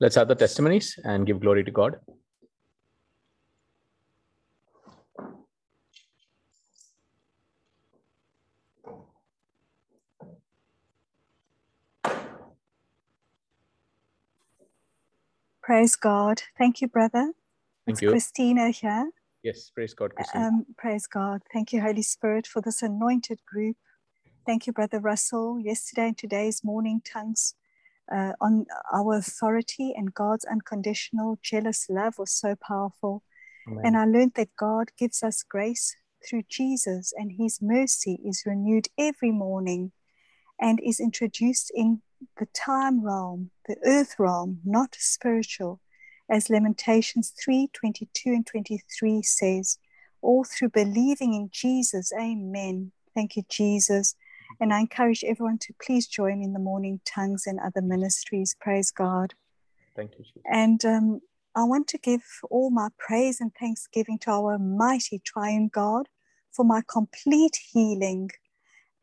[0.00, 1.96] Let's have the testimonies and give glory to God.
[15.62, 16.42] Praise God.
[16.56, 17.32] Thank you, brother.
[17.84, 18.10] Thank it's you.
[18.10, 19.10] Christina here.
[19.42, 20.42] Yes, praise God, Christine.
[20.42, 21.42] Um, praise God.
[21.52, 23.76] Thank you, Holy Spirit, for this anointed group.
[24.46, 25.58] Thank you, Brother Russell.
[25.60, 27.54] Yesterday and today's morning tongues
[28.12, 33.22] uh, on our authority and God's unconditional, jealous love was so powerful.
[33.66, 33.84] Amen.
[33.84, 35.94] And I learned that God gives us grace
[36.28, 39.92] through Jesus, and His mercy is renewed every morning
[40.60, 42.02] and is introduced in
[42.38, 45.80] the time realm, the earth realm, not spiritual,
[46.30, 49.78] as Lamentations 3 22 and 23 says,
[50.20, 52.12] all through believing in Jesus.
[52.18, 52.92] Amen.
[53.14, 54.14] Thank you, Jesus.
[54.60, 58.56] And I encourage everyone to please join in the morning tongues and other ministries.
[58.60, 59.34] Praise God.
[59.96, 60.42] Thank you, Jesus.
[60.50, 61.20] And um,
[61.54, 66.08] I want to give all my praise and thanksgiving to our mighty triune God
[66.52, 68.30] for my complete healing.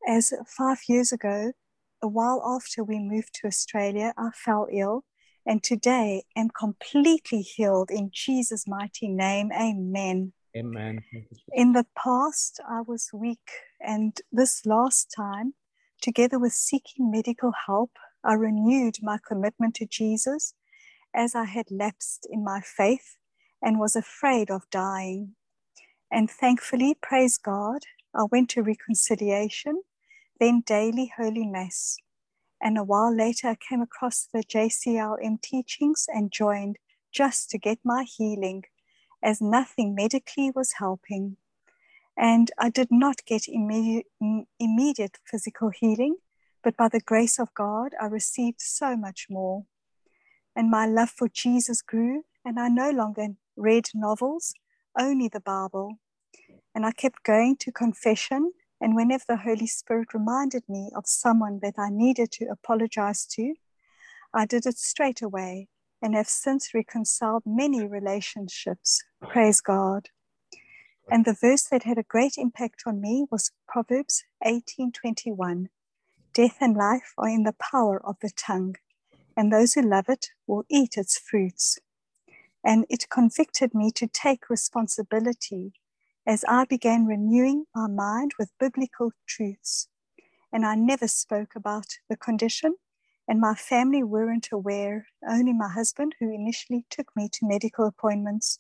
[0.07, 1.53] As five years ago,
[2.01, 5.05] a while after we moved to Australia, I fell ill,
[5.45, 9.51] and today am completely healed in Jesus' mighty name.
[9.51, 10.33] Amen.
[10.55, 11.03] Amen.
[11.11, 11.49] Thank you, Jesus.
[11.53, 13.49] In the past, I was weak,
[13.85, 15.53] and this last time,
[16.01, 17.91] together with seeking medical help,
[18.23, 20.55] I renewed my commitment to Jesus
[21.13, 23.17] as I had lapsed in my faith
[23.61, 25.35] and was afraid of dying.
[26.11, 29.83] And thankfully, praise God, I went to reconciliation,
[30.39, 31.97] then daily Holy Mass.
[32.61, 36.77] And a while later, I came across the JCLM teachings and joined
[37.11, 38.63] just to get my healing,
[39.23, 41.37] as nothing medically was helping.
[42.17, 44.05] And I did not get immediate,
[44.59, 46.15] immediate physical healing,
[46.63, 49.65] but by the grace of God, I received so much more.
[50.55, 54.53] And my love for Jesus grew, and I no longer read novels,
[54.97, 55.99] only the Bible.
[56.73, 58.53] And I kept going to confession.
[58.79, 63.55] And whenever the Holy Spirit reminded me of someone that I needed to apologize to,
[64.33, 65.67] I did it straight away
[66.01, 69.03] and have since reconciled many relationships.
[69.21, 70.09] Praise God.
[71.09, 75.69] And the verse that had a great impact on me was Proverbs 18:21.
[76.33, 78.75] Death and life are in the power of the tongue,
[79.37, 81.77] and those who love it will eat its fruits.
[82.63, 85.73] And it convicted me to take responsibility
[86.25, 89.87] as I began renewing my mind with biblical truths.
[90.51, 92.77] And I never spoke about the condition,
[93.27, 98.59] and my family weren't aware, only my husband, who initially took me to medical appointments.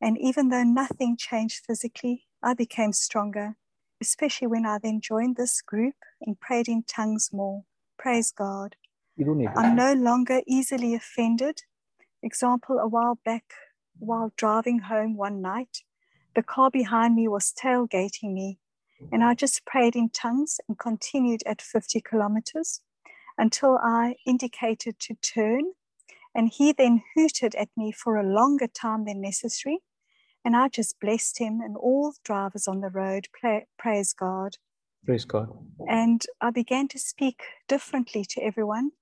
[0.00, 3.56] And even though nothing changed physically, I became stronger,
[4.00, 7.64] especially when I then joined this group and prayed in tongues more.
[7.98, 8.76] Praise God.
[9.16, 11.62] You don't need I'm no longer easily offended.
[12.22, 13.44] Example, a while back,
[13.98, 15.78] while driving home one night,
[16.34, 18.58] the car behind me was tailgating me,
[19.10, 22.82] and I just prayed in tongues and continued at 50 kilometers
[23.38, 25.72] until I indicated to turn.
[26.34, 29.78] And he then hooted at me for a longer time than necessary.
[30.46, 33.26] And I just blessed him and all drivers on the road.
[33.32, 34.58] Pray, praise God.
[35.04, 35.48] Praise God.
[35.88, 38.92] And I began to speak differently to everyone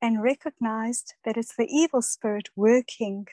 [0.00, 3.26] and recognized that it's the evil spirit working.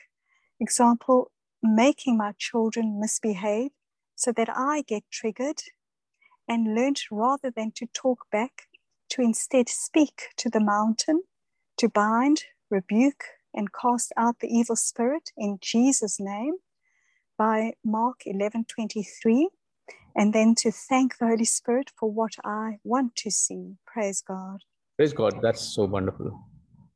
[0.58, 1.30] Example,
[1.62, 3.70] making my children misbehave
[4.16, 5.62] so that I get triggered
[6.48, 8.62] and learned rather than to talk back,
[9.10, 11.22] to instead speak to the mountain,
[11.76, 16.56] to bind, rebuke, and cast out the evil spirit in Jesus' name
[17.40, 19.48] by Mark 11 23
[20.14, 23.76] and then to thank the Holy Spirit for what I want to see.
[23.86, 24.58] Praise God.
[24.98, 25.40] Praise God.
[25.40, 26.38] That's so wonderful.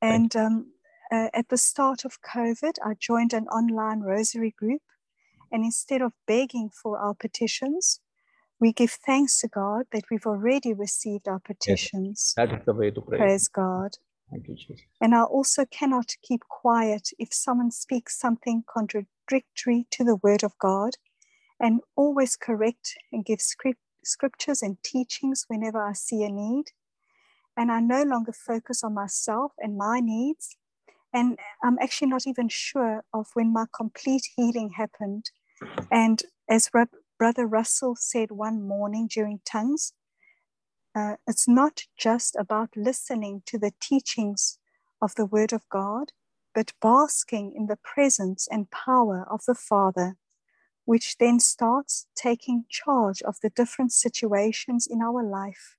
[0.02, 0.72] And um,
[1.10, 4.82] uh, at the start of COVID, I joined an online rosary group.
[5.50, 8.00] And instead of begging for our petitions,
[8.60, 12.34] we give thanks to God that we've already received our petitions.
[12.36, 13.16] That is the way to pray.
[13.16, 13.96] Praise God.
[15.00, 20.58] And I also cannot keep quiet if someone speaks something contradictory to the word of
[20.58, 20.92] God
[21.60, 26.66] and always correct and give script, scriptures and teachings whenever I see a need.
[27.56, 30.56] And I no longer focus on myself and my needs.
[31.12, 35.30] And I'm actually not even sure of when my complete healing happened.
[35.90, 36.70] And as
[37.18, 39.92] Brother Russell said one morning during tongues,
[40.94, 44.58] uh, it's not just about listening to the teachings
[45.02, 46.12] of the Word of God,
[46.54, 50.16] but basking in the presence and power of the Father
[50.84, 55.76] which then starts taking charge of the different situations in our life,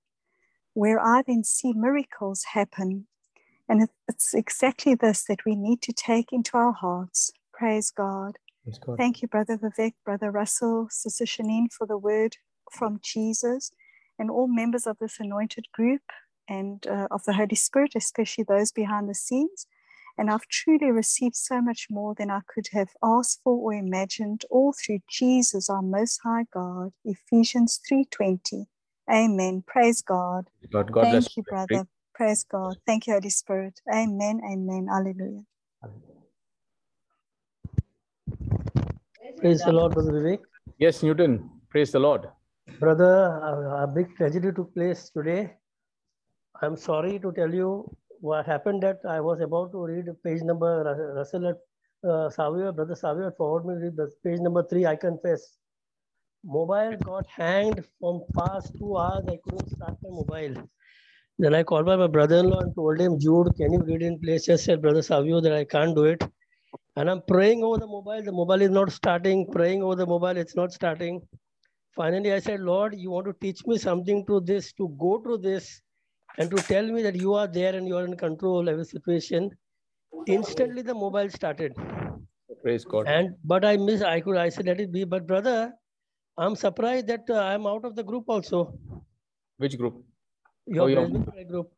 [0.74, 3.08] where I then see miracles happen.
[3.70, 7.32] And it's exactly this that we need to take into our hearts.
[7.54, 8.38] Praise God.
[8.64, 8.98] Praise God.
[8.98, 12.38] Thank you, Brother Vivek, Brother Russell, Sister Shanine, for the word
[12.72, 13.72] from Jesus,
[14.20, 16.02] and all members of this anointed group
[16.48, 19.68] and uh, of the Holy Spirit, especially those behind the scenes.
[20.18, 24.44] And I've truly received so much more than I could have asked for or imagined,
[24.50, 26.94] all through Jesus, our Most High God.
[27.04, 28.68] Ephesians 3:20.
[29.12, 29.64] Amen.
[29.68, 30.50] Praise God.
[30.72, 31.86] God, God Thank bless you, brother.
[32.14, 32.78] Praise God.
[32.88, 33.82] Thank you, Holy Spirit.
[33.94, 34.40] Amen.
[34.50, 34.88] Amen.
[34.90, 35.44] Hallelujah.
[39.38, 40.40] Praise the Lord, Brother Vivek.
[40.78, 41.50] Yes, Newton.
[41.70, 42.30] Praise the Lord.
[42.68, 43.40] Brother,
[43.84, 45.54] a, big tragedy took place today.
[46.62, 47.90] I'm sorry to tell you
[48.20, 51.58] what happened that I was about to read page number, Ru- Russell at
[52.10, 55.58] uh, Savio, Brother Savio forward me the page number three, I confess.
[56.44, 59.26] Mobile got hanged from past two hours.
[59.28, 60.70] I couldn't start my mobile.
[61.40, 64.46] Then I called by my brother-in-law and told him, Jude, can you read in place?
[64.46, 66.24] Just said, Brother Savio, that I can't do it.
[66.96, 68.24] And I'm praying over the mobile.
[68.24, 69.52] The mobile is not starting.
[69.52, 71.22] Praying over the mobile, it's not starting.
[71.96, 75.38] Finally, I said, Lord, you want to teach me something to this, to go through
[75.40, 75.82] this,
[76.38, 78.86] and to tell me that you are there and you are in control of every
[78.86, 79.50] situation.
[80.28, 81.74] Instantly, the mobile started.
[82.64, 83.08] Praise God.
[83.08, 84.02] And but I miss.
[84.02, 84.38] I could.
[84.38, 85.04] I said, let it be.
[85.04, 85.74] But brother,
[86.38, 88.78] I'm surprised that uh, I'm out of the group also.
[89.58, 90.04] Which group?
[90.66, 91.72] Your Brisbane prayer group.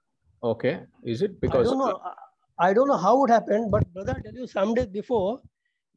[0.44, 0.80] Okay.
[1.04, 2.00] Is it because I don't know.
[2.04, 2.14] I-
[2.60, 5.42] I don't know how it happened, but brother, I tell you, some days before,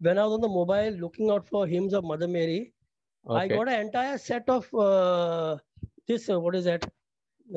[0.01, 2.75] when I was on the mobile looking out for hymns of Mother Mary,
[3.29, 5.57] I got an entire set of uh,
[6.09, 6.29] this.
[6.29, 6.85] Uh, what is that?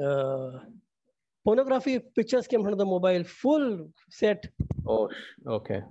[0.01, 0.60] Uh,
[1.45, 4.48] pornography pictures came from the mobile, full set,
[4.88, 5.10] Oh,
[5.48, 5.81] okay.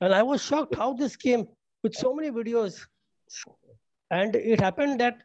[0.00, 1.46] and I was shocked how this came
[1.82, 2.80] with so many videos.
[4.10, 5.22] And it happened that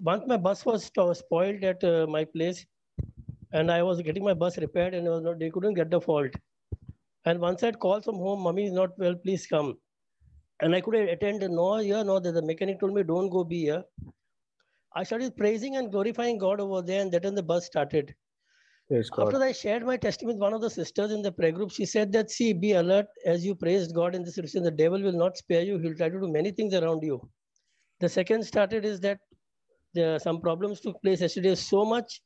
[0.00, 2.64] once my bus was spoiled at uh, my place,
[3.52, 6.00] and I was getting my bus repaired, and it was not, they couldn't get the
[6.00, 6.30] fault.
[7.24, 9.78] And once I'd called from home, mommy is not well, please come.
[10.60, 13.60] And I couldn't attend, no, here, no, the the mechanic told me, don't go be
[13.60, 13.84] here.
[14.94, 18.14] I started praising and glorifying God over there, and that when the bus started.
[18.90, 19.26] God.
[19.26, 21.84] After I shared my testimony with one of the sisters in the prayer group, she
[21.84, 24.62] said that, see, be alert as you praised God in this situation.
[24.62, 25.78] The devil will not spare you.
[25.78, 27.20] He'll try to do many things around you.
[28.00, 29.18] The second started is that
[29.94, 32.22] there some problems took place yesterday so much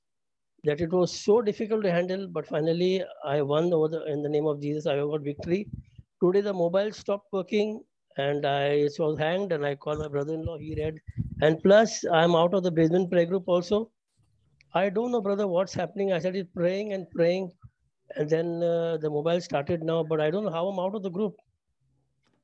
[0.65, 2.29] that it was so difficult to handle.
[2.29, 4.87] But finally, I won over the, in the name of Jesus.
[4.87, 5.69] I got victory.
[6.23, 7.83] Today, the mobile stopped working
[8.17, 10.59] and I was hanged and I called my brother-in-law.
[10.59, 10.99] He read.
[11.41, 13.91] And plus, I'm out of the Brisbane prayer group also.
[14.75, 16.13] I don't know, brother, what's happening.
[16.13, 17.53] I started praying and praying,
[18.17, 21.03] and then uh, the mobile started now, but I don't know how I'm out of
[21.03, 21.35] the group.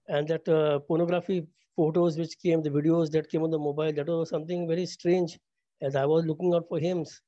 [0.09, 4.07] And that uh, pornography photos which came, the videos that came on the mobile, that
[4.07, 5.39] was something very strange
[5.81, 7.23] as I was looking out for hymns.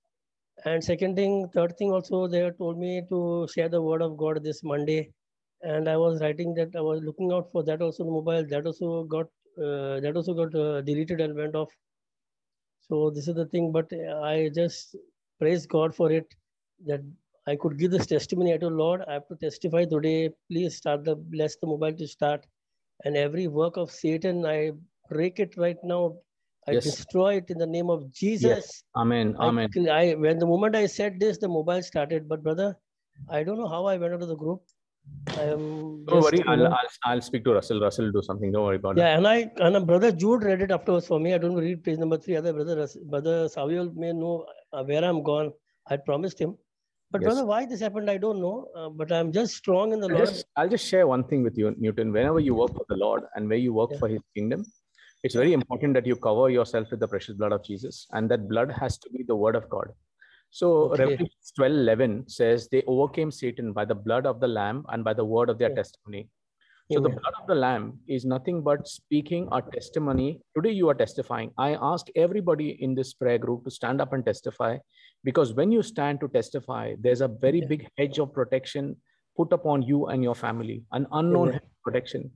[0.65, 4.43] And second thing, third thing also, they told me to share the word of God
[4.43, 5.13] this Monday.
[5.62, 8.45] And I was writing that I was looking out for that also mobile.
[8.47, 9.27] That also got
[9.59, 11.71] uh, that also got uh, deleted and went off.
[12.89, 14.97] So this is the thing, but I just
[15.39, 16.35] praise God for it
[16.87, 17.03] that
[17.47, 18.55] I could give this testimony.
[18.55, 20.31] I told Lord, I have to testify today.
[20.51, 22.47] Please start the bless the mobile to start,
[23.05, 24.73] and every work of Satan, I
[25.09, 26.17] break it right now.
[26.69, 26.85] I Yes.
[26.85, 28.83] destroy it in the name of Jesus.
[28.97, 29.37] Amen.
[29.39, 29.69] Amen.
[29.75, 32.29] cl- I when the moment I said this, the mobile started.
[32.29, 32.76] But brother,
[33.29, 34.62] I don't know how I went out of the group.
[35.38, 36.04] Am.
[36.07, 36.42] Don't worry.
[36.47, 37.80] I'll, I'll I'll speak to Russell.
[37.80, 38.50] Russell will do something.
[38.52, 39.00] Don't worry about it.
[39.00, 41.35] yeah, and I and brother Jude read it afterwards for me.
[41.35, 42.37] I don't read page number three.
[42.37, 45.52] Other brother Ras- brother Samuel may know uh, where I'm gone.
[45.88, 46.57] I promised him.
[47.12, 47.26] But Yes.
[47.28, 48.69] brother, why this happened, I don't know.
[48.76, 50.28] Uh, but I'm just strong in the I'll Lord.
[50.28, 52.12] just, I'll just share one thing with you, Newton.
[52.12, 53.99] Whenever you work for the Lord and where you work Yeah.
[53.99, 54.64] for His kingdom,
[55.25, 58.49] it's very important that you cover yourself with the precious blood of Jesus, and that
[58.49, 59.88] blood has to be the word of God.
[60.50, 61.04] So Okay.
[61.04, 65.14] Revelation 12 11 says, They overcame Satan by the blood of the Lamb and by
[65.14, 65.76] the word of their Yeah.
[65.76, 66.28] testimony.
[66.92, 70.40] So the blood of the Lamb is nothing but speaking our testimony.
[70.57, 71.52] Today you are testifying.
[71.57, 74.78] I ask everybody in this prayer group to stand up and testify,
[75.23, 77.69] because when you stand to testify, there's a very Yeah.
[77.69, 78.97] big hedge of protection
[79.37, 81.52] put upon you and your family, an unknown Amen.
[81.52, 82.33] hedge of protection.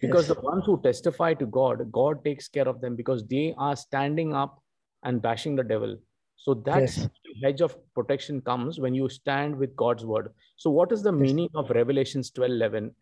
[0.00, 0.36] Because Yes.
[0.36, 4.32] the ones who testify to God, God takes care of them because they are standing
[4.32, 4.58] up
[5.02, 5.98] and bashing the devil.
[6.42, 7.08] So that Yes.
[7.44, 10.32] hedge of protection comes when you stand with God's word.
[10.56, 11.20] So what is the Yes.
[11.20, 12.94] meaning of Revelations 12 11?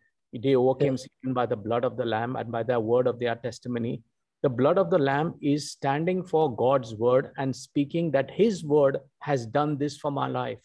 [0.43, 3.35] They overcame Satan by the blood of the Lamb and by the word of their
[3.35, 4.03] testimony.
[4.43, 8.99] The blood of the Lamb is standing for God's word and speaking that His word
[9.19, 10.61] has done this for my life.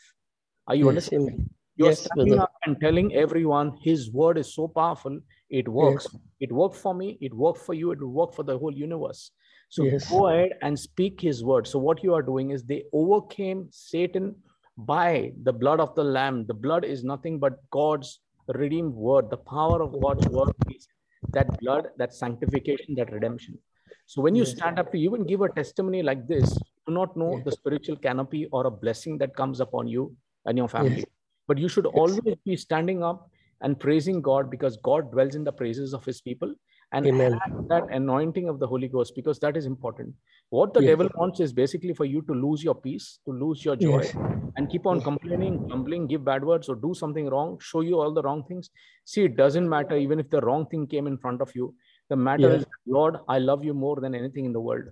[0.66, 1.48] Are you Yes, understanding?
[1.76, 2.42] You're Yes, standing brother.
[2.42, 5.18] up and telling everyone His word is so powerful,
[5.48, 6.06] it works.
[6.40, 9.30] It worked for me, it worked for you, it will work for the whole universe.
[9.68, 10.08] So Yes.
[10.10, 11.66] go ahead and speak His word.
[11.66, 14.34] So, what you are doing is they overcame Satan
[14.78, 16.46] by the blood of the Lamb.
[16.46, 19.30] The blood is nothing but God's redeemed word.
[19.30, 20.86] The power of God's word is
[21.30, 23.58] that blood, that sanctification, that redemption.
[24.06, 24.52] So when you yes.
[24.52, 26.56] stand up to even give a testimony like this,
[26.86, 27.44] do not know yes.
[27.44, 30.98] the spiritual canopy or a blessing that comes upon you and your family.
[30.98, 31.06] Yes.
[31.48, 33.30] But you should always be standing up
[33.62, 36.54] and praising God because God dwells in the praises of his people
[36.92, 40.14] and that anointing of the Holy Ghost because that is important.
[40.50, 40.90] What the yes.
[40.90, 44.14] devil wants is basically for you to lose your peace, to lose your joy, yes.
[44.56, 48.14] and keep on complaining, grumbling, give bad words, or do something wrong, show you all
[48.14, 48.70] the wrong things.
[49.04, 51.74] See, it doesn't matter even if the wrong thing came in front of you.
[52.08, 54.84] The matter is, Lord, I love you more than anything in the world.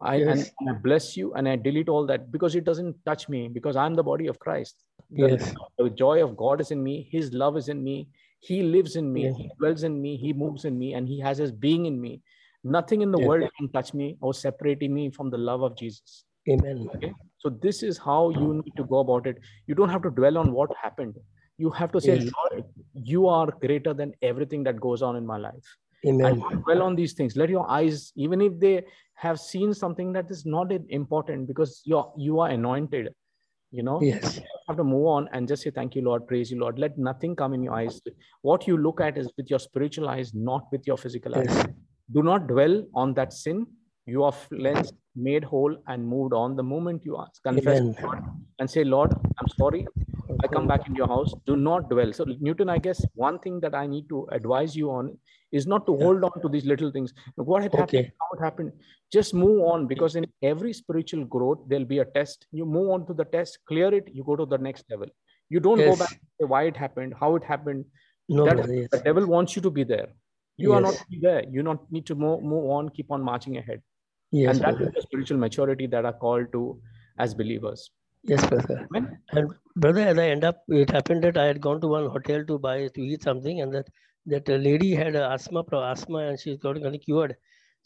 [0.00, 0.50] I yes.
[0.60, 3.74] and I bless you and I delete all that because it doesn't touch me because
[3.74, 4.76] I'm the body of Christ.
[5.10, 5.54] The, yes.
[5.78, 8.08] the joy of God is in me, His love is in me,
[8.40, 11.38] He lives in me, He dwells in me, He moves in me, and He has
[11.38, 12.22] His being in me.
[12.64, 16.24] Nothing in the world can touch me or separate me from the love of Jesus.
[16.50, 16.88] Amen.
[16.96, 17.12] Okay?
[17.38, 19.38] So this is how you need to go about it.
[19.66, 21.16] You don't have to dwell on what happened.
[21.56, 22.32] You have to say, yes.
[22.36, 22.64] Lord,
[22.94, 25.76] you are greater than everything that goes on in my life.
[26.06, 26.26] Amen.
[26.26, 27.36] And dwell on these things.
[27.36, 32.12] Let your eyes, even if they have seen something that is not important, because you're
[32.16, 33.12] you are anointed.
[33.70, 34.36] You know, yes.
[34.36, 36.78] You have to move on and just say, Thank you, Lord, praise you, Lord.
[36.78, 38.00] Let nothing come in your eyes.
[38.42, 41.48] What you look at is with your spiritual eyes, not with your physical yes.
[41.48, 41.66] eyes.
[42.12, 43.66] Do not dwell on that sin.
[44.06, 46.56] You are cleansed, made whole, and moved on.
[46.56, 47.80] The moment you ask, confess
[48.58, 49.86] and say, Lord, I'm sorry.
[50.42, 51.32] I come back in your house.
[51.46, 52.12] Do not dwell.
[52.12, 55.16] So, Newton, I guess one thing that I need to advise you on
[55.52, 57.14] is not to hold on to these little things.
[57.36, 57.88] What had happened?
[57.88, 58.12] Okay.
[58.20, 58.72] How it happened?
[59.12, 62.46] Just move on because in every spiritual growth, there'll be a test.
[62.52, 65.06] You move on to the test, clear it, you go to the next level.
[65.48, 65.98] You don't yes.
[65.98, 67.86] go back why it happened, how it happened.
[68.28, 68.88] No, that, yes.
[68.90, 70.08] The devil wants you to be there.
[70.58, 70.78] You yes.
[70.78, 71.44] are not there.
[71.48, 73.80] You not need to move, move on, keep on marching ahead.
[74.30, 74.88] Yes, and that brother.
[74.88, 76.78] is the spiritual maturity that are called to
[77.18, 77.90] as believers.
[78.24, 78.88] Yes, brother.
[79.32, 82.44] And brother, as I end up, it happened that I had gone to one hotel
[82.46, 83.88] to buy to eat something, and that
[84.26, 87.36] that lady had asthma, asthma, and she's got cured.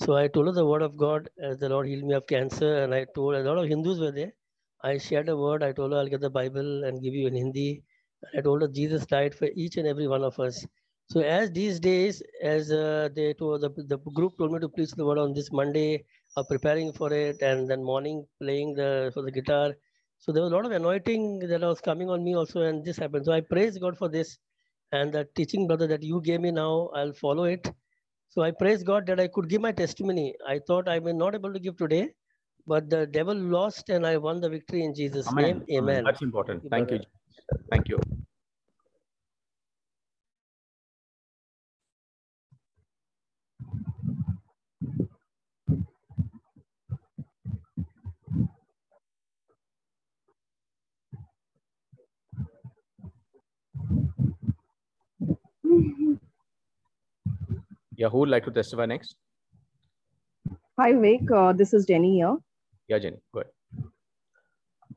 [0.01, 2.83] So I told her the word of God, as the Lord healed me of cancer,
[2.85, 4.33] and I told a lot of Hindus were there.
[4.85, 5.62] I shared a word.
[5.62, 7.83] I told her I'll get the Bible and give you in Hindi.
[8.37, 10.67] I told her Jesus died for each and every one of us.
[11.09, 14.93] So as these days, as uh, they told the, the group told me to preach
[14.93, 16.05] the word on this Monday,
[16.37, 19.75] uh, preparing for it, and then morning playing the for the guitar.
[20.23, 22.97] So there was a lot of anointing that was coming on me also, and this
[22.97, 23.25] happened.
[23.25, 24.38] So I praise God for this.
[24.93, 27.69] And the teaching, brother, that you gave me now, I'll follow it.
[28.29, 30.37] So I praise God that I could give my testimony.
[30.47, 32.11] I thought I may not able to give today,
[32.69, 35.64] but the devil lost and I won the victory in Jesus' Amen.
[35.67, 35.79] name.
[35.79, 36.05] Amen.
[36.05, 36.71] That's important.
[36.71, 37.00] Thank you.
[37.69, 37.99] Thank you.
[57.97, 59.17] Yeah, who would like to testify next?
[60.79, 61.31] Hi, Vic.
[61.31, 62.37] Uh, this is Jenny here.
[62.88, 63.52] Yeah, Jenny, go ahead.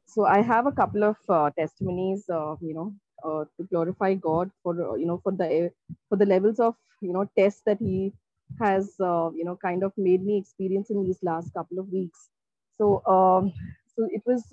[0.08, 4.50] So I have a couple of uh, testimonies, uh, you know, uh, to glorify God
[4.64, 5.72] for, uh, you know, for the
[6.10, 8.14] for the levels of, you know, tests that He
[8.60, 12.30] has, uh, you know, kind of made me experience in these last couple of weeks.
[12.78, 13.54] So, um,
[13.96, 14.44] so it was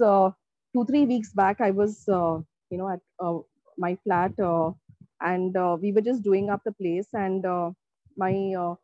[0.74, 1.60] two three weeks back.
[1.60, 3.00] I was, you know, at
[3.78, 4.32] my flat
[5.22, 7.70] and uh, we were just doing up the place and uh,
[8.16, 8.74] my uh,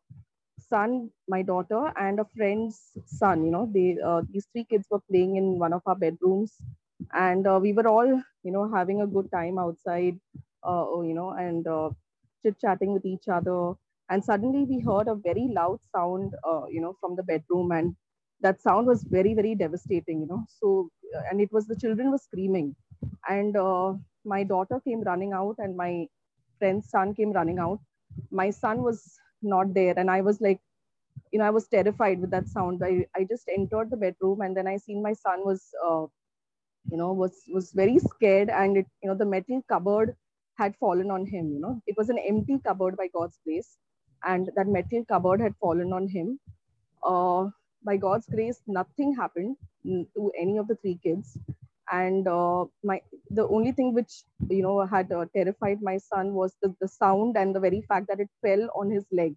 [0.69, 5.01] son my daughter and a friend's son you know they uh, these three kids were
[5.11, 6.57] playing in one of our bedrooms.
[7.13, 8.07] And uh, we were all
[8.43, 10.19] you know having a good time outside
[10.63, 11.65] uh, oh, you know and
[12.43, 13.73] chit chatting with each other.
[14.09, 16.33] And suddenly we heard a very loud sound
[16.69, 17.71] you know from the bedroom.
[17.71, 17.95] And
[18.41, 20.43] that sound was very very devastating you know.
[20.49, 20.89] So
[21.29, 22.75] and it was the children were screaming.
[23.29, 23.55] And
[24.25, 26.07] my daughter came running out and my
[26.59, 27.79] friend's son came running out.
[28.31, 30.61] My son was not there, and I was like,
[31.31, 32.83] you know, I was terrified with that sound.
[32.83, 36.05] I, I just entered the bedroom, and then I seen my son was, uh,
[36.91, 40.15] you know, was was very scared, and it, you know, the metal cupboard
[40.57, 41.51] had fallen on him.
[41.53, 43.77] You know, it was an empty cupboard by God's grace,
[44.25, 46.39] and that metal cupboard had fallen on him.
[47.03, 47.49] Uh,
[47.83, 51.37] by God's grace, nothing happened to any of the three kids
[51.91, 56.55] and uh, my the only thing which you know had uh, terrified my son was
[56.61, 59.35] the, the sound and the very fact that it fell on his leg.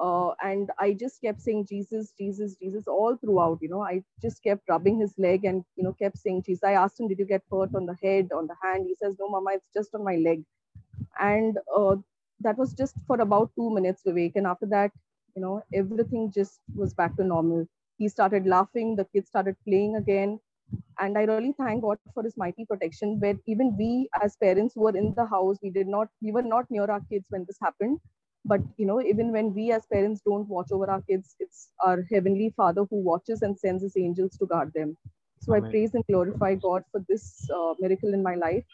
[0.00, 3.82] Uh, and i just kept saying jesus jesus jesus all throughout you know.
[3.82, 7.08] I just kept rubbing his leg and you know kept saying jesus i asked him
[7.08, 8.86] did you get hurt on the head on the hand?
[8.88, 10.44] He says no mama it's just on my leg.
[11.20, 11.96] And uh,
[12.40, 14.32] that was just for about two minutes vivek.
[14.36, 14.92] And after that
[15.36, 17.66] you know everything just was back to normal.
[17.98, 20.40] He started laughing the kids started playing again
[20.98, 24.96] And I really thank God for his mighty protection, where even we as parents were
[24.96, 27.98] in the house, we did not, we were not near our kids when this happened.
[28.44, 32.04] But you know, even when we as parents don't watch over our kids, it's our
[32.12, 34.96] heavenly Father who watches and sends his angels to guard them.
[35.40, 35.64] So Amen.
[35.64, 38.64] I praise and glorify God for this uh, miracle in my life.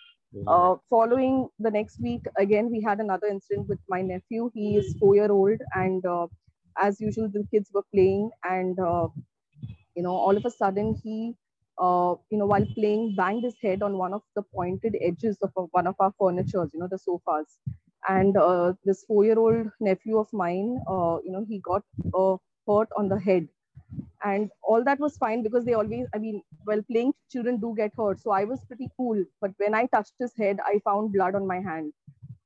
[0.47, 4.51] Uh, following the next week, again, we had another incident with my nephew.
[4.55, 6.27] He is four year old, and uh,
[6.79, 9.09] as usual, the kids were playing, and uh,
[9.97, 11.35] you know, all of a sudden, he,
[11.79, 15.53] uh, you know, while playing, banged his head on one of the pointed edges of
[15.73, 17.59] one of our furnitures, you know, the sofas.
[18.09, 21.83] And uh, this four year old nephew of mine, uh, you know, he got
[22.15, 22.37] uh,
[22.69, 23.49] hurt on the head.
[24.25, 27.93] And all that was fine because they always i mean while playing children do get
[27.97, 28.21] hurt.
[28.21, 29.25] So i was pretty cool.
[29.41, 31.93] But when i touched his head i found blood on my hand.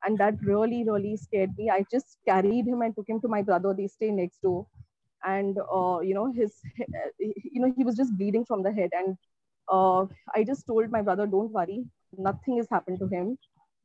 [0.05, 1.71] And that really really scared me.
[1.71, 3.75] I just carried him and took him to my brother.
[3.75, 4.67] They stay next door
[5.25, 6.61] and uh, you know his
[7.19, 8.87] you know he was just bleeding from the head.
[8.93, 9.17] And
[9.71, 11.85] uh, i just told my brother don't worry
[12.19, 13.37] nothing has happened to him.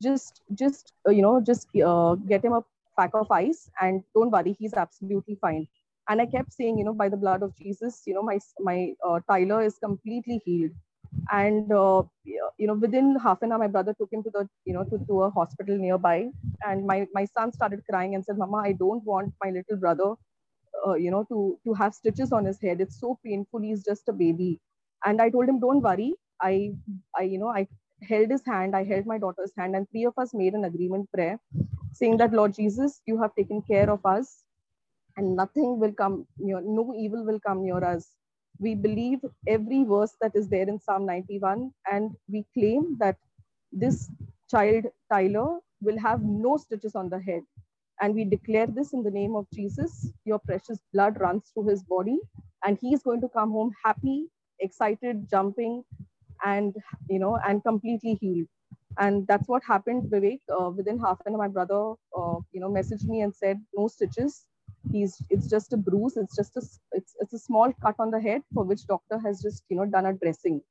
[0.04, 2.64] Just just uh, you know just uh, get him a
[2.98, 5.68] pack of ice and don't worry he's absolutely fine.
[6.10, 8.94] And i kept saying you know by the blood of jesus you know my my
[9.08, 10.72] uh, tyler is completely healed.
[11.32, 12.04] And uh,
[12.58, 14.98] you know within half an hour my brother took him to the you know to,
[15.08, 16.28] to a hospital nearby.
[16.68, 20.14] And my my son started crying and said mama i don't want my little brother
[20.88, 22.82] uh, you know to to have stitches on his head.
[22.82, 23.62] It's so painful.
[23.62, 24.60] He's just a baby.
[25.06, 26.16] And i told him don't worry.
[26.42, 26.74] I
[27.18, 27.68] i you know i
[28.10, 28.76] held his hand.
[28.76, 29.76] I held my daughter's hand.
[29.76, 31.40] And three of us made an agreement prayer
[32.00, 34.38] saying that lord jesus you have taken care of us
[35.18, 38.12] and nothing will come near no evil will come near us.
[38.60, 43.18] We believe every verse that is there in psalm 91 and we claim that
[43.72, 44.10] this
[44.52, 47.44] child tyler will have no stitches on the head
[48.02, 50.12] and we declare this in the name of jesus.
[50.26, 52.20] Your precious blood runs through his body
[52.66, 54.28] and he is going to come home happy
[54.60, 55.84] excited jumping
[56.46, 56.76] and
[57.10, 58.48] you know and completely healed.
[59.00, 60.40] And that's what happened vivek.
[60.60, 63.88] Uh, within half an hour my brother uh, you know messaged me and said no
[63.88, 64.46] stitches.
[64.92, 66.18] He's it's just a bruise.
[66.18, 66.60] It's just a
[66.94, 69.86] it's, it's a small cut on the head for which doctor has just you know
[69.86, 70.62] done a dressing.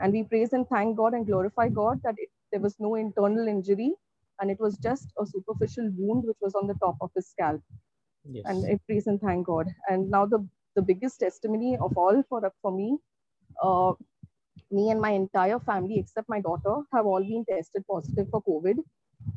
[0.00, 3.48] And we praise and thank god and glorify god that it, there was no internal
[3.48, 3.92] injury
[4.40, 7.60] and it was just a superficial wound which was on the top of his scalp.
[8.36, 8.44] Yes.
[8.46, 9.68] and i praise and thank god.
[9.88, 10.38] And now the
[10.74, 12.98] the biggest testimony of all for for me
[13.62, 13.92] uh,
[14.70, 18.78] me and my entire family except my daughter have all been tested positive for covid.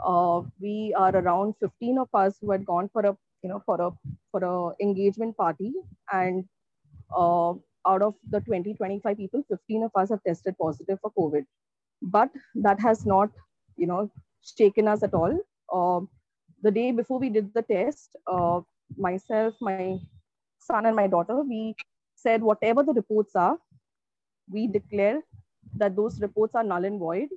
[0.05, 3.79] Uh, we are around 15 of us who had gone for a you know for
[3.87, 3.91] a
[4.31, 5.73] for a engagement party.
[6.11, 6.45] And
[7.15, 7.53] uh,
[7.87, 11.45] out of the 20 25 people 15 of us have tested positive for covid.
[12.01, 13.29] But that has not
[13.77, 15.37] you know shaken us at all.
[15.73, 16.05] Uh,
[16.61, 18.59] the day before we did the test uh,
[18.97, 19.97] myself my
[20.59, 21.75] son and my daughter we
[22.15, 23.57] said whatever the reports are
[24.51, 25.21] we declare
[25.75, 27.29] that those reports are null and void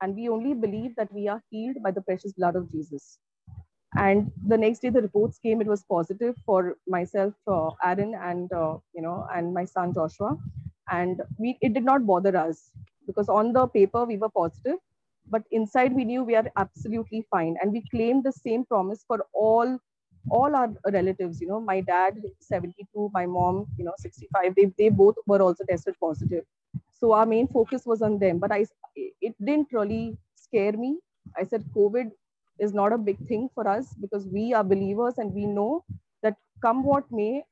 [0.00, 3.18] and we only believe that we are healed by the precious blood of jesus.
[3.96, 8.52] And the next day the reports came it was positive for myself uh, aaron and
[8.52, 10.36] uh, you know and my son joshua.
[10.90, 12.70] And we it did not bother us
[13.06, 14.76] because on the paper we were positive
[15.28, 17.56] but inside we knew we are absolutely fine.
[17.60, 19.78] And we claimed the same promise for all
[20.28, 24.88] all our relatives you know my dad 72 my mom you know 65 they, they
[24.88, 26.44] both were also tested positive.
[26.98, 28.38] So our main focus was on them.
[28.38, 30.98] But i it didn't really scare me.
[31.36, 32.10] I said covid
[32.58, 35.84] is not a big thing for us because we are believers and we know
[36.22, 37.44] that come what may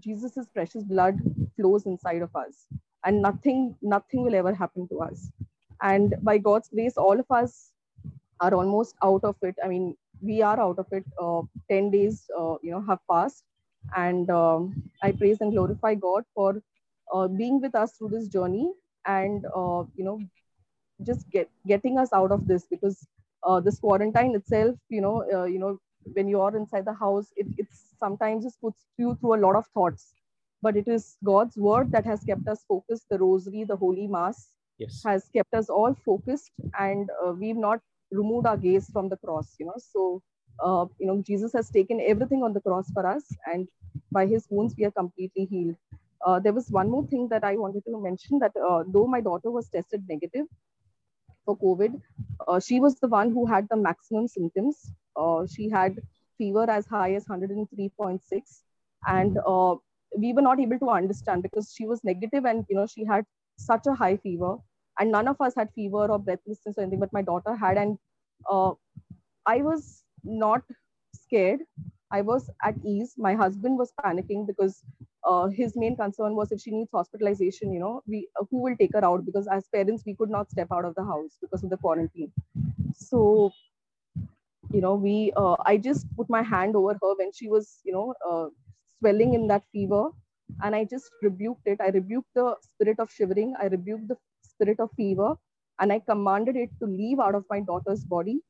[0.00, 1.20] jesus's precious blood
[1.56, 2.66] flows inside of us.
[3.04, 5.30] And nothing nothing will ever happen to us
[5.82, 7.72] and by god's grace all of us
[8.40, 9.56] are almost out of it.
[9.64, 11.04] I mean we are out of it.
[11.20, 13.44] Uh, 10 days uh, you know have passed.
[13.96, 16.60] And um, i praise and glorify god for
[17.12, 18.72] uh, being with us through this journey
[19.06, 20.20] and uh, you know
[21.04, 23.06] just get getting us out of this because
[23.44, 25.78] uh, this quarantine itself you know uh, you know
[26.14, 29.56] when you are inside the house it it's sometimes just puts you through a lot
[29.56, 30.14] of thoughts.
[30.62, 34.48] But it is god's word that has kept us focused the rosary the holy mass
[34.78, 35.02] yes.
[35.04, 39.54] has kept us all focused and uh, we've not removed our gaze from the cross
[39.58, 39.78] you know.
[39.78, 40.22] So
[40.62, 43.68] uh, you know jesus has taken everything on the cross for us and
[44.10, 45.76] by his wounds we are completely healed.
[46.24, 49.20] Uh, there was one more thing that i wanted to mention that uh, though my
[49.20, 50.46] daughter was tested negative
[51.44, 52.00] for covid
[52.48, 54.92] uh, she was the one who had the maximum symptoms.
[55.16, 55.98] Uh, she had
[56.38, 58.20] fever as high as 103.6
[59.08, 59.38] and
[60.18, 63.24] we were not able to understand because she was negative and you know she had
[63.56, 64.56] such a high fever.
[64.98, 67.76] And none of us had fever or breathlessness or anything but my daughter had.
[67.78, 67.98] And
[68.50, 68.72] uh,
[69.46, 70.62] i was not
[71.14, 71.60] scared.
[72.10, 73.14] I was at ease.
[73.18, 74.84] My husband was panicking because
[75.24, 78.76] uh, his main concern was if she needs hospitalization, you know, we uh, who will
[78.76, 79.24] take her out?
[79.26, 82.32] Because as parents we could not step out of the house because of the quarantine.
[82.94, 83.52] So,
[84.72, 87.92] you know, we uh, I just put my hand over her when she was, you
[87.92, 88.48] know, uh,
[88.98, 90.10] swelling in that fever,
[90.62, 91.80] and I just rebuked it.
[91.80, 93.54] I rebuked the spirit of shivering.
[93.60, 95.34] I rebuked the spirit of fever,
[95.80, 98.40] and I commanded it to leave out of my daughter's body.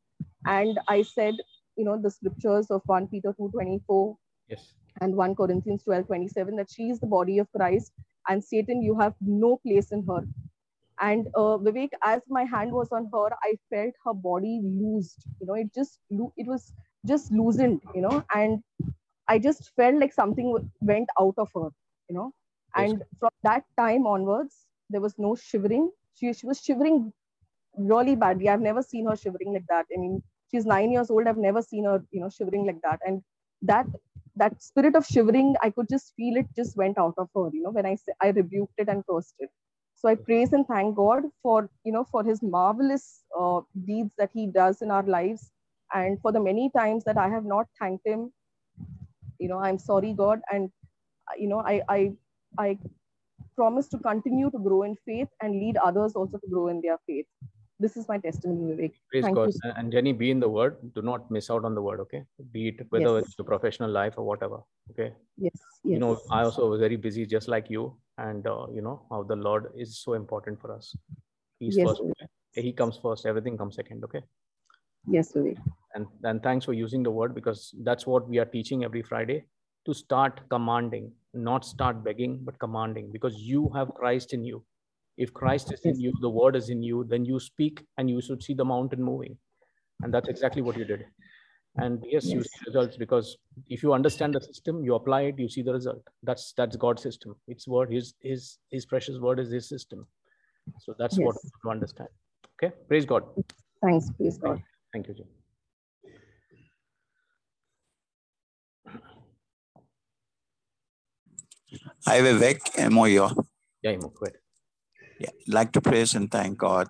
[0.47, 1.35] And I said,
[1.77, 4.17] you know, the scriptures of 1 Peter 2.24
[4.49, 4.75] Yes.
[5.01, 7.93] and 1 Corinthians 12, 27, that she is the body of Christ
[8.29, 10.23] and Satan, you have no place in her.
[11.01, 15.27] And uh, Vivek, as my hand was on her, I felt her body loosed.
[15.41, 15.99] You know, it just,
[16.37, 16.73] it was
[17.07, 18.63] just loosened, you know, and
[19.29, 21.69] I just felt like something went out of her,
[22.09, 22.33] you know.
[22.77, 22.93] Yes.
[22.93, 25.91] And from that time onwards, there was no shivering.
[26.15, 27.13] She, she was shivering
[27.77, 28.49] really badly.
[28.49, 29.87] I've never seen her shivering like that.
[29.95, 31.27] I mean, she's nine years old.
[31.27, 33.01] I've never seen her, you know, shivering like that.
[33.07, 33.23] And
[33.63, 33.87] that
[34.37, 37.63] that spirit of shivering, I could just feel it just went out of her, you
[37.63, 39.51] know, when I I rebuked it and cursed it.
[39.95, 44.31] So I praise and thank God for, you know, for his marvelous uh, deeds that
[44.35, 45.51] he does in our lives.
[45.95, 48.33] And for the many times that I have not thanked him,
[49.39, 50.41] you know, I'm sorry, God.
[50.53, 50.71] And,
[51.39, 52.13] you know, I, I,
[52.59, 52.79] I
[53.57, 56.99] promise to continue to grow in faith and lead others also to grow in their
[57.07, 57.27] faith.
[57.79, 58.93] This is my testimony, Vivek.
[59.11, 59.51] Praise Thank God.
[59.53, 59.73] you.
[59.77, 60.77] And- Jenny, be in the word.
[60.95, 62.25] Do not miss out on the word, okay?
[62.53, 63.27] Be it whether Yes.
[63.27, 64.61] it's your professional life or whatever,
[64.93, 65.13] okay?
[65.37, 65.53] Yes.
[65.85, 65.95] yes.
[65.95, 67.97] You know, I also was very busy just like you.
[68.17, 70.97] And, uh, you know, how the Lord is so important for us.
[71.59, 72.01] He's Yes, first.
[72.03, 72.29] Vivek.
[72.55, 73.27] He comes first.
[73.27, 74.23] Everything comes second, okay?
[75.07, 75.59] Yes, Vivek.
[75.95, 79.37] and and thanks for using the word because that's what we are teaching every friday
[79.87, 84.65] to start commanding not start begging but commanding because you have christ in you.
[85.17, 88.21] If christ is in you the word is in you then you speak and you
[88.21, 89.37] should see the mountain moving.
[90.03, 91.07] And that's exactly what you did.
[91.79, 93.37] And yes, you see results because
[93.69, 96.03] if you understand the system you apply it you see the result.
[96.23, 97.37] That's that's god's system.
[97.49, 100.07] It's word his his his precious word is his system.
[100.81, 101.45] So that's what Yes.
[101.45, 102.09] we have to understand.
[102.55, 102.75] Okay?
[102.89, 103.25] Praise god.
[103.83, 104.63] Thanks, praise God.
[104.93, 105.27] thank you Jim.
[112.05, 112.61] Hi, Vivek.
[112.91, 113.35] Moyo.
[113.35, 114.37] go ahead.
[115.19, 116.89] Yeah, like to praise and thank God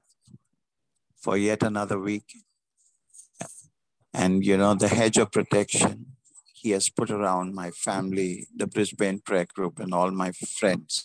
[1.17, 2.25] for yet another week.
[4.13, 6.17] And, you know, the hedge of protection
[6.53, 11.05] He has put around my family, the Brisbane Prayer Group, and all my friends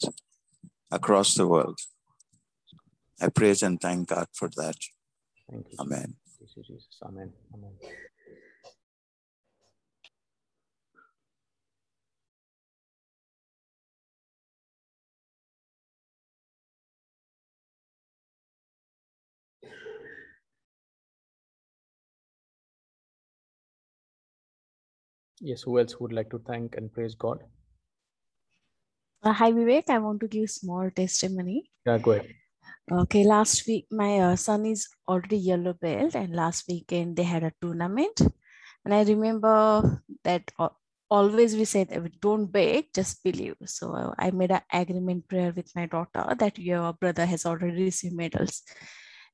[0.90, 1.80] across the world.
[3.22, 4.78] I praise and thank God for that.
[5.50, 6.16] thank you Amen.
[6.40, 6.88] Jesus.
[7.04, 7.32] Amen.
[7.54, 7.74] Amen.
[25.42, 27.44] Yes, who else would like to thank and praise God?
[29.24, 31.72] Uh, hi Vivek, I want to give small testimony.
[31.86, 32.36] Yeah, go ahead.
[32.92, 37.44] Okay, last week my uh, son is already yellow belt, and last weekend they had
[37.44, 38.22] a tournament,
[38.86, 40.78] and I remember that al-
[41.10, 43.56] always we said uh, don't beg, just believe.
[43.66, 47.84] So uh, I made an agreement prayer with my daughter that your brother has already
[47.84, 48.62] received medals,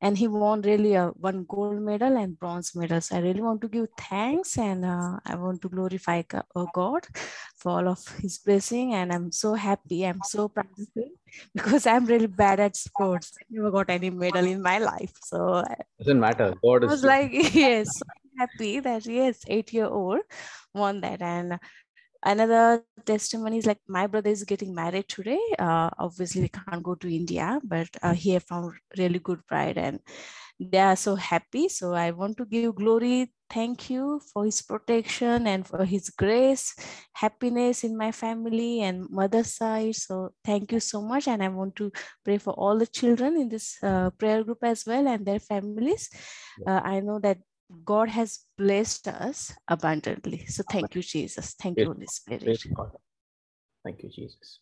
[0.02, 3.02] and he won really a one gold medal and bronze medal.
[3.02, 7.08] So I really want to give thanks and uh, I want to glorify uh, God
[7.56, 10.06] for all of His blessing, and I'm so happy.
[10.06, 11.10] I'm so proud of him
[11.56, 13.34] because I'm really bad at sports.
[13.40, 15.14] I never got any medal in my life.
[15.24, 16.54] So I Doesn't matter.
[16.64, 18.06] God is was like, yes, so
[18.38, 20.22] happy that yes, eight year old
[20.74, 21.22] won that.
[21.22, 21.60] And
[22.24, 25.40] another testimony is like my brother is getting married today.
[25.60, 30.00] Uh, obviously, we can't go to India, but uh, he found really good bride and
[30.60, 31.70] they are so happy.
[31.70, 36.76] So I want to give glory, thank you for his protection and for his grace,
[37.14, 39.96] happiness in my family and mother's side.
[39.96, 41.28] So thank you so much.
[41.28, 41.92] And I want to
[42.26, 46.10] pray for all the children in this uh, prayer group as well and their families.
[46.66, 47.38] Uh, I know that
[47.84, 50.46] God has blessed us abundantly.
[50.46, 51.54] So thank you, Jesus.
[51.60, 52.64] Thank you, Holy Spirit.
[53.84, 54.60] Thank you, Jesus.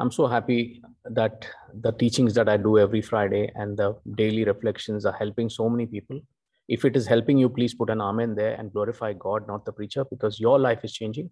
[0.00, 1.46] I'm so happy that
[1.80, 5.86] the teachings that I do every Friday and the daily reflections are helping so many
[5.86, 6.20] people.
[6.68, 9.72] If it is helping you, please put an amen there and glorify God, not the
[9.72, 11.30] preacher, because your life is changing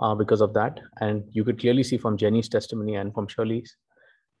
[0.00, 0.80] uh, because of that.
[1.00, 3.76] And you could clearly see from Jenny's testimony and from Shirley's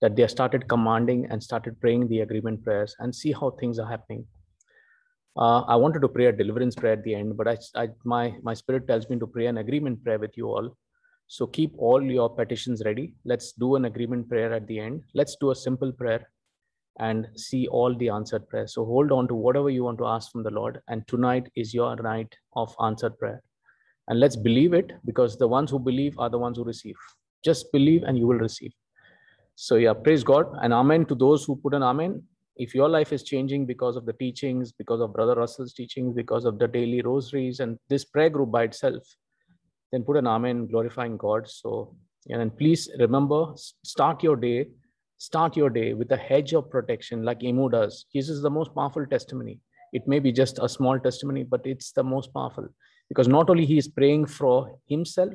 [0.00, 3.88] that they started commanding and started praying the agreement prayers and see how things are
[3.88, 4.26] happening.
[5.36, 8.34] Uh, I wanted to pray a deliverance prayer at the end, but I, I, my,
[8.42, 10.76] my spirit tells me to pray an agreement prayer with you all.
[11.26, 13.14] So keep all your petitions ready.
[13.24, 15.02] Let's do an agreement prayer at the end.
[15.14, 16.28] Let's do a simple prayer
[16.98, 18.74] and see all the answered prayers.
[18.74, 20.80] So hold on to whatever you want to ask from the Lord.
[20.88, 23.42] And tonight is your night of answered prayer.
[24.08, 26.96] And let's believe it because the ones who believe are the ones who receive.
[27.42, 28.72] Just believe and you will receive.
[29.54, 32.22] So, yeah, praise God and amen to those who put an amen.
[32.56, 36.44] If your life is changing because of the teachings, because of Brother Russell's teachings, because
[36.44, 39.02] of the daily rosaries and this prayer group by itself,
[39.90, 41.48] then put an amen glorifying God.
[41.48, 41.94] So,
[42.28, 43.52] and please remember,
[43.84, 44.68] start your day,
[45.18, 48.06] start your day with a hedge of protection like Emu does.
[48.14, 49.60] This is the most powerful testimony.
[49.92, 52.68] It may be just a small testimony, but it's the most powerful
[53.08, 55.34] because not only he is praying for himself,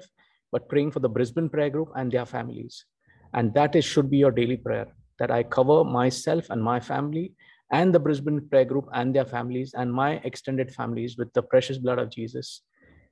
[0.52, 2.86] but praying for the Brisbane prayer group and their families.
[3.34, 4.88] And that is should be your daily prayer
[5.20, 7.34] that I cover myself and my family
[7.72, 11.78] and the Brisbane prayer group and their families and my extended families with the precious
[11.78, 12.62] blood of Jesus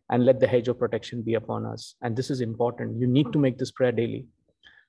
[0.10, 1.96] and let the hedge of protection be upon us.
[2.02, 3.00] And this is important.
[3.00, 4.28] You need to make this prayer daily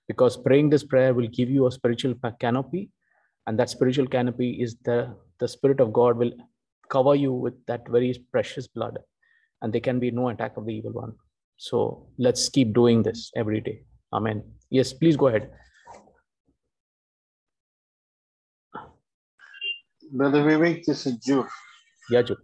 [0.09, 2.91] because praying this prayer will give you a spiritual canopy.
[3.47, 6.33] And that spiritual canopy is the, the Spirit of God will
[6.89, 8.99] cover you with that very precious blood.
[9.63, 11.15] And there can be no attack of the evil one.
[11.57, 13.83] So let's keep doing this every day.
[14.13, 14.45] Amen.
[14.71, 15.51] Yes, please go ahead.
[20.13, 21.47] Brother Vivek, this is Jude.
[22.11, 22.39] Yeah, Jude.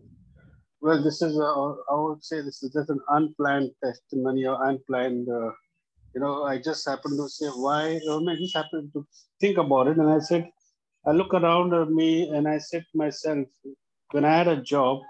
[0.80, 5.28] Well, this is, a, I would say this is just an unplanned testimony or unplanned,
[5.28, 5.50] uh,
[6.14, 9.06] you know, I just happened to say why, I just happened to
[9.40, 9.96] think about it.
[9.96, 10.50] And I said,
[11.06, 13.46] I look around at me and I said to myself,
[14.10, 15.00] when I had a job,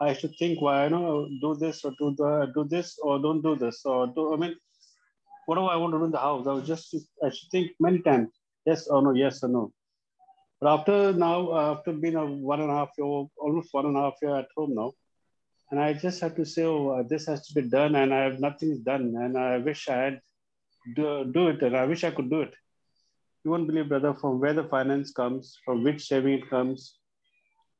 [0.00, 3.42] I should think why, you know, do this or do the, do this or don't
[3.42, 4.56] do this or do, I mean,
[5.46, 6.46] what do I want to do in the house?
[6.48, 8.28] I was just, I should think many times,
[8.66, 9.72] yes or no, yes or no.
[10.62, 14.02] But after now, after being a one and a half year, almost one and a
[14.02, 14.92] half year at home now,
[15.72, 18.38] and I just had to say, oh, this has to be done, and I have
[18.38, 20.20] nothing done, and I wish I had
[20.94, 22.54] do, do it, and I wish I could do it.
[23.42, 26.96] You won't believe, brother, from where the finance comes, from which saving it comes,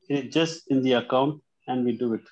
[0.09, 2.23] it's just in the account, and we do it.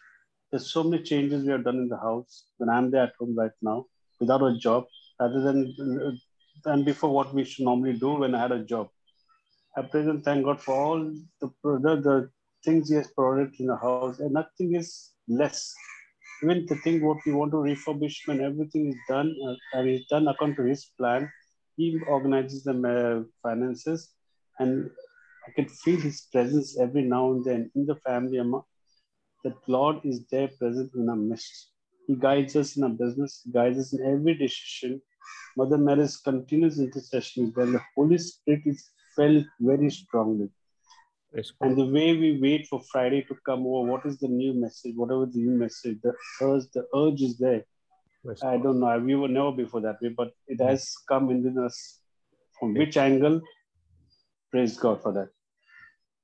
[0.51, 3.37] There's so many changes we have done in the house when I'm there at home
[3.39, 3.87] right now,
[4.19, 4.87] without a job,
[5.21, 6.19] other than
[6.65, 8.89] than before what we should normally do when I had a job.
[9.77, 10.99] I present, thank God for all
[11.41, 12.31] the the, the
[12.65, 15.73] things He has provided in the house, and nothing is less.
[16.43, 20.07] Even the thing what we want to refurbish, when everything is done, uh, and is
[20.07, 21.31] done according to his plan,
[21.77, 24.13] he organizes the uh, finances,
[24.59, 24.91] and
[25.47, 28.41] I can feel his presence every now and then in the family.
[29.45, 31.71] That Lord is there present in our midst.
[32.07, 35.01] He guides us in our business, he guides us in every decision.
[35.57, 37.67] Mother Mary's continuous intercession is there.
[37.67, 40.51] The Holy Spirit is felt very strongly.
[41.61, 44.95] And the way we wait for Friday to come over, what is the new message,
[44.97, 47.65] whatever the new message, the urge, the urge is there.
[48.43, 48.99] I don't know.
[48.99, 50.69] We were never before that way, but it mm.
[50.69, 52.01] has come within us.
[52.59, 53.41] From which angle?
[54.51, 55.29] Praise God for that.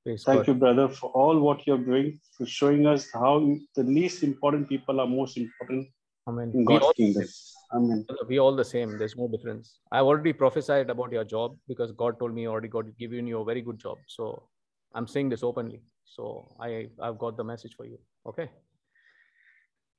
[0.04, 0.48] Praise Thank God.
[0.48, 5.00] you, brother, for all what you're doing, for showing us how the least important people
[5.00, 5.88] are most important
[6.28, 6.52] Amen.
[6.54, 7.24] in God's kingdom.
[7.72, 8.06] Amen.
[8.28, 8.96] we all the same.
[8.98, 9.78] There's no difference.
[9.90, 13.44] I've already prophesied about your job because God told me already God given you a
[13.44, 13.98] very good job.
[14.06, 14.48] So
[14.94, 15.82] I'm saying this openly.
[16.04, 17.98] So I, I've got the message for you.
[18.26, 18.48] Okay.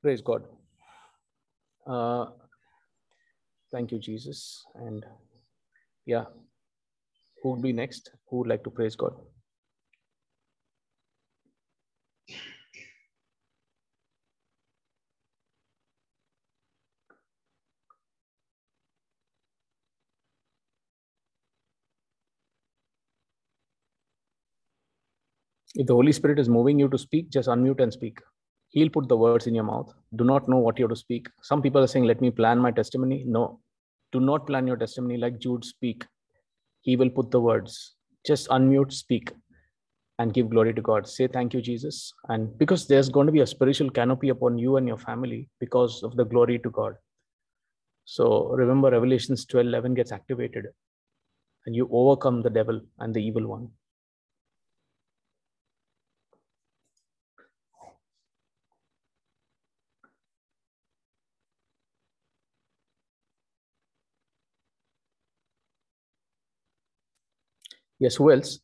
[0.02, 0.44] Praise God.
[1.86, 2.28] Uh,
[3.72, 4.66] thank you, Jesus.
[4.76, 5.06] And
[6.06, 6.26] yeah,
[7.42, 8.12] who would be next?
[8.30, 9.14] Who would like to praise God?
[25.80, 28.18] If the Holy Spirit is moving you to speak, just unmute and speak.
[28.70, 29.94] He'll put the words in your mouth.
[30.16, 31.28] Do not know what you have to speak.
[31.44, 33.24] Some people are saying, Let me plan my testimony.
[33.28, 33.60] No,
[34.12, 36.04] do not plan your testimony like Jude speak.
[36.82, 37.96] He will put the words.
[38.26, 39.32] Just unmute, speak,
[40.18, 41.08] and give glory to God.
[41.08, 42.12] Say thank you, Jesus.
[42.28, 46.02] And because there's going to be a spiritual canopy upon you and your family because
[46.02, 46.96] of the glory to God.
[48.06, 50.66] So remember, Revelations 12 11 gets activated,
[51.68, 53.70] and you overcome the devil and the evil one.
[68.00, 68.60] Yes, who else?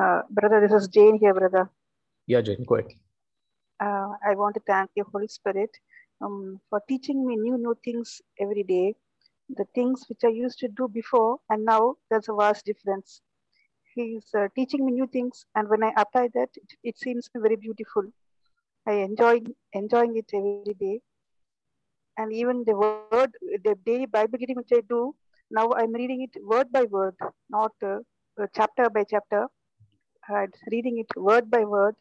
[0.00, 1.70] Uh, brother, this is Jane here, brother.
[2.26, 2.92] Yeah, Jane, go ahead.
[3.80, 5.70] Uh, I want to thank you, Holy Spirit,
[6.20, 8.94] um, for teaching me new, new things every day.
[9.48, 13.22] The things which I used to do before, and now there's a vast difference.
[13.94, 17.56] He's uh, teaching me new things, and when I apply that, it, it seems very
[17.56, 18.04] beautiful.
[18.86, 19.40] I enjoy
[19.72, 21.00] enjoying it every day.
[22.18, 23.30] And even the word,
[23.64, 25.14] the daily Bible reading which I do,
[25.52, 27.14] now I'm reading it word by word,
[27.48, 27.98] not uh,
[28.54, 29.46] chapter by chapter.
[30.28, 31.94] I'm reading it word by word,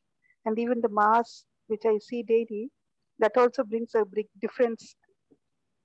[0.46, 2.72] and even the mass which I see daily,
[3.20, 4.96] that also brings a big difference.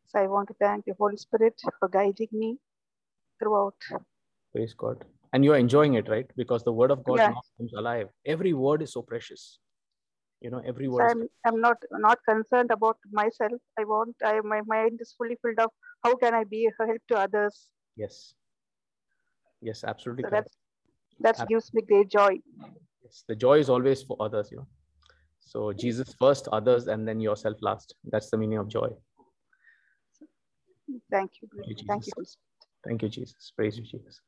[0.09, 2.59] So I want to thank the Holy Spirit for guiding me
[3.39, 3.77] throughout.
[4.53, 5.05] Praise God.
[5.35, 6.27] And you're enjoying it, right?
[6.37, 7.29] Because the word of God Yeah.
[7.29, 8.09] now comes alive.
[8.27, 9.59] Every word is so precious.
[10.43, 13.61] You know, every So I'm, I'm not not concerned about myself.
[13.79, 15.73] I want I my mind is fully filled up.
[16.05, 17.69] How can I be a help to others?
[17.97, 18.35] yes.
[19.61, 20.43] Yes, absolutely So
[21.21, 22.39] that Ab- gives me great joy.
[23.05, 23.23] Yes.
[23.29, 24.67] The joy is always for others, you know.
[25.39, 27.95] So Jesus first, others, and then yourself last.
[28.05, 28.89] That's the meaning of joy.
[31.11, 31.49] Thank you.
[31.57, 32.13] Thank you, Thank you.
[32.17, 32.37] Jesus.
[32.85, 33.53] Thank you, Jesus.
[33.57, 34.21] Praise you, Jesus.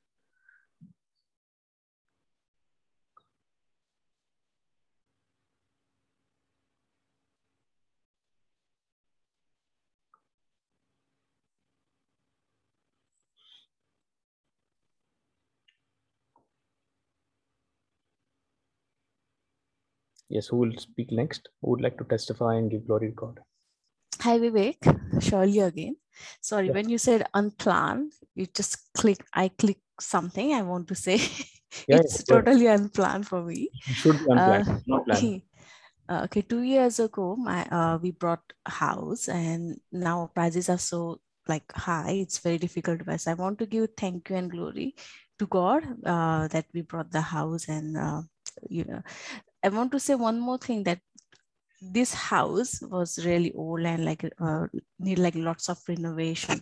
[20.34, 21.48] Yes, who will speak next?
[21.62, 23.38] Who would like to testify and give glory to God?
[24.20, 25.22] Hi, Vivek.
[25.22, 25.96] Shirley again.
[26.40, 26.72] Sorry, Yeah.
[26.74, 31.18] when you said unplanned, you just click, I click something I want to say.
[31.88, 33.70] Yeah, it's yeah, totally unplanned for me.
[33.88, 35.42] It should be unplanned, Uh, not planned.
[36.08, 40.78] uh, okay, two years ago, my uh, we brought a house, and now prices are
[40.78, 42.12] so like high.
[42.22, 43.16] It's very difficult to buy.
[43.16, 44.94] So I want to give thank you and glory
[45.40, 48.22] to God uh, that we brought the house, and uh,
[48.70, 49.02] you know,
[49.64, 51.00] I want to say one more thing that
[51.80, 54.66] this house was really old and like uh,
[54.98, 56.60] need like lots of renovation.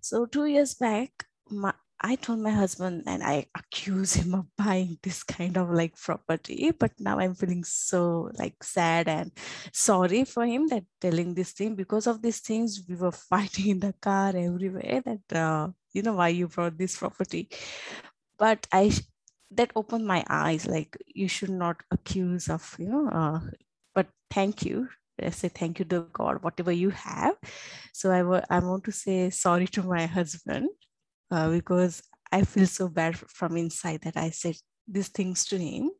[0.00, 1.10] So two years back,
[1.48, 5.96] my, I told my husband and I accused him of buying this kind of like
[5.96, 6.72] property.
[6.72, 9.30] But now I'm feeling so like sad and
[9.72, 13.78] sorry for him that telling this thing because of these things we were fighting in
[13.80, 17.48] the car everywhere that uh, you know why you brought this property.
[18.36, 18.90] But I
[19.56, 23.40] that opened my eyes like you should not accuse of you know uh,
[23.94, 24.88] but thank you
[25.22, 27.36] I say thank you to God, whatever you have.
[27.92, 30.68] So I I want to say sorry to my husband
[31.30, 34.56] uh, because I feel so bad from inside that I said
[34.88, 35.90] these things to him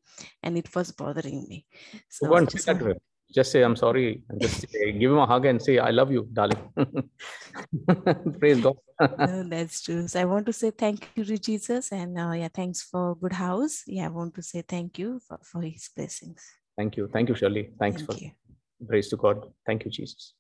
[0.43, 1.67] and it was bothering me.
[2.09, 2.75] So and say
[3.35, 3.83] just that to want- him.
[3.83, 4.23] Just say, I'm sorry.
[4.29, 6.59] And just say, give him a hug and say, I love you, darling.
[8.41, 8.77] Praise God.
[9.19, 10.07] no, that's true.
[10.09, 13.33] So I want to say thank you to Jesus and uh, yeah, thanks for good
[13.33, 13.83] house.
[13.87, 16.43] Yeah, I want to say thank you for, for his blessings.
[16.77, 17.09] Thank you.
[17.13, 17.71] Thank you, Shirley.
[17.79, 18.31] Thanks Thank for you.
[18.87, 19.53] praise to God.
[19.67, 20.35] Thank you, Jesus.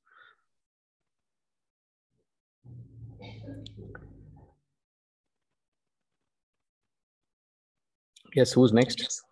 [8.35, 9.22] Yes, who's next?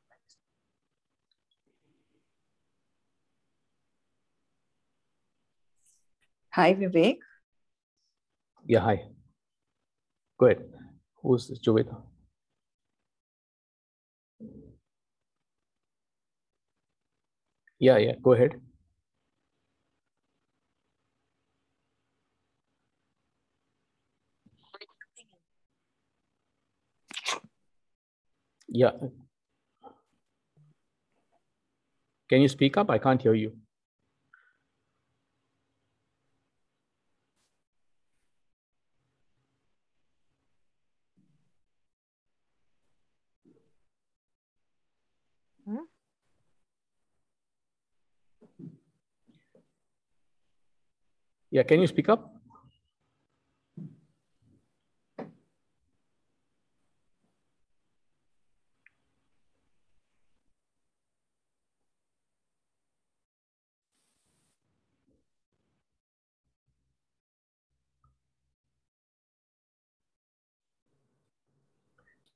[6.53, 7.19] Hi, Vivek.
[8.67, 9.09] Yeah, hi.
[10.38, 10.65] Go ahead.
[11.23, 11.59] Who's this?
[11.61, 11.97] Jovita?
[17.79, 18.61] Yeah, yeah, go ahead.
[28.69, 28.93] Yeah.
[32.29, 32.91] Can you speak up?
[32.91, 33.62] I can't hear you.
[51.53, 52.33] Yeah, can you speak up?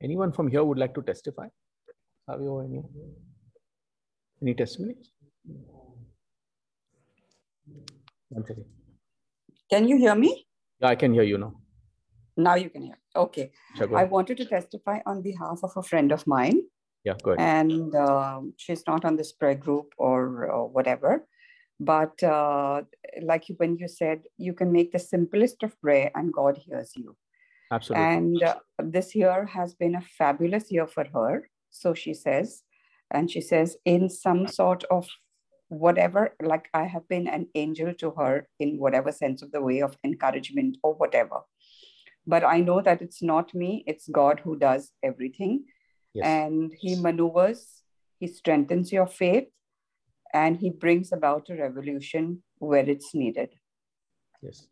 [0.02, 1.48] Anyone from here would like to testify?
[2.28, 2.82] Have you any,
[4.42, 5.10] any testimonies?
[8.28, 8.66] One second.
[9.70, 10.46] Can you hear me?
[10.80, 11.54] Yeah, I can hear you now.
[12.36, 12.98] Now you can hear.
[13.14, 13.50] Okay.
[13.76, 16.60] Sure, I wanted to testify on behalf of a friend of mine,
[17.04, 17.48] Yeah, go ahead.
[17.48, 21.26] and um she's not on this prayer group or uh, whatever.
[21.78, 22.82] But uh,
[23.22, 26.92] like you- when you said, you can make the simplest of prayer and God hears
[26.96, 27.16] you.
[27.70, 28.06] Absolutely.
[28.14, 28.54] And uh,
[28.96, 31.48] this year has been a fabulous year for her.
[31.70, 32.62] So she says,
[33.10, 35.06] and she says, in some sort of
[35.68, 39.80] whatever, like I have been an angel to her in whatever sense of the way
[39.80, 41.40] of encouragement or whatever.
[42.26, 45.64] But I know that it's not me, it's God who does everything.
[46.14, 46.24] Yes.
[46.26, 47.82] And He maneuvers,
[48.18, 49.48] He strengthens your faith,
[50.32, 53.50] and He brings about a revolution where it's needed
[54.42, 54.66] Yes.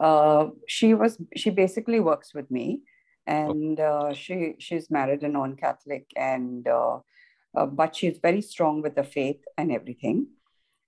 [0.00, 2.80] uh, she was she basically works with me
[3.26, 6.98] and uh, she she's married a non-catholic and uh,
[7.54, 10.28] uh, but she's very strong with the faith and everything.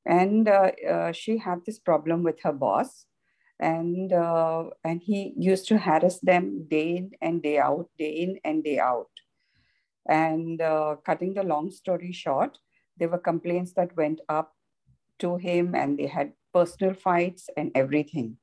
[0.04, 3.06] And uh, uh, she had this problem with her boss,
[3.58, 8.38] and uh, and he used to harass them day in and day out, day in
[8.44, 9.10] and day out.
[10.08, 10.60] And
[11.04, 12.58] cutting the long story short,
[12.96, 14.52] there were complaints that went up
[15.18, 18.38] to him, and they had personal fights and everything.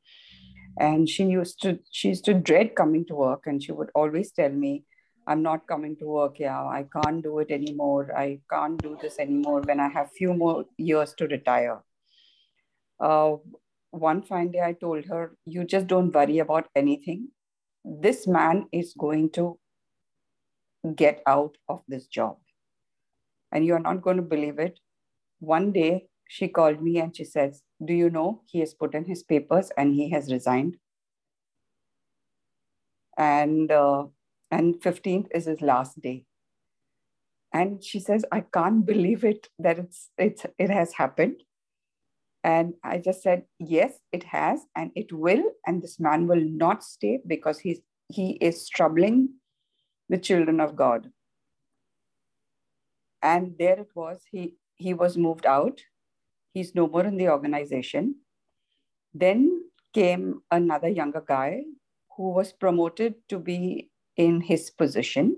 [0.78, 4.32] And she used to she used to dread coming to work, and she would always
[4.34, 4.84] tell me,
[5.28, 6.40] I'm not coming to work.
[6.40, 8.16] Yeah, I can't do it anymore.
[8.18, 11.84] I can't do this anymore when I have few more years to retire.
[13.00, 13.38] Uh,
[13.92, 17.30] one fine day, I told her, You just don't worry about anything.
[17.86, 19.60] This man is going to
[20.96, 22.38] get out of this job.
[23.54, 24.82] And you're not going to believe it.
[25.40, 29.06] One day, she called me and she says, Do you know he has put in
[29.06, 30.78] his papers and he has resigned?
[33.18, 34.08] And uh,
[34.54, 36.26] and 15th is his last day.
[37.60, 41.44] And she says i can't believe it that it's it's it has happened.
[42.52, 43.44] And i just said
[43.74, 47.82] yes it has and it will and this man will not stay because he's
[48.18, 49.20] he is troubling
[50.10, 51.10] the children of god.
[53.22, 54.44] And there it was he
[54.76, 55.86] he was moved out.
[56.54, 58.16] He's no more in the organization.
[59.14, 59.48] Then
[59.94, 61.64] came another younger guy
[62.18, 65.38] who was promoted to be in his position.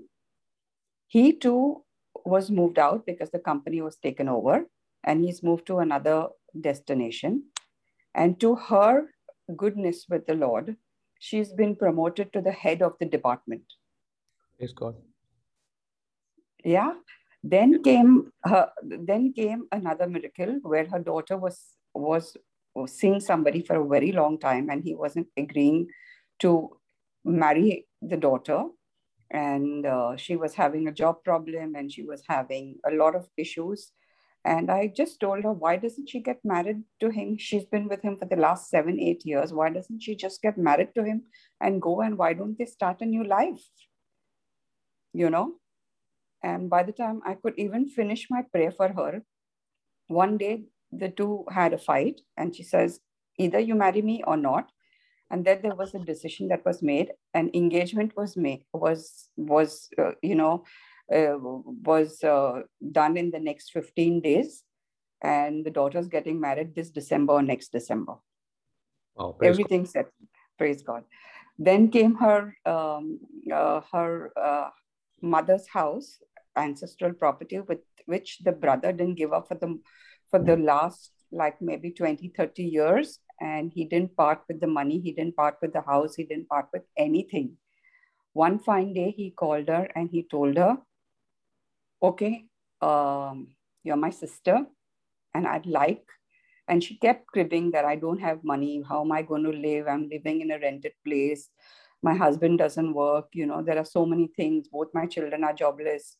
[1.06, 1.84] He too
[2.24, 4.66] was moved out because the company was taken over
[5.04, 6.28] and he's moved to another
[6.60, 7.44] destination.
[8.14, 9.10] And to her
[9.56, 10.76] goodness with the Lord,
[11.18, 13.62] she's been promoted to the head of the department.
[14.58, 14.96] Praise God.
[16.64, 16.94] Yeah.
[17.44, 21.62] Then came her then came another miracle where her daughter was
[21.94, 22.36] was,
[22.74, 25.86] was seeing somebody for a very long time and he wasn't agreeing
[26.40, 26.76] to
[27.24, 28.64] marry the daughter
[29.30, 33.28] and uh, she was having a job problem and she was having a lot of
[33.36, 33.92] issues.
[34.44, 37.36] And i just told her why doesn't she get married to him?
[37.36, 39.52] She's been with him for the last seven eight years.
[39.52, 41.22] Why doesn't she just get married to him
[41.60, 43.64] and go and why don't they start a new life?
[45.12, 45.54] You know?
[46.42, 49.22] And by the time i could even finish my prayer for her
[50.08, 53.00] one day the two had a fight and she says
[53.38, 54.70] either you marry me or not
[55.30, 59.88] and then there was a decision that was made and engagement was made was was
[59.98, 60.64] uh, you know
[61.12, 64.64] uh, was uh, done in the next 15 days.
[65.22, 68.14] And the daughter's getting married this december or next december.
[69.16, 69.90] Oh, everything God.
[69.90, 70.06] set
[70.58, 71.04] praise god.
[71.58, 73.20] Then came her um,
[73.50, 74.70] uh, her uh,
[75.22, 76.18] mother's house
[76.56, 79.78] ancestral property with which the brother didn't give up for the
[80.30, 84.98] for the last like maybe 20 30 years and he didn't part with the money
[84.98, 87.56] he didn't part with the house he didn't part with anything.
[88.32, 90.78] One fine day he called her and he told her
[92.02, 92.44] okay
[92.80, 93.48] um,
[93.82, 94.66] you're my sister
[95.34, 96.04] and i'd like
[96.68, 98.82] and she kept cribbing that i don't have money.
[98.88, 99.86] How am i going to live?
[99.86, 101.48] I'm living in a rented place.
[102.02, 103.28] My husband doesn't work.
[103.32, 104.68] You know there are so many things.
[104.68, 106.16] Both my children are jobless.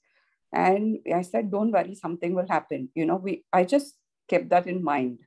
[0.52, 2.90] And i said don't worry something will happen.
[2.94, 3.96] You know we i just
[4.28, 5.20] kept that in mind.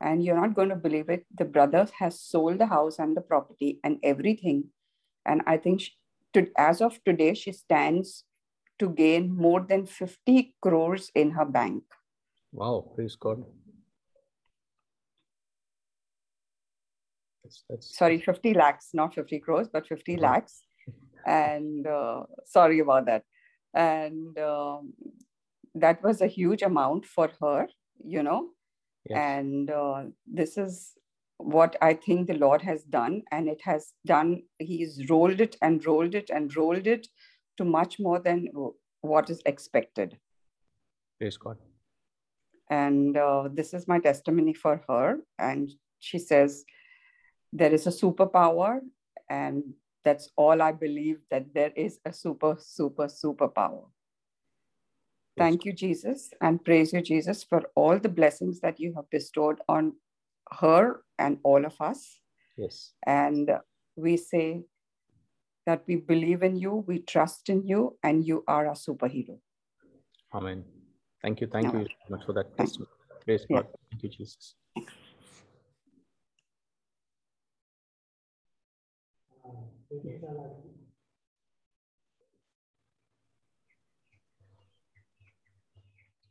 [0.00, 3.20] And you're not going to believe it the brother has sold the house and the
[3.20, 4.64] property and everything.
[5.26, 5.92] And i think she,
[6.34, 8.24] to, as of today she stands
[8.78, 11.82] to gain more than 50 crores in her bank.
[12.52, 13.44] Wow praise god.
[17.42, 17.98] That's, that's...
[17.98, 20.22] sorry 50 lakhs not 50 crores but 50 mm-hmm.
[20.22, 20.62] lakhs.
[21.26, 23.24] And uh, sorry about that.
[23.74, 24.94] And um,
[25.74, 27.66] that was a huge amount for her
[28.04, 28.48] you know
[29.08, 29.18] Yes.
[29.18, 30.92] And uh, this is
[31.38, 33.22] what I think the Lord has done.
[33.30, 37.08] And it has done, He's rolled it and rolled it and rolled it
[37.56, 38.48] to much more than
[39.00, 40.18] what is expected.
[41.18, 41.56] Praise God.
[42.70, 45.18] And uh, this is my testimony for her.
[45.38, 45.70] And
[46.00, 46.64] she says,
[47.52, 48.80] There is a superpower.
[49.30, 49.62] And
[50.04, 53.86] that's all I believe that there is a super, super, superpower.
[55.38, 59.60] Thank you, Jesus, and praise you, Jesus, for all the blessings that you have bestowed
[59.68, 59.94] on
[60.60, 62.20] her and all of us.
[62.56, 62.92] Yes.
[63.06, 63.50] And
[63.96, 64.64] we say
[65.66, 69.38] that we believe in you, we trust in you, and you are our superhero.
[70.32, 70.64] Amen.
[71.22, 71.46] Thank you.
[71.46, 71.82] Thank Amen.
[71.82, 72.90] you so much for that testimony.
[73.24, 73.56] Praise yeah.
[73.58, 73.66] God.
[73.90, 74.54] Thank you, Jesus.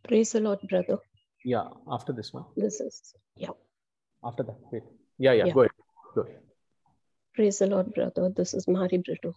[0.08, 1.00] Praise the Lord, brother.
[1.44, 2.46] Yeah, after this one.
[2.56, 3.50] This is, yeah.
[4.24, 4.84] After that, wait.
[5.18, 5.54] Yeah, yeah, yeah.
[5.54, 5.72] go ahead.
[6.16, 6.40] Go ahead.
[7.36, 8.30] Praise the Lord, brother.
[8.30, 9.34] This is Mari Brito.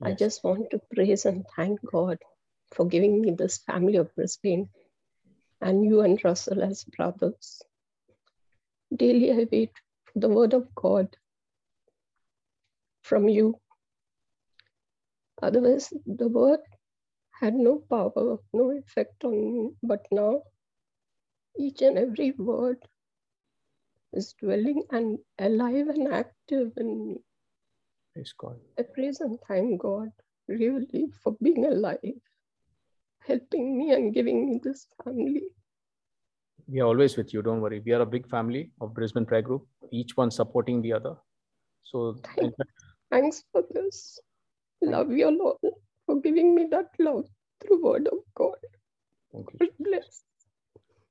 [0.00, 0.10] Yes.
[0.10, 2.18] I just want to praise and thank God
[2.72, 4.68] for giving me this family of Brisbane
[5.60, 7.62] and you and Russell as brothers.
[8.94, 9.72] Daily I wait
[10.04, 11.16] for the word of God
[13.02, 13.58] from you.
[15.42, 16.60] Otherwise, the word
[17.40, 19.70] had no power, no effect on me.
[19.82, 20.42] But now,
[21.58, 22.78] each and every word
[24.12, 27.16] is dwelling and alive and active in me.
[28.14, 28.56] Praise God.
[28.78, 30.08] I praise and thank God
[30.48, 32.20] really for being alive,
[33.20, 35.42] helping me and giving me this family.
[36.68, 37.42] We are always with you.
[37.42, 37.80] Don't worry.
[37.84, 41.14] We are a big family of Brisbane Prayer Group, each one supporting the other.
[41.84, 42.54] So, Thank,
[43.10, 44.18] thanks for this.
[44.82, 45.56] Love you Lord
[46.06, 47.26] for giving me that love
[47.60, 48.56] through word of God.
[49.32, 49.58] thank you.
[49.58, 50.22] God bless.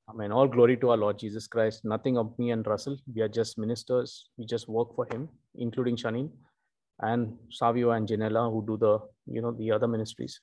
[0.10, 0.32] Amen.
[0.32, 1.84] All glory to our Lord Jesus Christ.
[1.84, 2.98] Nothing of me and Russell.
[3.14, 4.30] We are just ministers.
[4.38, 6.30] We just work for Him, including Shanine
[7.00, 10.40] and Savio and Janella, who do the you know the other ministries,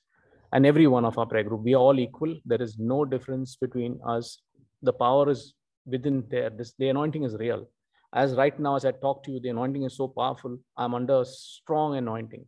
[0.51, 1.61] and every one of our prayer group.
[1.61, 2.35] We are all equal.
[2.45, 4.39] There is no difference between us.
[4.81, 5.53] The power is
[5.85, 6.49] within there.
[6.49, 7.67] This the anointing is real.
[8.13, 10.57] As right now, as I talk to you, the anointing is so powerful.
[10.77, 12.45] I'm under a strong anointing.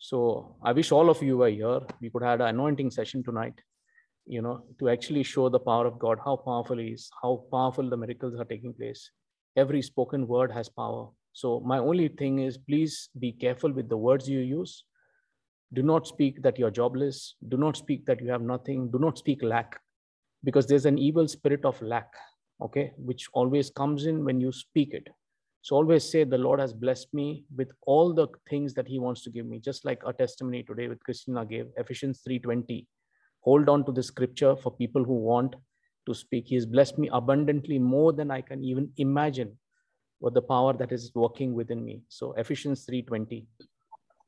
[0.00, 1.80] So I wish all of you were here.
[2.00, 3.54] We could have an anointing session tonight
[4.30, 7.90] you know, to actually show the power of God, how powerful He is, how powerful
[7.90, 9.10] the miracles are taking place.
[9.56, 11.08] Every spoken word has power.
[11.32, 14.84] So, my only thing is please be careful with the words you use.
[15.72, 17.34] Do not speak that you're jobless.
[17.48, 18.90] Do not speak that you have nothing.
[18.90, 19.80] Do not speak lack,
[20.44, 22.12] because there's an evil spirit of lack,
[22.62, 25.08] okay, which always comes in when you speak it.
[25.62, 29.22] So, always say, The Lord has blessed me with all the things that He wants
[29.22, 32.86] to give me, just like a testimony today with Christina gave, Ephesians 3:20
[33.40, 35.54] hold on to the scripture for people who want
[36.06, 36.46] to speak.
[36.46, 39.56] He has blessed me abundantly more than I can even imagine
[40.18, 42.02] what the power that is working within me.
[42.08, 43.46] So Ephesians 3.20.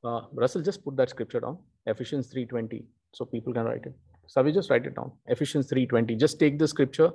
[0.05, 1.59] Uh, Russell, just put that scripture down.
[1.87, 2.85] Ephesians 3.20.
[3.15, 3.95] So people can write it.
[4.27, 5.13] So we just write it down.
[5.27, 6.19] Ephesians 3.20.
[6.19, 7.11] Just take the scripture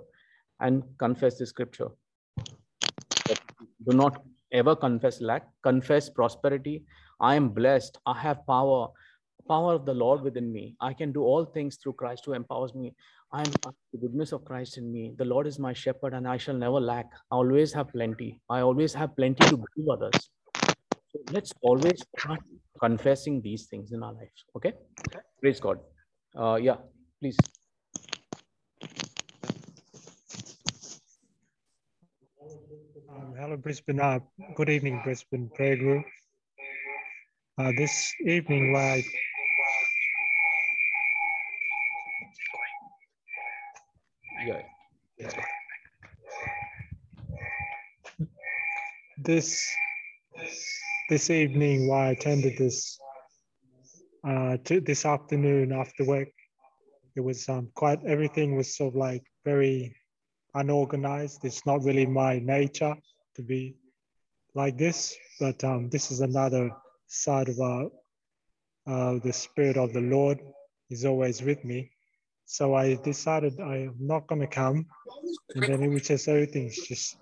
[0.59, 1.87] and confess the scripture.
[3.89, 4.21] Do not
[4.51, 5.47] ever confess lack.
[5.63, 6.83] Confess prosperity.
[7.19, 7.99] I am blessed.
[8.05, 8.89] I have power
[9.47, 10.75] power of the Lord within me.
[10.81, 12.93] I can do all things through Christ who empowers me.
[13.31, 13.51] I am
[13.93, 15.13] the goodness of Christ in me.
[15.17, 17.05] The Lord is my shepherd, and I shall never lack.
[17.31, 18.41] I always have plenty.
[18.49, 20.29] I always have plenty to give others.
[21.09, 22.39] So let's always start
[22.79, 24.45] confessing these things in our lives.
[24.55, 24.73] Okay?
[25.41, 25.79] Praise God.
[26.37, 26.75] Uh, yeah,
[27.21, 27.37] please.
[33.37, 33.99] Hello, Brisbane.
[33.99, 34.19] Uh,
[34.55, 36.05] good evening, Brisbane Prayer Group.
[37.59, 39.05] Uh, this evening, like
[44.45, 44.61] Yeah.
[49.17, 49.69] this
[51.09, 52.97] this evening, why I attended this
[54.27, 56.29] uh, to this afternoon after work,
[57.15, 59.95] it was um, quite everything was sort of like very
[60.55, 61.45] unorganized.
[61.45, 62.95] It's not really my nature
[63.37, 63.77] to be
[64.53, 66.71] like this, but um, this is another
[67.07, 67.85] side of our,
[68.87, 70.39] uh, the spirit of the Lord
[70.89, 71.91] is always with me.
[72.45, 74.87] So I decided I'm not going to come,
[75.55, 77.17] and then it was just everything's just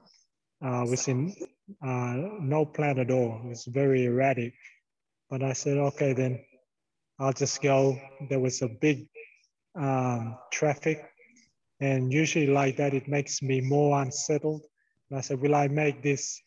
[0.64, 1.36] uh, was in
[1.84, 3.42] uh, no plan at all.
[3.44, 4.54] It was very erratic.
[5.30, 6.40] But I said, okay, then
[7.20, 8.00] I'll just go.
[8.30, 9.08] There was a big
[9.76, 11.04] um, traffic,
[11.82, 14.62] and usually like that, it makes me more unsettled.
[15.10, 16.42] And I said, will I make this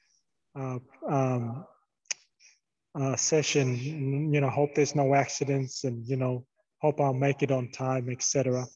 [0.58, 0.78] uh,
[1.08, 1.64] um,
[2.94, 3.76] uh, session?
[4.32, 6.44] You know, hope there's no accidents, and you know,
[6.80, 8.66] hope I'll make it on time, etc.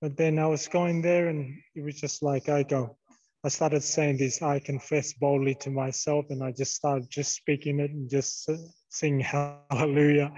[0.00, 2.96] But then I was going there, and it was just like I go.
[3.42, 4.42] I started saying this.
[4.42, 8.50] I confess boldly to myself, and I just started just speaking it and just
[8.90, 9.20] singing
[9.70, 10.32] hallelujah.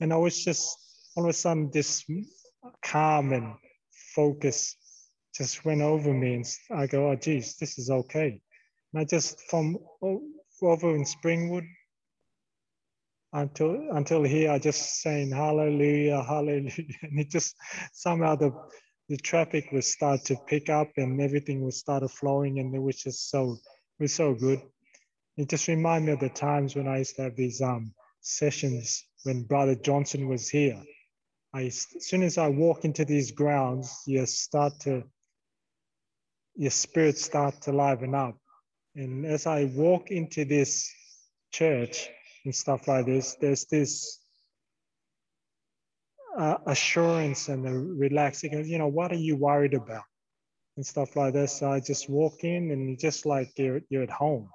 [0.00, 0.76] And I was just
[1.16, 2.04] all of a sudden this
[2.82, 3.54] calm and
[4.14, 4.76] focus
[5.34, 8.40] just went over me, and I go, "Oh, geez, this is okay."
[8.92, 9.78] And I just from
[10.62, 11.66] over in Springwood
[13.32, 16.72] until until here, I just saying hallelujah, hallelujah,
[17.02, 17.54] and it just
[17.92, 18.52] somehow the
[19.08, 22.96] the traffic would start to pick up and everything would start flowing, and it was
[23.02, 24.60] just so it was so good.
[25.36, 29.04] It just reminded me of the times when I used to have these um, sessions
[29.22, 30.82] when Brother Johnson was here.
[31.54, 35.04] I, as soon as I walk into these grounds, you start to
[36.58, 38.36] your spirit start to liven up.
[38.94, 40.92] And as I walk into this
[41.52, 42.10] church,
[42.44, 44.18] and stuff like this, there's this
[46.36, 48.64] uh, assurance and the relaxing.
[48.64, 50.04] You know, what are you worried about?
[50.76, 51.58] And stuff like this.
[51.58, 54.48] So I just walk in and just like you're, you're at home.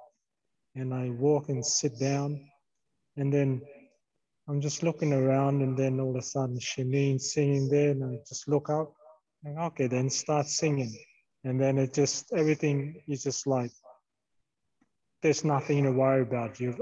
[0.74, 2.40] And I walk and sit down.
[3.16, 3.62] And then
[4.48, 8.18] I'm just looking around, and then all of a sudden, Shanine singing there, and I
[8.28, 8.92] just look up,
[9.42, 10.94] and okay, then start singing,
[11.44, 13.70] and then it just everything is just like
[15.22, 16.60] there's nothing to worry about.
[16.60, 16.80] You've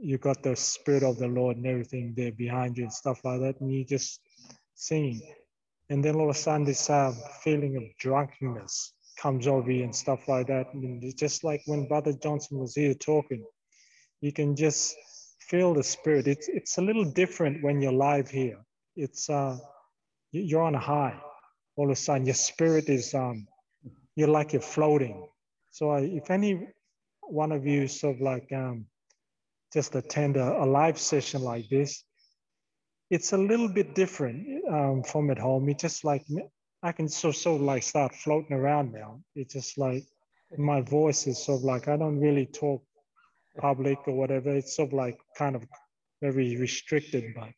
[0.00, 3.40] you got the spirit of the Lord and everything there behind you and stuff like
[3.40, 4.20] that, and you just
[4.74, 5.20] singing,
[5.90, 7.12] and then all of a sudden this uh,
[7.42, 11.88] feeling of drunkenness comes over you and stuff like that, and it's just like when
[11.88, 13.44] Brother Johnson was here talking,
[14.20, 14.94] you can just
[15.40, 16.26] feel the spirit.
[16.26, 18.58] It's it's a little different when you're live here.
[18.96, 19.58] It's uh,
[20.32, 21.18] you're on a high.
[21.76, 23.46] All of a sudden, your spirit is um,
[24.18, 25.28] you're like you're floating.
[25.70, 26.66] So uh, if any
[27.22, 28.86] one of you sort of like um,
[29.72, 32.02] just attend a, a live session like this,
[33.10, 35.68] it's a little bit different um, from at home.
[35.68, 36.24] It's just like
[36.82, 39.20] I can so so like start floating around now.
[39.36, 40.02] It's just like
[40.56, 42.82] my voice is sort of like I don't really talk
[43.56, 44.50] public or whatever.
[44.52, 45.62] It's sort of like kind of
[46.20, 47.50] very restricted, but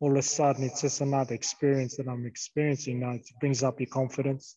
[0.00, 3.12] all of a sudden it's just another experience that I'm experiencing now.
[3.12, 4.56] It brings up your confidence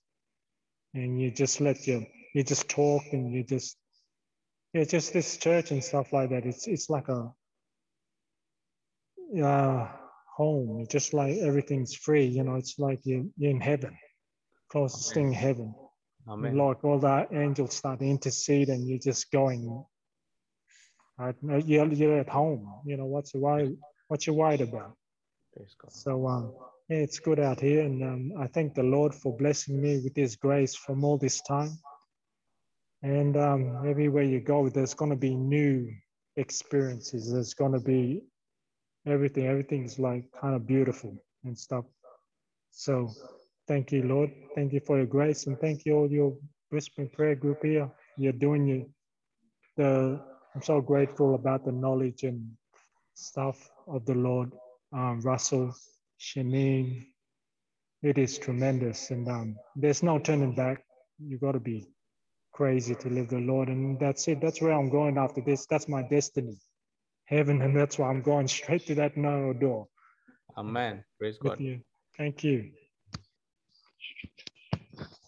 [0.93, 2.01] and you just let your,
[2.33, 3.77] you just talk and you just,
[4.73, 6.45] yeah, just this church and stuff like that.
[6.45, 7.31] It's, it's like a,
[9.43, 9.87] uh,
[10.35, 10.81] home.
[10.81, 13.97] It's just like everything's free, you know, it's like you're, you're in heaven,
[14.69, 15.73] closest thing heaven.
[16.27, 16.55] Amen.
[16.55, 19.83] Lord, all the angels start to intercede and you're just going
[21.17, 21.35] Right?
[21.65, 22.81] You're, you're at home.
[22.85, 23.77] You know what's worried?
[24.07, 24.95] What you worried about?
[25.89, 26.53] So um,
[26.91, 30.13] yeah, it's good out here, and um, I thank the Lord for blessing me with
[30.15, 31.77] His grace from all this time.
[33.01, 35.89] And um, everywhere you go, there's going to be new
[36.35, 37.31] experiences.
[37.31, 38.23] There's going to be
[39.07, 39.47] everything.
[39.47, 41.15] Everything's like kind of beautiful
[41.45, 41.85] and stuff.
[42.71, 43.09] So
[43.69, 44.31] thank you, Lord.
[44.55, 46.37] Thank you for your grace, and thank you all your
[46.69, 47.89] Brisbane prayer group here.
[48.17, 48.85] You're doing your,
[49.77, 50.21] the
[50.53, 52.51] I'm so grateful about the knowledge and
[53.13, 54.51] stuff of the Lord.
[54.91, 55.73] Um, Russell,
[56.21, 57.07] Shanine,
[58.03, 59.09] it is tremendous.
[59.09, 60.83] And um, there's no turning back.
[61.19, 61.87] You got to be
[62.53, 63.69] crazy to live the Lord.
[63.69, 64.39] And that's it.
[64.39, 65.65] That's where I'm going after this.
[65.65, 66.59] That's my destiny,
[67.25, 67.61] heaven.
[67.61, 69.87] And that's why I'm going straight to that narrow door.
[70.57, 71.03] Amen.
[71.17, 71.59] Praise God.
[71.59, 71.81] You.
[72.17, 72.71] Thank you.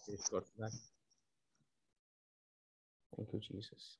[0.06, 0.72] Praise God for that.
[3.16, 3.96] Thank you, Jesus.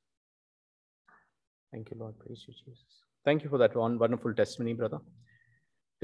[1.73, 2.17] Thank you, Lord.
[2.19, 2.85] Praise you, Jesus.
[3.25, 4.99] Thank you for that one wonderful testimony, brother.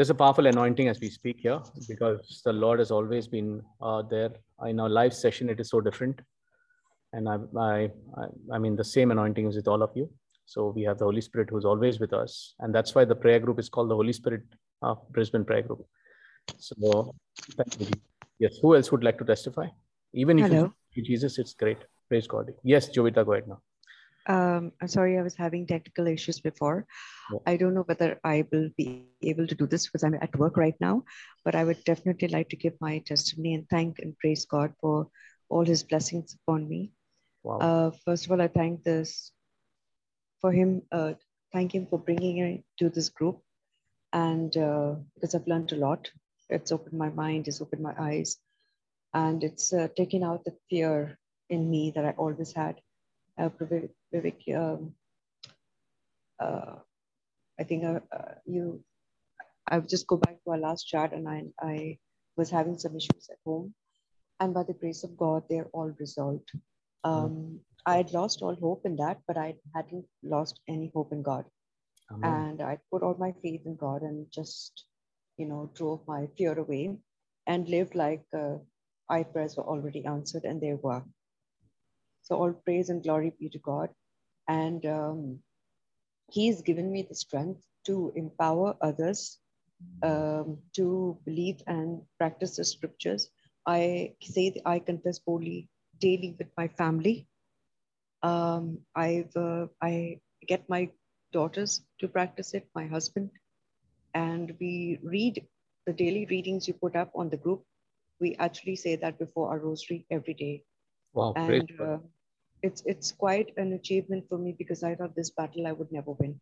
[0.02, 4.02] There's a powerful anointing as we speak here because the Lord has always been uh,
[4.02, 4.32] there.
[4.66, 6.20] In our live session, it is so different.
[7.14, 7.90] And I, I,
[8.52, 10.10] I mean, the same anointing is with all of you.
[10.48, 12.56] So we have the Holy Spirit who's always with us.
[12.62, 14.42] And that's why the prayer group is called the Holy Spirit
[14.82, 15.86] uh, Brisbane Prayer Group.
[16.58, 17.14] So,
[17.56, 18.02] thank you.
[18.40, 19.68] Yes, who else would like to testify?
[20.16, 20.74] Even if Hello.
[20.96, 21.78] you Jesus, it's great.
[22.10, 22.52] Praise God.
[22.64, 23.62] Yes, Jovita, go ahead now.
[24.28, 26.86] Um, I'm sorry, I was having technical issues before.
[27.46, 30.58] I don't know whether I will be able to do this because I'm at work
[30.58, 31.04] right now,
[31.44, 35.08] but I would definitely like to give my testimony and thank and praise God for
[35.50, 36.92] all his blessings upon me.
[37.44, 37.58] Wow.
[37.60, 39.32] Uh, first of all, I thank this
[40.40, 41.14] for him, uh,
[41.54, 43.42] thank him for bringing me to this group.
[44.14, 46.10] And uh, because I've learned a lot,
[46.50, 48.38] it's opened my mind, it's opened my eyes,
[49.14, 51.18] and it's uh, taken out the fear
[51.50, 52.82] in me that I always had.
[53.38, 53.50] Uh,
[54.14, 54.94] Vivek, um,
[56.40, 56.76] uh,
[57.60, 58.84] I think uh, uh, you,
[59.68, 61.98] I would just go back to our last chat and I, I
[62.38, 63.74] was having some issues at home.
[64.40, 66.50] And by the grace of God, they're all resolved.
[67.04, 71.22] Um, I had lost all hope in that, but I hadn't lost any hope in
[71.22, 71.46] God.
[72.12, 72.50] Amen.
[72.52, 74.86] And I put all my faith in God and just,
[75.38, 76.98] you know, drove my fear away
[77.48, 78.58] and lived like uh,
[79.10, 81.04] I prayers were already answered and they were.
[82.24, 83.90] So all praise and glory be to God.
[84.48, 85.40] And um,
[86.32, 89.40] He's given me the strength to empower others
[90.04, 93.30] um, to believe and practice the scriptures.
[93.66, 95.70] I say I confess boldly
[96.00, 97.28] daily with my family.
[98.24, 100.90] Um, I've uh, I get my
[101.32, 103.30] daughters to practice it, my husband,
[104.14, 105.46] and we read
[105.86, 107.64] the daily readings you put up on the group.
[108.20, 110.64] We actually say that before our rosary every day
[111.14, 111.36] Wow.
[111.36, 111.92] And God.
[111.96, 111.98] uh,
[112.64, 116.12] it's it's quite an achievement for me because I thought this battle I would never
[116.12, 116.40] win,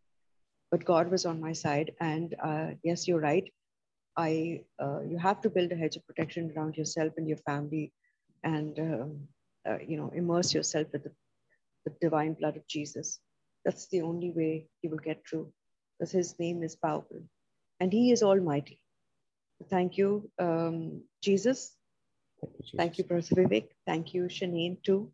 [0.72, 1.94] but God was on my side.
[2.00, 3.52] And uh, yes, you're right.
[4.18, 7.94] I uh, you have to build a hedge of protection around yourself and your family,
[8.44, 9.28] and um,
[9.68, 11.12] uh, you know immerse yourself with the,
[11.86, 13.20] the divine blood of Jesus.
[13.66, 15.52] That's the only way you will get through,
[15.98, 17.22] because His name is powerful,
[17.80, 18.80] and He is Almighty.
[19.70, 21.76] Thank you, um, Jesus.
[22.42, 22.78] Thank you, Jesus.
[22.78, 23.68] Thank you, Professor Vivek.
[23.86, 25.12] Thank you, Shanine, too,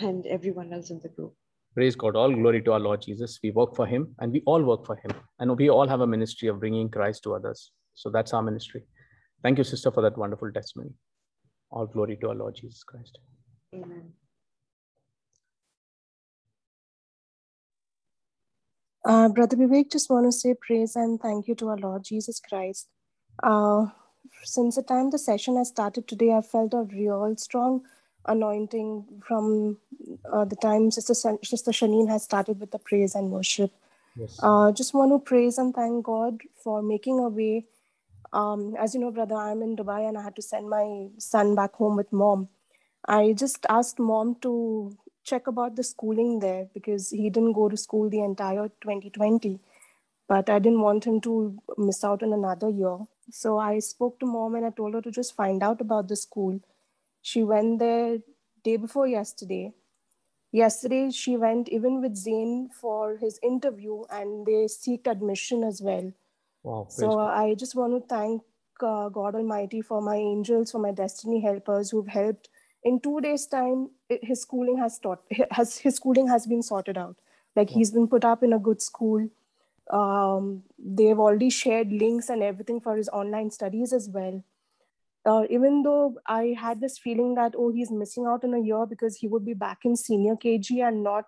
[0.00, 1.34] and everyone else in the group.
[1.74, 2.16] Praise God.
[2.16, 3.38] All glory to our Lord Jesus.
[3.42, 5.12] We work for him and we all work for him.
[5.38, 7.70] And we all have a ministry of bringing Christ to others.
[7.94, 8.82] So that's our ministry.
[9.42, 10.90] Thank you, sister, for that wonderful testimony.
[11.70, 13.18] All glory to our Lord Jesus Christ.
[13.74, 14.12] Amen.
[19.04, 22.38] Uh, Brother Vivek, just want to say praise and thank you to our Lord Jesus
[22.38, 22.88] Christ.
[23.42, 23.86] Uh,
[24.44, 27.82] since the time the session has started today, I felt a real strong
[28.26, 29.78] anointing from
[30.32, 33.72] uh, the time Sister, Sister Shanine has started with the praise and worship.
[34.16, 34.38] Yes.
[34.42, 37.66] Uh, just want to praise and thank God for making a way.
[38.32, 41.54] Um, as you know, brother, I'm in Dubai and I had to send my son
[41.54, 42.48] back home with mom.
[43.06, 47.76] I just asked mom to check about the schooling there because he didn't go to
[47.76, 49.60] school the entire 2020
[50.28, 52.98] but i didn't want him to miss out on another year
[53.30, 56.16] so i spoke to mom and i told her to just find out about the
[56.16, 56.60] school
[57.22, 58.18] she went there
[58.64, 59.72] day before yesterday
[60.52, 66.12] yesterday she went even with Zain for his interview and they seeked admission as well
[66.62, 66.86] Wow.
[66.88, 68.42] so I just want to thank
[68.82, 72.48] uh, God Almighty for my angels, for my destiny helpers who've helped.
[72.84, 73.90] In two days' time,
[74.22, 77.16] his schooling has taught, has his schooling has been sorted out.
[77.56, 77.78] Like Wow.
[77.78, 79.28] he's been put up in a good school.
[79.90, 84.42] Um, they've already shared links and everything for his online studies as well.
[85.24, 88.86] Uh, even though I had this feeling that oh he's missing out on a year
[88.86, 91.24] because he would be back in senior KG and not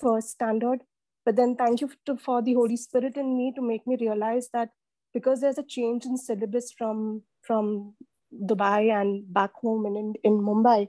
[0.00, 0.80] first standard,
[1.24, 4.48] but then thank you to, for the Holy Spirit in me to make me realize
[4.52, 4.70] that
[5.14, 7.94] because there's a change in syllabus from from
[8.34, 10.88] Dubai and back home and in, in Mumbai,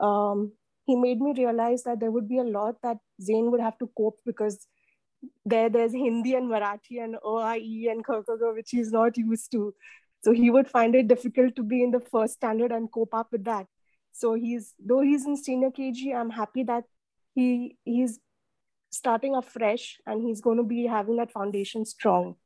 [0.00, 0.52] um,
[0.84, 3.90] he made me realize that there would be a lot that Zain would have to
[3.96, 4.66] cope because
[5.44, 9.74] there there's Hindi and Marathi and OIE and Khakaka, which he's not used to.
[10.22, 13.28] So he would find it difficult to be in the first standard and cope up
[13.30, 13.66] with that.
[14.12, 16.84] So he's though he's in senior KG, I'm happy that
[17.34, 18.18] he he's
[18.90, 22.36] starting afresh and he's going to be having that foundation strong.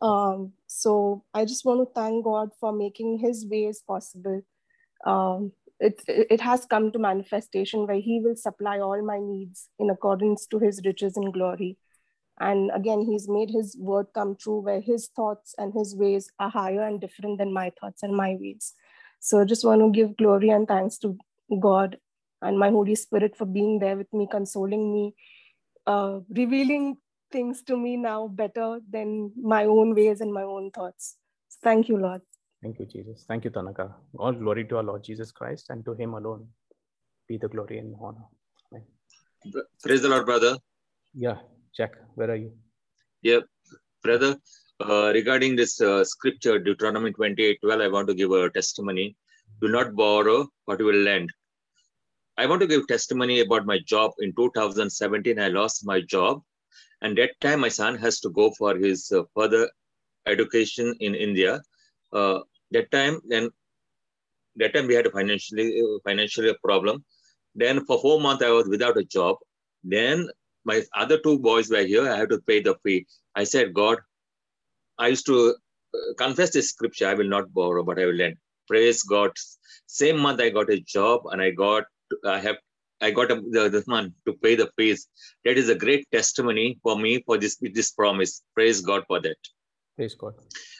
[0.00, 4.42] Um, so I just want to thank God for making His ways possible.
[5.04, 9.90] Um, it, it has come to manifestation where He will supply all my needs in
[9.90, 11.78] accordance to His riches and glory.
[12.42, 16.50] And again, He's made His word come true where His thoughts and His ways are
[16.50, 18.74] higher and different than my thoughts and my ways.
[19.20, 21.16] So I just want to give glory and thanks to
[21.60, 21.98] God
[22.40, 25.14] and my Holy Spirit for being there with me, consoling me,
[25.86, 26.96] uh, revealing
[27.30, 31.16] things to me now better than my own ways and my own thoughts.
[31.48, 32.22] So thank you, Lord.
[32.62, 33.24] Thank you, Jesus.
[33.28, 33.94] Thank you, Tanaka.
[34.18, 36.48] All glory to our Lord Jesus Christ and to him alone
[37.28, 38.26] be the glory and honor.
[38.72, 38.84] Amen.
[39.82, 40.56] Praise the Lord, brother.
[41.14, 41.38] Yeah,
[41.76, 42.52] Jack, where are you?
[43.22, 43.40] Yeah,
[44.02, 44.36] brother.
[44.80, 49.16] Uh, regarding this uh, scripture, Deuteronomy 28 12, I want to give a testimony.
[49.60, 51.30] Do not borrow, but you will lend.
[52.36, 54.12] I want to give testimony about my job.
[54.20, 56.42] In 2017, I lost my job.
[57.00, 59.70] And that time, my son has to go for his uh, further
[60.26, 61.62] education in India.
[62.12, 62.40] Uh,
[62.72, 63.50] that time, then
[64.56, 67.04] that time we had a financially financially problem.
[67.54, 69.36] Then for four months I was without a job.
[69.84, 70.28] Then
[70.64, 72.08] my other two boys were here.
[72.08, 73.06] I had to pay the fee.
[73.34, 73.98] I said, God,
[74.98, 75.54] I used to
[75.94, 77.08] uh, confess this scripture.
[77.08, 78.36] I will not borrow, but I will lend.
[78.68, 79.32] Praise God.
[79.86, 81.84] Same month I got a job and I got
[82.24, 82.56] I have
[83.00, 85.08] I got a, the, this month to pay the fees.
[85.44, 88.42] That is a great testimony for me for this this promise.
[88.54, 89.36] Praise God for that.
[89.96, 90.34] Praise God.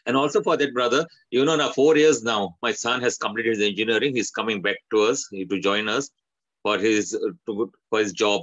[0.07, 3.57] And also for that, brother, you know, now four years now, my son has completed
[3.57, 4.15] his engineering.
[4.15, 6.11] He's coming back to us to join us
[6.63, 7.11] for his
[7.47, 8.43] to, for his job.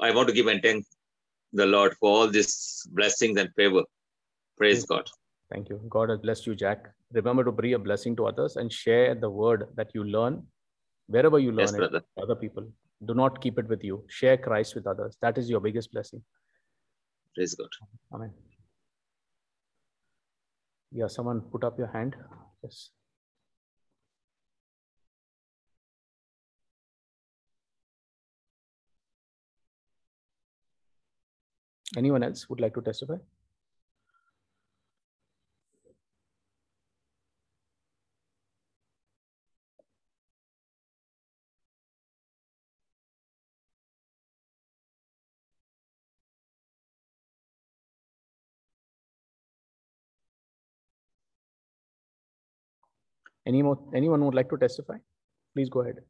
[0.00, 0.84] I want to give and thank
[1.52, 3.82] the Lord for all these blessings and favor.
[4.56, 5.08] Praise God.
[5.52, 5.80] Thank you.
[5.88, 6.86] God has blessed you, Jack.
[7.12, 10.46] Remember to be a blessing to others and share the word that you learn
[11.06, 12.02] wherever you learn Yes, it brother.
[12.20, 12.66] other people.
[13.04, 14.04] Do not keep it with you.
[14.08, 15.16] Share Christ with others.
[15.20, 16.22] That is your biggest blessing.
[17.34, 17.68] Praise God.
[18.12, 18.32] Amen.
[20.90, 22.16] Yeah, someone put up your hand.
[22.62, 22.90] Yes.
[31.96, 33.16] Anyone else would like to testify?
[53.46, 54.96] Any more, anyone would like to testify?
[55.54, 56.00] Please go ahead.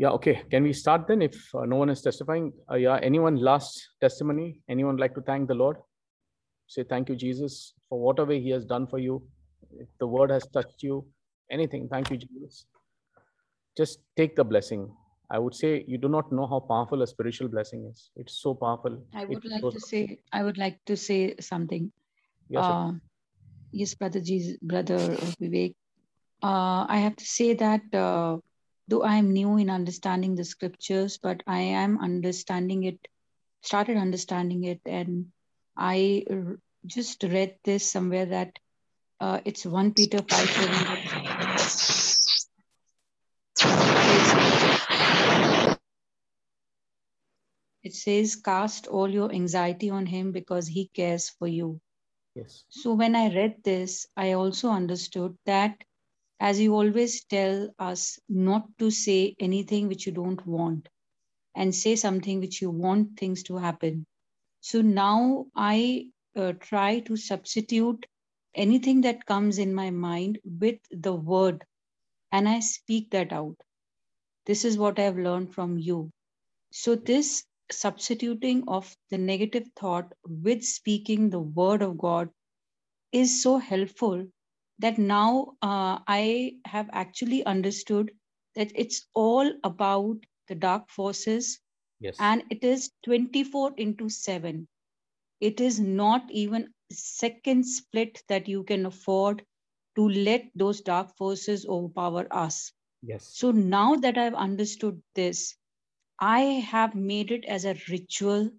[0.00, 0.42] Yeah, okay.
[0.50, 2.54] Can we start then if uh, no one is testifying?
[2.72, 4.58] Uh, yeah, anyone last testimony?
[4.66, 5.76] Anyone like to thank the Lord?
[6.68, 9.22] Say thank you, Jesus, for whatever he has done for you.
[9.78, 11.06] If the word has touched you,
[11.50, 12.64] anything, thank you, Jesus.
[13.76, 14.90] Just take the blessing.
[15.30, 18.08] I would say you do not know how powerful a spiritual blessing is.
[18.16, 19.02] It's so powerful.
[19.12, 21.92] I would It like goes- to say, I would like to say something.
[22.48, 22.64] Yes.
[22.64, 22.92] Uh,
[23.70, 24.98] yes, brother Jesus, brother
[25.38, 25.74] Vivek.
[26.42, 28.38] Uh, I have to say that uh,
[28.90, 33.08] though I am new in understanding the scriptures, but I am understanding it,
[33.62, 35.32] started understanding it, and
[35.76, 38.58] I r- just read this somewhere that
[39.20, 40.86] uh, it's 1 Peter 5 7
[47.82, 51.80] it says, Cast all your anxiety on him because he cares for you.
[52.34, 52.64] Yes.
[52.68, 55.84] So when I read this, I also understood that
[56.40, 60.88] as you always tell us not to say anything which you don't want
[61.54, 64.06] and say something which you want things to happen.
[64.60, 68.06] So now I uh, try to substitute
[68.54, 71.64] anything that comes in my mind with the word
[72.32, 73.56] and I speak that out.
[74.46, 76.10] This is what I've learned from you.
[76.72, 82.30] So, this substituting of the negative thought with speaking the word of God
[83.12, 84.26] is so helpful
[84.80, 88.12] that now uh, I have actually understood
[88.56, 90.18] that it's all about
[90.48, 91.60] the dark forces.
[92.00, 92.16] Yes.
[92.18, 94.68] and it is 24 into 7
[95.40, 99.44] it is not even second split that you can afford
[99.96, 102.72] to let those dark forces overpower us.
[103.02, 103.26] Yes.
[103.40, 105.56] so now that i've understood this
[106.20, 106.40] i
[106.72, 108.50] have made it as a ritual.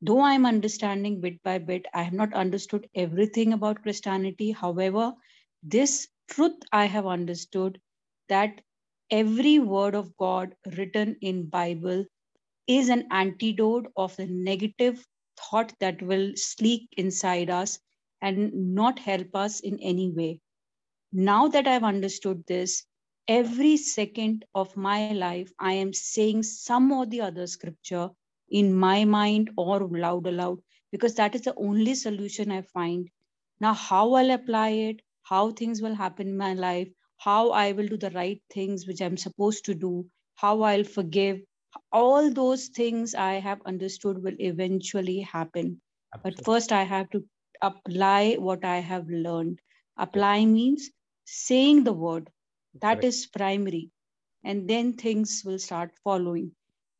[0.00, 4.52] Though i'm understanding bit by bit i have not understood everything about christianity.
[4.52, 5.14] However
[5.62, 7.80] this truth i have understood
[8.28, 8.60] that
[9.10, 12.04] every word of god written in bible
[12.66, 15.06] is an antidote of the negative
[15.38, 17.78] thought that will sleep inside us
[18.20, 20.40] and not help us in any way.
[21.12, 22.84] Now that I've understood this,
[23.28, 28.10] every second of my life, I am saying some or the other scripture
[28.50, 33.08] in my mind or loud aloud because that is the only solution I find.
[33.60, 37.88] Now, how I'll apply it, how things will happen in my life, how I will
[37.88, 40.06] do the right things which I'm supposed to do,
[40.36, 41.40] how I'll forgive,
[41.92, 45.80] all those things I have understood will eventually happen.
[46.22, 47.24] But first, I have to
[47.62, 49.60] apply what I have learned.
[49.98, 50.90] Apply means
[51.24, 52.30] saying the word,
[52.80, 53.04] That Correct.
[53.04, 53.90] is primary.
[54.44, 56.52] And then things will start following.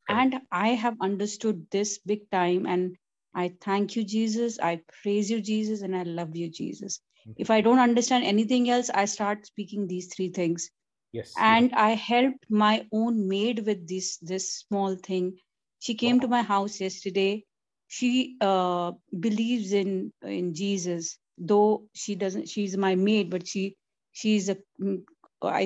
[0.07, 2.65] And I have understood this big time.
[2.65, 2.97] And
[3.33, 4.59] I thank you, Jesus.
[4.59, 5.81] I praise you, Jesus.
[5.81, 6.99] And I love you, Jesus.
[7.37, 10.69] If I don't understand anything else, I start speaking these three things.
[11.11, 11.33] Yes.
[11.37, 15.37] and i helped my own maid with this this small thing.
[15.79, 17.45] She came to my house yesterday.
[17.87, 23.75] She uh, believes in in jesus though she doesn't she's my maid but she
[24.11, 25.01] she's a mm,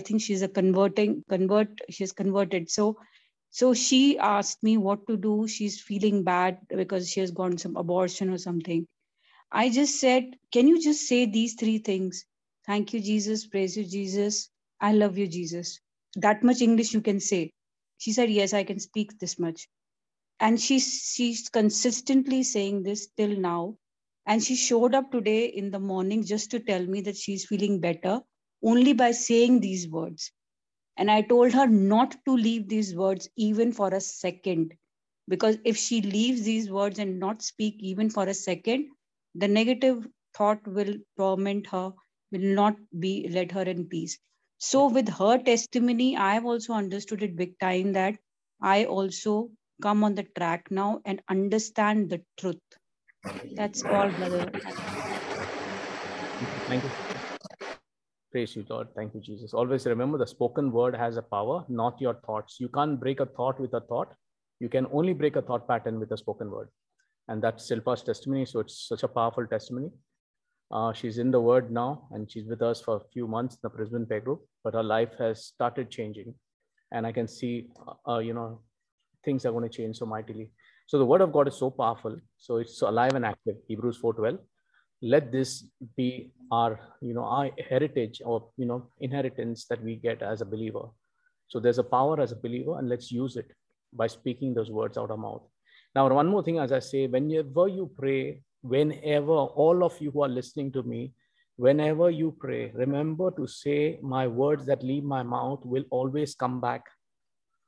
[0.05, 2.69] think she's a converting convert she's converted.
[2.69, 2.97] So
[3.49, 5.47] so she asked me what to do.
[5.47, 8.87] She's feeling bad because she has gone some abortion or something
[9.53, 12.25] i just said can you just say these three things
[12.67, 14.49] thank you jesus praise you jesus
[14.83, 15.79] I love you, Jesus.
[16.17, 17.53] That much English you can say.
[17.99, 19.69] She said, Yes, I can speak this much.
[20.41, 23.77] And she's she's consistently saying this till now.
[24.25, 27.79] And she showed up today in the morning just to tell me that she's feeling
[27.79, 28.21] better
[28.61, 30.31] only by saying these words.
[30.97, 34.73] And I told her not to leave these words even for a second.
[35.29, 38.89] Because if she leaves these words and not speak even for a second,
[39.35, 41.93] the negative thought will torment her,
[42.31, 44.17] will not be let her in peace.
[44.57, 48.15] So, with her testimony, I have also understood it big time that
[48.61, 52.61] I also come on the track now and understand the truth.
[53.55, 54.51] That's all, brother.
[56.67, 56.89] Thank you.
[58.31, 58.87] Praise you, Lord.
[58.95, 59.53] Thank you, Jesus.
[59.53, 62.59] Always remember the spoken word has a power, not your thoughts.
[62.59, 64.15] You can't break a thought with a thought.
[64.59, 66.69] You can only break a thought pattern with a spoken word.
[67.27, 68.45] And that's Silpa's testimony.
[68.45, 69.89] So it's such a powerful testimony.
[70.71, 73.59] Uh, she's in the word now and she's with us for a few months in
[73.63, 76.33] the Brisbane Prayer Group, but her life has started changing.
[76.91, 77.67] And I can see,
[78.07, 78.61] uh, you know,
[79.23, 80.49] things are going to change so mightily.
[80.87, 82.17] So the word of God is so powerful.
[82.37, 83.55] So it's alive and active.
[83.67, 84.39] Hebrews 4.12.
[85.01, 85.65] Let this
[85.95, 90.45] be our, you know, our heritage or, you know, inheritance that we get as a
[90.45, 90.85] believer.
[91.49, 93.51] So there's a power as a believer and let's use it
[93.93, 95.43] by speaking those words out of mouth.
[95.95, 100.23] Now, one more thing, as I say, whenever you pray, whenever all of you who
[100.23, 101.13] are listening to me,
[101.57, 106.59] whenever you pray, remember to say, My words that leave my mouth will always come
[106.61, 106.83] back.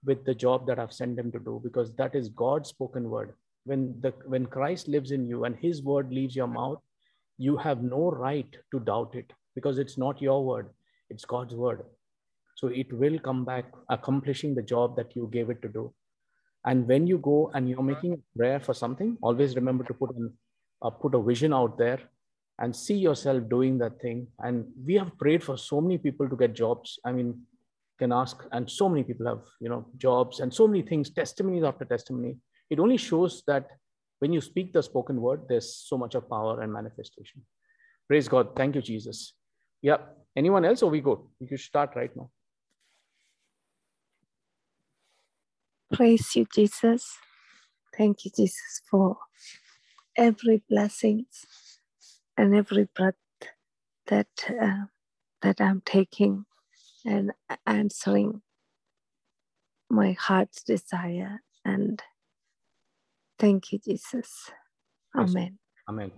[0.06, 3.34] with the job that I've sent them to do because that is God's spoken word.
[3.66, 6.80] When the when Christ lives in you and his word leaves your mouth,
[7.38, 10.70] you have no right to doubt it because it's not your word,
[11.10, 11.84] it's God's word.
[12.56, 15.94] So it will come back accomplishing the job that you gave it to do.
[16.66, 20.16] And when you go and you're making a prayer for something, always remember to put
[20.16, 20.34] an,
[20.82, 22.00] uh, put a vision out there
[22.60, 24.28] and see yourself doing that thing.
[24.40, 27.00] And we have prayed for so many people to get jobs.
[27.06, 27.42] I mean,
[28.00, 31.64] can ask, and so many people have, you know, jobs and so many things, testimonies
[31.64, 32.38] after testimony.
[32.70, 33.68] It only shows that
[34.20, 37.42] when you speak the spoken word, there's so much of power and manifestation.
[38.08, 38.56] Praise God.
[38.56, 39.34] Thank you, Jesus.
[39.82, 39.98] Yeah.
[40.36, 41.30] Anyone else or we go?
[41.40, 42.30] You should start right now.
[45.96, 47.18] Praise you, Jesus.
[47.98, 49.16] Thank you, Jesus, for
[50.18, 51.46] every blessings
[52.36, 53.16] and every breath
[54.08, 54.28] that
[54.62, 54.88] uh,
[55.42, 56.46] that I'm taking
[57.06, 57.32] and
[57.66, 58.42] answering
[59.90, 61.42] my heart's desire.
[61.64, 62.04] And
[63.40, 64.52] thank you, Jesus.
[65.18, 65.60] Amen.
[65.88, 66.12] Amen.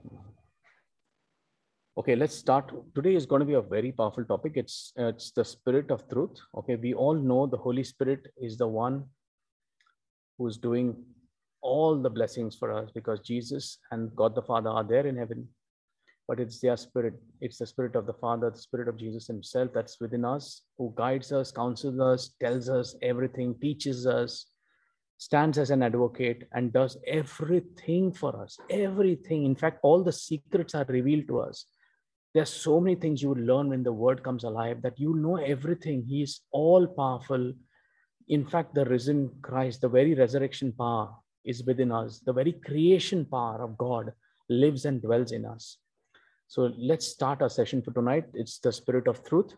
[1.99, 2.73] Okay, let's start.
[2.95, 4.53] Today is going to be a very powerful topic.
[4.55, 6.39] It's it's the spirit of truth.
[6.57, 9.03] Okay, we all know the Holy Spirit is the one
[10.37, 10.95] who's doing
[11.61, 15.47] all the blessings for us because Jesus and God the Father are there in heaven
[16.27, 17.13] but it's their spirit.
[17.39, 20.93] It's the spirit of the Father, the spirit of Jesus Himself that's within us, who
[20.95, 24.47] guides us, counsels us, tells us everything, teaches us,
[25.17, 28.57] stands as an advocate, and does everything for us.
[28.69, 29.45] Everything.
[29.45, 31.65] In fact, all the secrets are revealed to us.
[32.33, 35.37] There's so many things you will learn when the word comes alive that you know
[35.37, 36.03] everything.
[36.05, 37.53] He is all powerful.
[38.29, 41.09] In fact, the risen Christ, the very resurrection power
[41.45, 42.19] is within us.
[42.19, 44.11] The very creation power of God
[44.49, 45.77] lives and dwells in us.
[46.47, 48.25] So let's start our session for tonight.
[48.33, 49.53] It's the spirit of truth.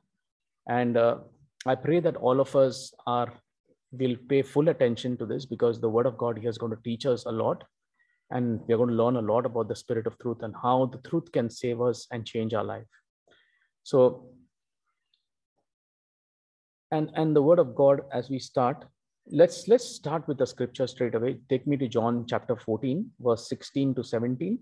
[0.67, 1.17] And uh,
[1.65, 3.33] I pray that all of us are
[3.91, 6.83] will pay full attention to this because the word of God here is going to
[6.83, 7.63] teach us a lot.
[8.31, 10.99] And we're going to learn a lot about the spirit of truth and how the
[11.09, 12.85] truth can save us and change our life.
[13.83, 14.29] So,
[16.91, 18.85] and and the word of God as we start,
[19.31, 21.37] let's let's start with the scripture straight away.
[21.49, 24.59] Take me to John chapter 14, verse 16 to 17.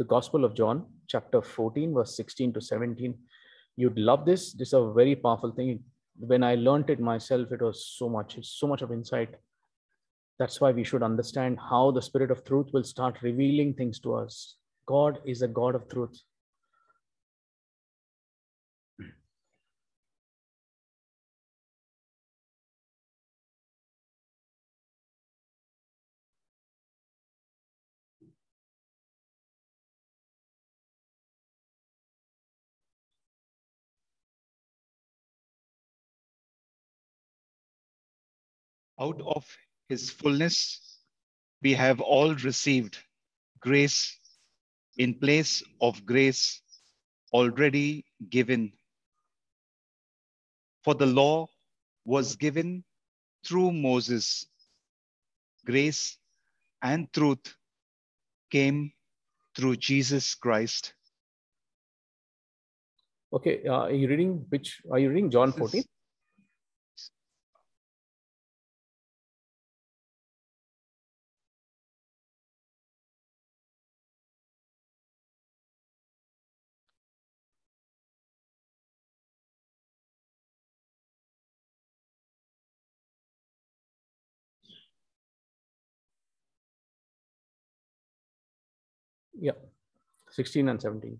[0.00, 3.14] the Gospel of John, chapter 14, verse 16 to 17.
[3.76, 4.54] You'd love this.
[4.54, 5.84] This is a very powerful thing.
[6.18, 9.34] When I learned it myself, it was so much, so much of insight.
[10.38, 14.14] That's why we should understand how the Spirit of truth will start revealing things to
[14.14, 14.56] us.
[14.86, 16.18] God is a God of truth.
[39.00, 39.46] Out of
[39.88, 40.98] his fullness,
[41.62, 42.98] we have all received
[43.60, 44.18] grace
[44.98, 46.60] in place of grace
[47.32, 48.72] already given.
[50.84, 51.48] For the law
[52.04, 52.84] was given
[53.44, 54.46] through Moses.
[55.64, 56.18] Grace
[56.82, 57.54] and truth
[58.50, 58.92] came
[59.56, 60.94] through Jesus Christ.
[63.32, 64.80] Okay, uh, are you reading which?
[64.90, 65.84] Are you reading John 14?
[89.42, 89.52] Yeah,
[90.28, 91.18] 16 and 17.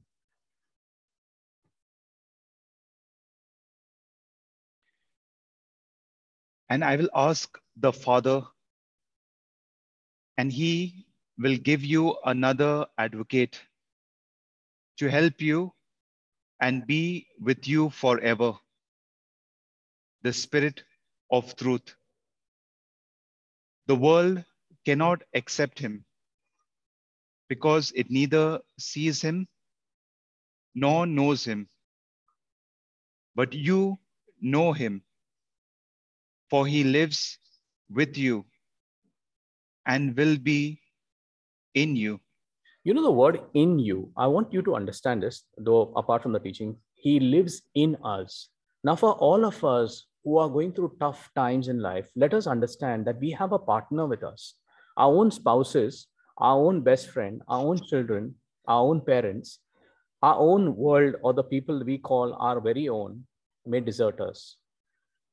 [6.69, 8.43] And I will ask the Father,
[10.37, 11.07] and he
[11.39, 13.59] will give you another advocate
[14.99, 15.73] to help you
[16.61, 18.53] and be with you forever.
[20.23, 20.85] The Spirit
[21.31, 21.97] of truth.
[23.87, 24.45] The world
[24.85, 26.05] cannot accept him
[27.51, 29.47] because it neither sees him
[30.75, 31.69] nor knows him.
[33.35, 33.99] But you
[34.41, 35.03] know him,
[36.49, 37.39] for he lives
[37.91, 38.45] with you
[39.87, 40.81] and will be
[41.75, 42.21] in you.
[42.85, 44.13] You know the word in you.
[44.17, 48.49] I want you to understand this, though apart from the teaching, he lives in us.
[48.85, 52.47] Now, for all of us who are going through tough times in life, let us
[52.47, 54.55] understand that we have a partner with us.
[54.97, 56.07] Our own spouses
[56.41, 58.35] our own best friend, our own children,
[58.67, 59.59] our own parents,
[60.23, 63.25] our own world, or the people we call our very own,
[63.67, 64.57] may desert us.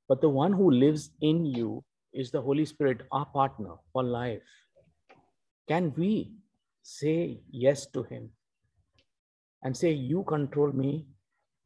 [0.07, 1.83] But the one who lives in you
[2.13, 4.41] is the Holy Spirit, our partner for life.
[5.67, 6.31] Can we
[6.81, 8.29] say yes to Him
[9.63, 11.05] and say, You control me,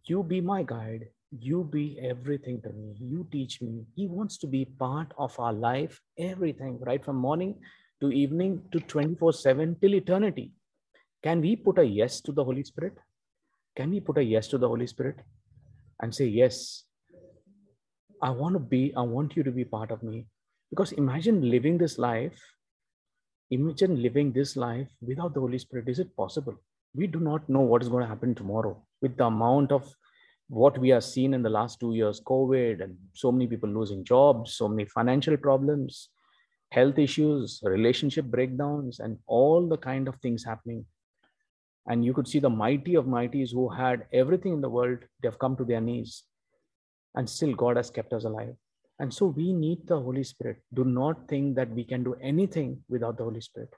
[0.05, 3.85] you be my guide, you be everything to me, you teach me.
[3.95, 7.55] He wants to be part of our life, everything, right from morning
[8.01, 10.51] to evening to 24 7 till eternity.
[11.23, 12.97] Can we put a yes to the Holy Spirit?
[13.75, 15.17] Can we put a yes to the Holy Spirit
[16.01, 16.83] and say, Yes,
[18.21, 20.25] I want to be, I want you to be part of me?
[20.69, 22.39] Because imagine living this life,
[23.51, 25.87] imagine living this life without the Holy Spirit.
[25.87, 26.55] Is it possible?
[26.95, 29.93] We do not know what is going to happen tomorrow with the amount of
[30.49, 34.03] what we have seen in the last two years COVID and so many people losing
[34.03, 36.09] jobs, so many financial problems,
[36.71, 40.85] health issues, relationship breakdowns, and all the kind of things happening.
[41.87, 45.37] And you could see the mighty of mighties who had everything in the world, they've
[45.37, 46.23] come to their knees.
[47.15, 48.55] And still, God has kept us alive.
[48.99, 50.61] And so, we need the Holy Spirit.
[50.73, 53.73] Do not think that we can do anything without the Holy Spirit.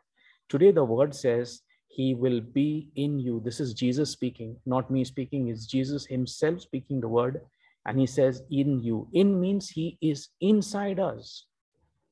[0.50, 3.42] Today, the word says, He will be in you.
[3.44, 5.48] This is Jesus speaking, not me speaking.
[5.48, 7.42] It's Jesus Himself speaking the word.
[7.88, 9.08] And He says, In you.
[9.14, 11.48] In means He is inside us,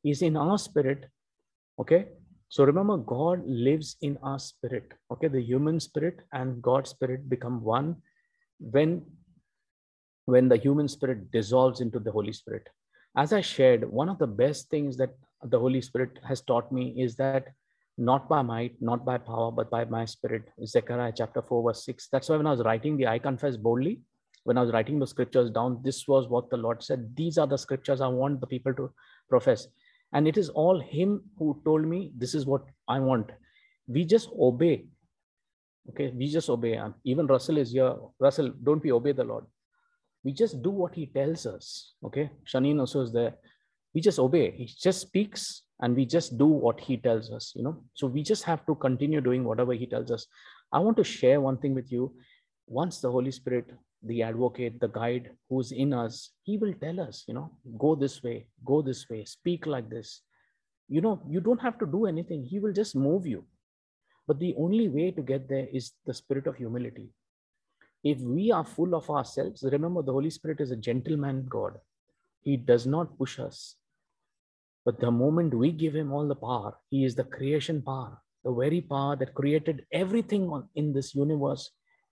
[0.04, 1.06] He's in our spirit.
[1.80, 2.08] Okay.
[2.50, 4.92] So remember, God lives in our spirit.
[5.10, 7.96] Okay, the human spirit and God's spirit become one
[8.60, 9.06] when
[10.26, 12.68] when the human spirit dissolves into the Holy Spirit.
[13.18, 17.02] As I shared, one of the best things that the Holy Spirit has taught me
[17.02, 17.48] is that
[17.98, 20.44] not by might, not by power, but by my spirit.
[20.66, 22.08] Zechariah chapter 4, verse 6.
[22.12, 24.02] That's why when I was writing the I confess boldly,
[24.44, 27.16] when I was writing the scriptures down, this was what the Lord said.
[27.16, 28.92] These are the scriptures I want the people to
[29.30, 29.68] profess
[30.14, 33.30] and it is all him who told me this is what i want.
[33.88, 34.86] We just obey.
[35.90, 36.74] Okay we just obey.
[36.74, 37.96] And even russell is here.
[38.20, 39.46] Russell don't we obey the lord?
[40.24, 41.94] We just do what he tells us.
[42.04, 43.36] Okay shanine also is there.
[43.94, 44.52] We just obey.
[44.52, 47.84] He just speaks and we just do what he tells us you know?
[47.94, 50.28] So we just have to continue doing whatever he tells us.
[50.72, 52.14] I want to share one thing with you.
[52.68, 53.70] Once the holy spirit
[54.04, 58.24] the advocate, the guide who's in us, he will tell us, you know, go this
[58.24, 60.22] way, go this way, speak like this.
[60.90, 62.44] You know, you don't have to do anything.
[62.44, 63.46] He will just move you.
[64.28, 67.10] But the only way to get there is the spirit of humility.
[68.04, 71.78] If we are full of ourselves, remember the Holy Spirit is a gentleman God.
[72.42, 73.76] He does not push us.
[74.84, 78.52] But the moment we give him all the power, he is the creation power, the
[78.52, 81.70] very power that created everything on, in this universe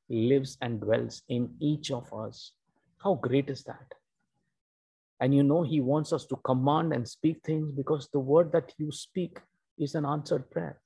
[0.10, 2.54] lives and dwells in each of us.
[3.04, 3.94] How great is that?
[5.20, 8.74] And you know, He wants us to command and speak things because the word that
[8.78, 9.40] you speak
[9.78, 10.80] is an answered prayer.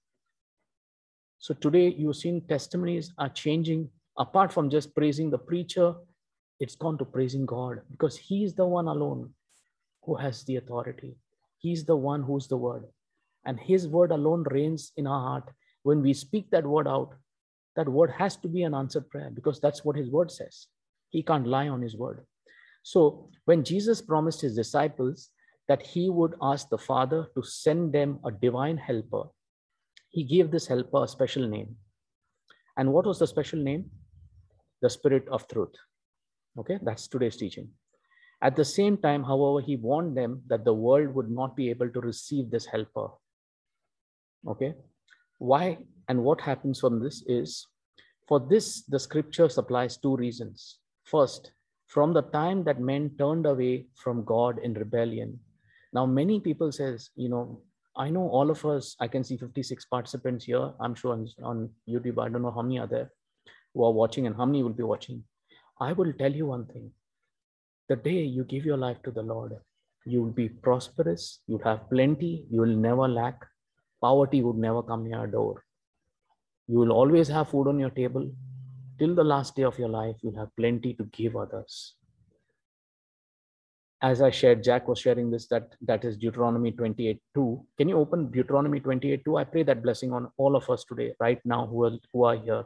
[1.39, 3.89] So today, you've seen testimonies are changing.
[4.17, 5.95] Apart from just praising the preacher,
[6.59, 9.33] it's gone to praising God because He is the one alone
[10.03, 11.15] who has the authority.
[11.57, 12.85] He's the one who's the word.
[13.45, 15.51] And His word alone reigns in our heart.
[15.83, 17.13] When we speak that word out,
[17.75, 20.67] that word has to be an answered prayer because that's what his word says.
[21.09, 22.25] He can't lie on his word.
[22.83, 25.29] So when Jesus promised his disciples
[25.67, 29.23] that he would ask the Father to send them a divine helper,
[30.09, 31.75] he gave this helper a special name.
[32.77, 33.89] And what was the special name?
[34.81, 35.75] The Spirit of Truth.
[36.59, 37.69] Okay, that's today's teaching.
[38.41, 41.89] At the same time, however, he warned them that the world would not be able
[41.89, 43.07] to receive this helper.
[44.45, 44.73] Okay,
[45.39, 45.77] why
[46.09, 47.65] and what happens from this is
[48.27, 50.79] for this, the scripture supplies two reasons.
[51.03, 51.51] First,
[51.87, 55.39] from the time that men turned away from God in rebellion.
[55.91, 57.61] Now, many people says, you know,
[57.95, 60.71] I know all of us, I can see 56 participants here.
[60.79, 63.11] I'm sure on, on YouTube, I don't know how many are there
[63.73, 65.23] who are watching and how many will be watching.
[65.79, 66.91] I will tell you one thing.
[67.89, 69.53] The day you give your life to the Lord,
[70.05, 73.39] you will be prosperous, you'll have plenty, you will never lack,
[74.01, 75.63] poverty would never come near your door.
[76.67, 78.31] You will always have food on your table.
[78.99, 81.95] Till the last day of your life, you'll have plenty to give others.
[84.01, 87.65] As I shared, Jack was sharing this, that, that is Deuteronomy 28 2.
[87.77, 89.37] Can you open Deuteronomy 28 2?
[89.37, 92.35] I pray that blessing on all of us today, right now, who are, who are
[92.35, 92.65] here.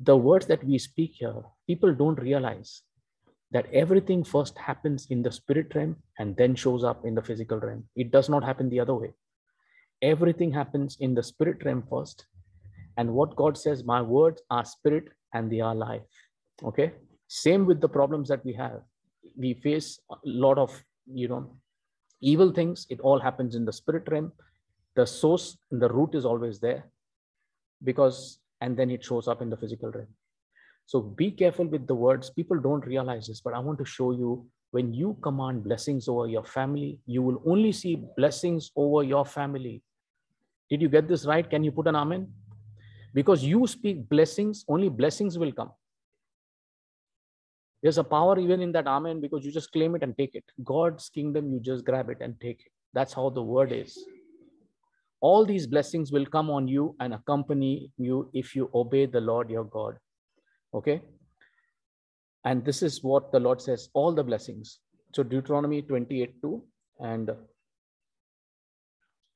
[0.00, 2.82] The words that we speak here, people don't realize
[3.52, 7.60] that everything first happens in the spirit realm and then shows up in the physical
[7.60, 7.84] realm.
[7.94, 9.12] It does not happen the other way.
[10.02, 12.26] Everything happens in the spirit realm first
[12.96, 16.02] and what God says, my words are spirit and they are life.
[16.64, 16.92] Okay.
[17.28, 18.80] Same with the problems that we have.
[19.36, 20.72] We face a lot of,
[21.12, 21.56] you know,
[22.20, 22.86] evil things.
[22.88, 24.32] It all happens in the spirit realm.
[24.94, 26.84] The source and the root is always there
[27.84, 30.08] because, and then it shows up in the physical realm.
[30.86, 32.30] So be careful with the words.
[32.30, 36.26] People don't realize this, but I want to show you when you command blessings over
[36.28, 39.82] your family, you will only see blessings over your family.
[40.70, 41.48] Did you get this right?
[41.48, 42.28] Can you put an amen?
[43.14, 45.70] Because you speak blessings, only blessings will come.
[47.82, 50.44] There's a power even in that amen because you just claim it and take it.
[50.64, 52.72] God's kingdom, you just grab it and take it.
[52.94, 53.98] That's how the word is.
[55.20, 59.50] All these blessings will come on you and accompany you if you obey the Lord
[59.50, 59.98] your God.
[60.74, 61.00] Okay?
[62.44, 64.78] And this is what the Lord says all the blessings.
[65.14, 66.62] So, Deuteronomy 28 2.
[67.00, 67.30] And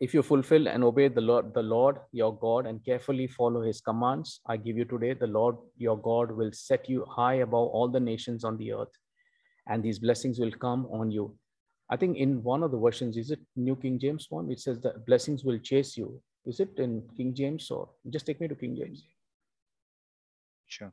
[0.00, 3.82] if you fulfill and obey the Lord, the Lord your God and carefully follow his
[3.82, 7.88] commands, I give you today, the Lord your God will set you high above all
[7.88, 8.96] the nations on the earth,
[9.68, 11.36] and these blessings will come on you.
[11.90, 14.50] I think in one of the versions, is it New King James one?
[14.50, 16.22] It says that blessings will chase you.
[16.46, 19.04] Is it in King James or just take me to King James?
[20.66, 20.92] Sure.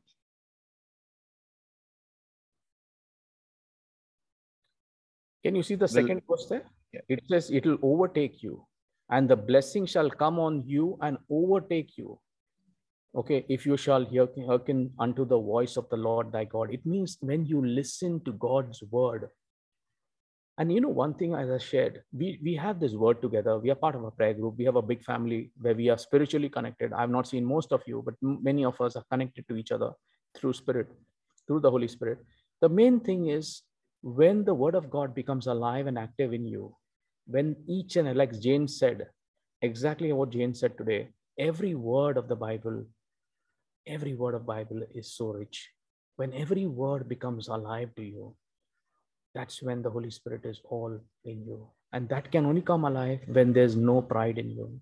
[5.44, 6.64] Can you see the second verse there?
[6.92, 7.00] Yeah.
[7.08, 8.66] It says it will overtake you,
[9.10, 12.18] and the blessing shall come on you and overtake you.
[13.14, 14.04] Okay, if you shall
[14.46, 16.72] hearken unto the voice of the Lord thy God.
[16.72, 19.30] It means when you listen to God's word.
[20.58, 23.58] And you know, one thing as I shared, we, we have this word together.
[23.58, 24.56] We are part of a prayer group.
[24.58, 26.92] We have a big family where we are spiritually connected.
[26.92, 29.92] I've not seen most of you, but many of us are connected to each other
[30.36, 30.88] through spirit,
[31.46, 32.18] through the Holy Spirit.
[32.60, 33.62] The main thing is
[34.02, 36.74] when the word of God becomes alive and active in you,
[37.28, 39.06] when each and like Jane said,
[39.60, 42.84] exactly what Jane said today, every word of the Bible,
[43.86, 45.70] every word of Bible is so rich.
[46.16, 48.34] When every word becomes alive to you,
[49.34, 51.68] that's when the Holy Spirit is all in you.
[51.92, 54.80] And that can only come alive when there's no pride in you.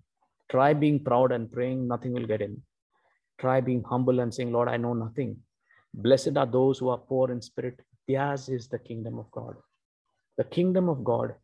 [0.49, 2.61] Try being proud and praying, nothing will get in.
[3.39, 5.37] Try being humble and saying, Lord, I know nothing.
[5.93, 9.55] Blessed are those who are poor in spirit, Theirs is the kingdom of God.
[10.37, 11.35] The kingdom of God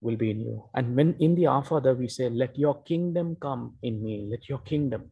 [0.00, 0.64] will be in you.
[0.74, 4.48] And when in the Our Father we say, Let your kingdom come in me, let
[4.48, 5.10] your kingdom.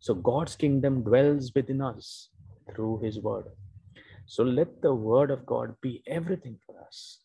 [0.00, 2.30] So God's kingdom dwells within us
[2.74, 3.46] through his word.
[4.26, 7.20] So let the word of God be everything for us.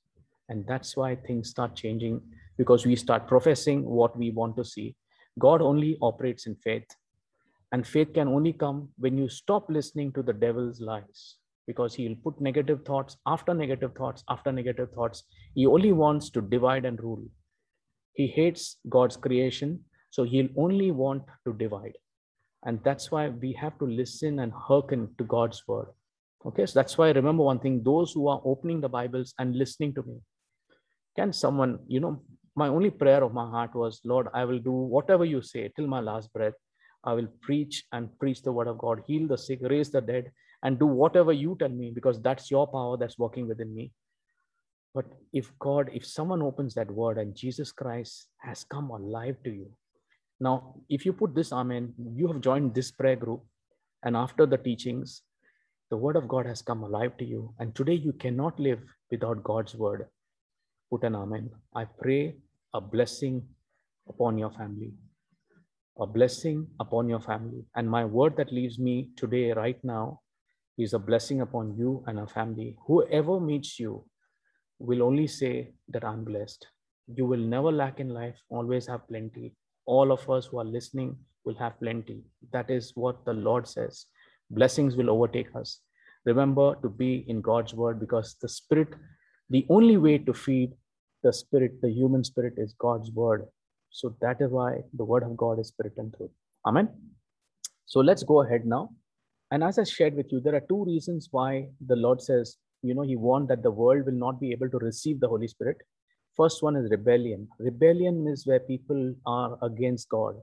[0.49, 2.21] And that's why things start changing
[2.57, 4.95] because we start professing what we want to see.
[5.39, 6.85] God only operates in faith.
[7.71, 11.35] And faith can only come when you stop listening to the devil's lies
[11.67, 15.23] because he'll put negative thoughts after negative thoughts after negative thoughts.
[15.55, 17.23] He only wants to divide and rule.
[18.13, 19.79] He hates God's creation,
[20.09, 21.97] so he'll only want to divide.
[22.63, 25.87] And that's why we have to listen and hearken to God's word.
[26.45, 29.93] Okay, so that's why remember one thing those who are opening the Bibles and listening
[29.95, 30.17] to me,
[31.15, 32.21] can someone, you know,
[32.55, 35.87] my only prayer of my heart was, Lord, I will do whatever you say till
[35.87, 36.53] my last breath.
[37.03, 40.31] I will preach and preach the word of God, heal the sick, raise the dead,
[40.63, 43.91] and do whatever you tell me because that's your power that's working within me.
[44.95, 49.51] But if God, if someone opens that word and Jesus Christ has come alive to
[49.51, 49.69] you,
[50.39, 53.43] now, if you put this amen, you have joined this prayer group,
[54.03, 55.21] and after the teachings,
[55.89, 57.53] the word of God has come alive to you.
[57.59, 60.07] And today you cannot live without God's word.
[60.89, 61.51] Put an amen.
[61.73, 62.35] I pray
[62.73, 63.43] a blessing
[64.09, 64.91] upon your family,
[65.97, 67.65] a blessing upon your family.
[67.75, 70.19] And my word that leaves me today, right now,
[70.77, 72.75] is a blessing upon you and our family.
[72.87, 74.03] Whoever meets you
[74.79, 76.67] will only say that I'm blessed.
[77.07, 79.53] You will never lack in life, always have plenty.
[79.85, 82.23] All of us who are listening will have plenty.
[82.51, 84.05] That is what the Lord says.
[84.49, 85.81] Blessings will overtake us.
[86.25, 88.89] Remember to be in God's word because the Spirit,
[89.49, 90.73] the only way to feed
[91.23, 93.45] the Spirit, the human spirit, is God's word.
[93.91, 96.31] So that is why the word of God is spirit and truth.
[96.65, 96.89] Amen.
[97.85, 98.89] So let's go ahead now
[99.51, 102.57] and as I shared with you, there are two reasons why the Lord says,
[102.87, 105.47] you know, He warned that the world will not be able to receive the Holy
[105.47, 105.77] Spirit.
[106.35, 107.47] First one is rebellion.
[107.59, 110.35] Rebellion is where people are against God.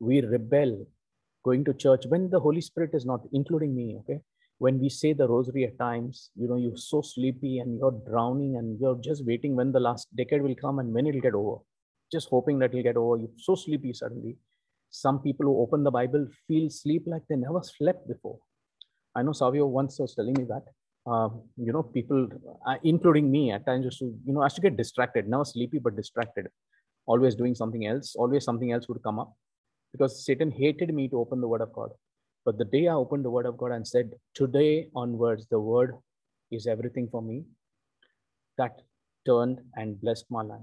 [0.00, 0.86] We rebel
[1.44, 4.20] going to church when the Holy Spirit is not, including me, okay?
[4.58, 8.56] When we say the rosary at times, you know, you're so sleepy and you're drowning
[8.56, 11.56] and you're just waiting when the last decade will come and when it'll get over.
[12.12, 13.16] Just hoping that it'll get over.
[13.16, 14.36] You're so sleepy suddenly
[14.92, 18.38] some people who open the Bible feel sleep like they never slept before.
[19.16, 20.64] I know Savio once was telling me that.
[21.04, 22.28] Uh, you know, people,
[22.66, 25.44] uh, including me, at times used to, you know, I used to get distracted, never
[25.44, 26.48] sleepy, but distracted,
[27.06, 28.14] always doing something else.
[28.16, 29.34] Always something else would come up
[29.92, 31.90] because Satan hated me to open the Word of God.
[32.44, 35.96] But the day I opened the Word of God and said, today onwards, the Word
[36.50, 37.44] is everything for me,
[38.58, 38.82] that
[39.26, 40.60] turned and blessed my life.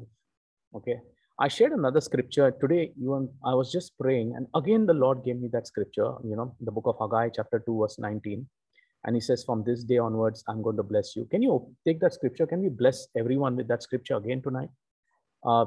[0.76, 1.00] Okay.
[1.42, 2.92] I shared another scripture today.
[3.02, 6.12] Even I was just praying, and again the Lord gave me that scripture.
[6.24, 8.46] You know, the book of Haggai, chapter two, verse nineteen,
[9.06, 12.00] and He says, "From this day onwards, I'm going to bless you." Can you take
[12.02, 12.48] that scripture?
[12.48, 14.70] Can we bless everyone with that scripture again tonight?
[15.44, 15.66] Uh,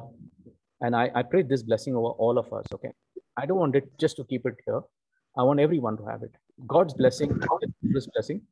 [0.80, 2.66] and I, I pray this blessing over all of us.
[2.74, 2.92] Okay,
[3.36, 4.80] I don't want it just to keep it here.
[5.36, 6.34] I want everyone to have it.
[6.66, 7.40] God's blessing,
[7.82, 8.42] this blessing,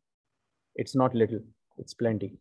[0.77, 1.41] it's not little;
[1.79, 2.39] it's plenty.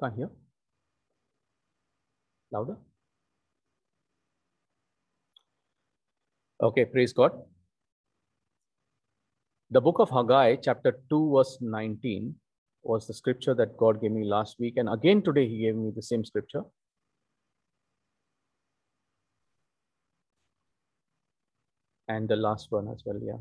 [0.00, 0.41] Can't.
[2.52, 2.76] Louder.
[6.62, 7.32] Okay, praise God.
[9.70, 12.34] The book of Haggai, chapter 2, verse 19,
[12.82, 14.74] was the scripture that God gave me last week.
[14.76, 16.62] And again today, He gave me the same scripture.
[22.08, 23.38] And the last one as well, yeah.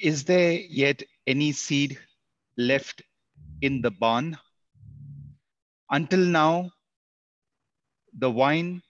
[0.00, 1.98] Is there yet any seed
[2.56, 3.02] left
[3.60, 4.38] in the barn?
[5.90, 6.70] Until now,
[8.12, 8.82] the wine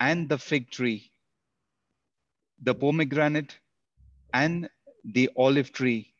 [0.00, 1.10] and the fig tree,
[2.62, 3.58] the pomegranate
[4.32, 4.68] and
[5.04, 6.14] the olive tree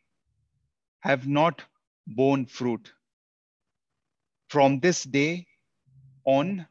[1.01, 1.63] have not
[2.07, 2.93] borne fruit.
[4.49, 5.47] From this day
[6.25, 6.67] on,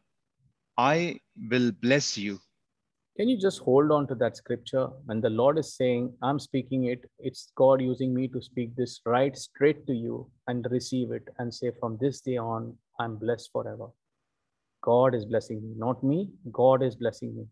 [0.77, 2.39] I will bless you.
[3.15, 4.87] Can you just hold on to that scripture?
[5.05, 9.01] When the Lord is saying, I'm speaking it, it's God using me to speak this
[9.05, 13.51] right straight to you and receive it and say, From this day on, I'm blessed
[13.51, 13.89] forever.
[14.81, 16.31] God is blessing me, not me.
[16.51, 17.45] God is blessing me.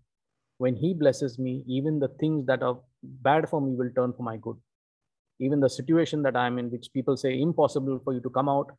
[0.57, 4.23] When He blesses me, even the things that are bad for me will turn for
[4.23, 4.57] my good.
[5.39, 8.71] Even the situation that I'm in, which people say impossible for you to come out,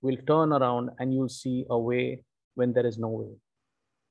[0.00, 3.28] will turn around and you'll see a way when there is no way.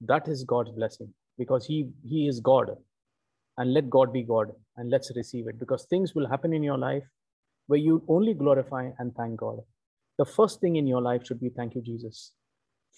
[0.02, 2.76] That is God's blessing because he he is god.
[3.58, 6.78] And let god be god and let's receive it because things will happen in your
[6.78, 7.04] life
[7.68, 9.60] where you only glorify and thank god.
[10.18, 12.32] The first thing in your life should be thank you jesus.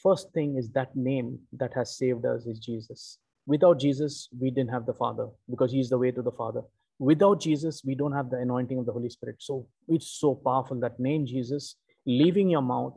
[0.03, 3.18] First thing is that name that has saved us is jesus.
[3.47, 6.61] Without jesus we didn't have the father because he's the way to the father.
[6.99, 9.38] Without jesus we don't have the anointing of the holy spirit.
[9.39, 12.93] So it's so powerful that name jesus leaving your mouth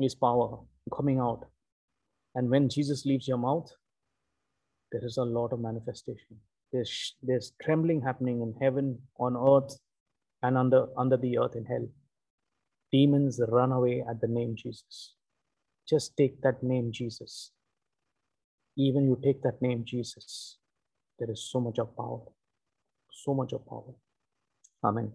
[0.00, 0.58] is power
[0.96, 1.46] coming out.
[2.34, 3.72] And when jesus leaves your mouth
[4.92, 6.36] there is a lot of manifestation.
[6.72, 9.78] There's, there's trembling happening in heaven, on earth,
[10.42, 11.88] and under, under the earth in hell.
[12.92, 15.14] Demons run away at the name Jesus.
[15.88, 17.52] Just take that name Jesus.
[18.76, 20.58] Even you take that name Jesus,
[21.18, 22.20] there is so much of power.
[23.10, 23.94] So much of power.
[24.84, 25.12] Amen.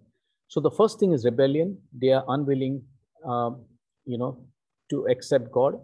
[0.47, 1.77] So the first thing is rebellion.
[1.91, 2.83] They are unwilling,
[3.25, 3.65] um,
[4.05, 4.45] you know,
[4.91, 5.79] to accept God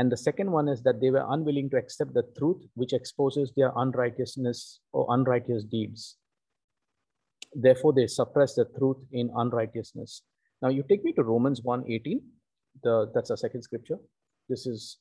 [0.00, 3.52] and the second one is that they were unwilling to accept the truth, which exposes
[3.54, 6.16] their unrighteousness or unrighteous deeds.
[7.52, 10.22] Therefore, they suppress the truth in unrighteousness.
[10.62, 12.22] Now, you take me to Romans 1:18.
[12.82, 13.98] The, that's a second scripture.
[14.48, 14.96] This is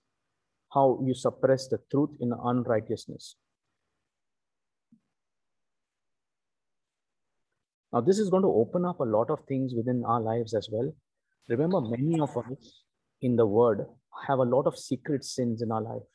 [0.74, 3.38] how you suppress the truth in unrighteousness.
[7.94, 10.68] Now, this is going to open up a lot of things within our lives as
[10.70, 10.92] well.
[11.48, 12.84] Remember, many of us
[13.22, 13.86] in the word
[14.28, 16.08] have a lot of secret sins in our life,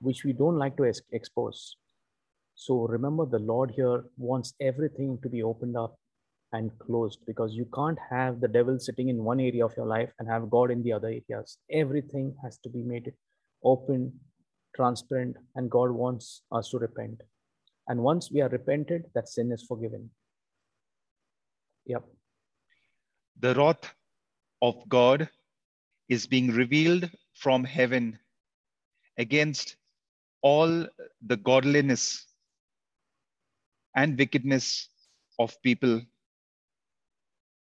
[0.00, 1.76] which we don't like to ex- expose.
[2.54, 5.96] So remember, the Lord here wants everything to be opened up
[6.52, 10.12] and closed because you can't have the devil sitting in one area of your life
[10.18, 11.58] and have God in the other areas.
[11.70, 13.12] Everything has to be made
[13.64, 14.12] open,
[14.76, 17.22] transparent, and God wants us to repent.
[17.88, 20.10] And once we are repented, that sin is forgiven.
[21.86, 22.04] Yep.
[23.40, 23.92] The wrath
[24.60, 25.28] of God
[26.08, 27.10] is being revealed
[27.42, 28.18] from heaven
[29.18, 29.76] against
[30.42, 30.86] all
[31.26, 32.26] the godliness
[33.96, 34.88] and wickedness
[35.38, 36.00] of people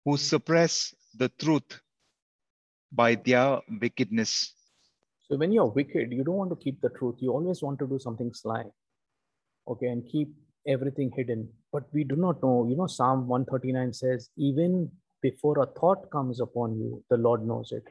[0.06, 1.82] who suppress the truth
[2.92, 4.54] by their wickedness.
[5.30, 7.16] So when you're wicked, you don't want to keep the truth.
[7.20, 8.64] You always want to do something sly.
[9.68, 10.30] Okay, and keep
[10.66, 11.50] everything hidden.
[11.74, 12.66] But we do not know.
[12.70, 14.90] You know, Psalm 139 says, even
[15.22, 17.84] before a thought comes upon you, the Lord knows it.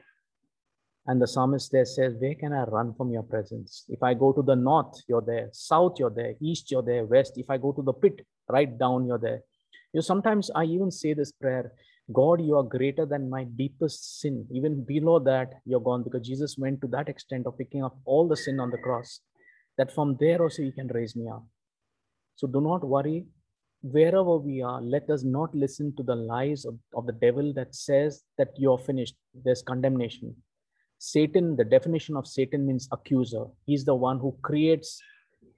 [1.07, 3.85] And the psalmist there says, Where can I run from your presence?
[3.87, 5.47] If I go to the north, you're there.
[5.53, 6.33] South, you're there.
[6.41, 7.05] East, you're there.
[7.05, 9.41] West, if I go to the pit, right down, you're there.
[9.93, 11.71] You know, sometimes I even say this prayer
[12.13, 14.45] God, you are greater than my deepest sin.
[14.51, 18.27] Even below that, you're gone because Jesus went to that extent of picking up all
[18.27, 19.21] the sin on the cross,
[19.77, 21.45] that from there also you can raise me up.
[22.35, 23.25] So do not worry.
[23.81, 27.75] Wherever we are, let us not listen to the lies of, of the devil that
[27.75, 29.15] says that you're finished.
[29.43, 30.35] There's condemnation
[30.99, 33.45] Satan, the definition of Satan means accuser.
[33.65, 35.01] He's the one who creates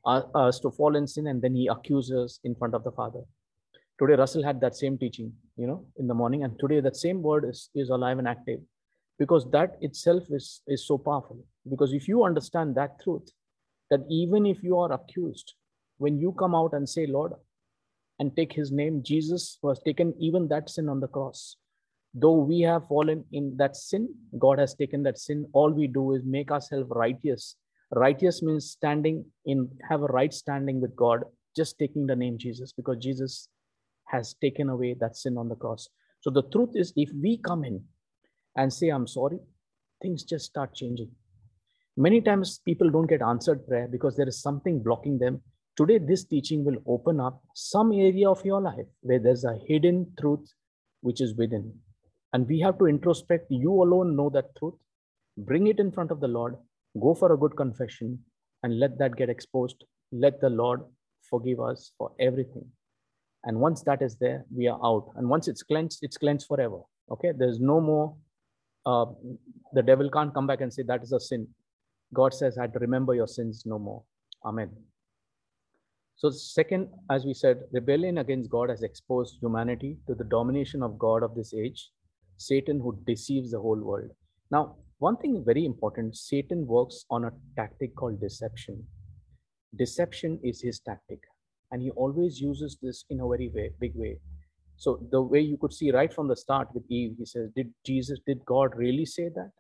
[0.06, 3.22] us to fall in sin and then he accuses in front of the Father.
[4.00, 6.44] Today, Russell had that same teaching, you know, in the morning.
[6.44, 8.62] And today, that same word is, is alive and active
[9.18, 11.38] because that itself is, is so powerful.
[11.70, 13.30] Because if you understand that truth,
[13.90, 15.54] that even if you are accused,
[15.98, 17.34] when you come out and say, Lord,
[18.20, 21.58] and take his name, Jesus was taken even that sin on the cross.
[22.14, 25.48] Though we have fallen in that sin, God has taken that sin.
[25.54, 27.56] All we do is make ourselves righteous.
[27.92, 31.24] Righteous means standing in, have a right standing with God,
[31.56, 33.48] just taking the name Jesus, because Jesus
[34.06, 35.88] has taken away that sin on the cross.
[36.22, 37.84] So the truth is, if we come in
[38.56, 39.40] and say, I'm sorry,
[40.02, 41.12] things just start changing.
[41.96, 45.42] Many times people don't get answered prayer because there is something blocking them.
[45.76, 50.12] Today, this teaching will open up some area of your life where there's a hidden
[50.20, 50.52] truth
[51.02, 51.74] which is within.
[52.34, 53.46] And we have to introspect.
[53.50, 54.76] You alone know that truth.
[55.38, 56.56] Bring it in front of the Lord.
[57.00, 58.20] Go for a good confession
[58.64, 59.84] and let that get exposed.
[60.12, 60.82] Let the Lord
[61.30, 62.66] forgive us for everything.
[63.46, 65.12] And once that is there, we are out.
[65.16, 66.80] And once it's cleansed, it's cleansed forever.
[67.12, 67.32] Okay.
[67.38, 68.16] There's no more,
[68.86, 69.06] uh,
[69.74, 71.48] the devil can't come back and say that is a sin.
[72.14, 74.04] God says, I remember your sins no more.
[74.46, 74.72] Amen.
[76.16, 81.00] So, second, as we said, rebellion against God has exposed humanity to the domination of
[81.00, 81.92] God of this age,
[82.40, 84.10] Satan, who deceives the whole world.
[84.52, 88.84] Now, one thing very important Satan works on a tactic called deception.
[89.76, 91.20] Deception is his tactic
[91.72, 94.18] and he always uses this in a very way, big way
[94.80, 97.72] so the way you could see right from the start with eve he says did
[97.86, 99.52] jesus did god really say that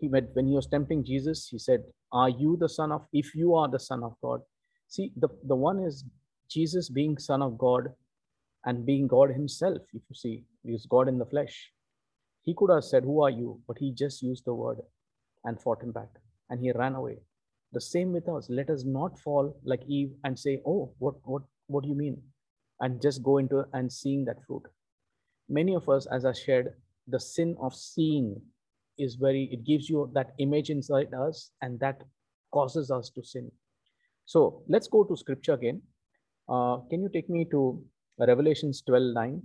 [0.00, 1.82] he met when he was tempting jesus he said
[2.12, 4.40] are you the son of if you are the son of god
[4.88, 6.04] see the, the one is
[6.48, 7.92] jesus being son of god
[8.64, 11.70] and being god himself if you see he is god in the flesh
[12.42, 14.78] he could have said who are you but he just used the word
[15.44, 16.08] and fought him back
[16.50, 17.18] and he ran away
[17.72, 18.48] the same with us.
[18.50, 22.22] Let us not fall like Eve and say, oh, what, what, what do you mean?
[22.80, 24.62] And just go into and seeing that fruit.
[25.48, 26.74] Many of us, as I shared,
[27.08, 28.40] the sin of seeing
[28.98, 32.02] is very, it gives you that image inside us and that
[32.52, 33.50] causes us to sin.
[34.26, 35.82] So let's go to scripture again.
[36.48, 37.82] Uh, can you take me to
[38.18, 39.42] Revelations 12 9?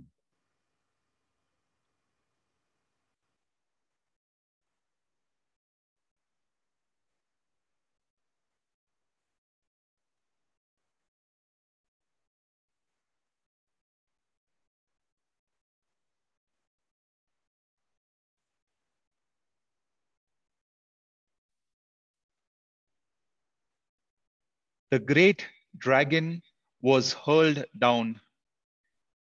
[24.90, 25.46] The great
[25.76, 26.42] dragon
[26.80, 28.20] was hurled down,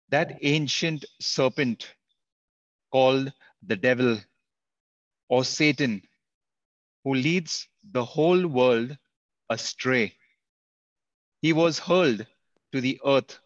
[0.09, 1.95] that ancient serpent
[2.91, 3.33] called
[3.63, 4.19] the devil
[5.29, 6.03] or Satan,
[7.05, 8.97] who leads the whole world
[9.51, 10.15] astray.
[11.43, 12.27] He was hurled
[12.73, 13.39] to the earth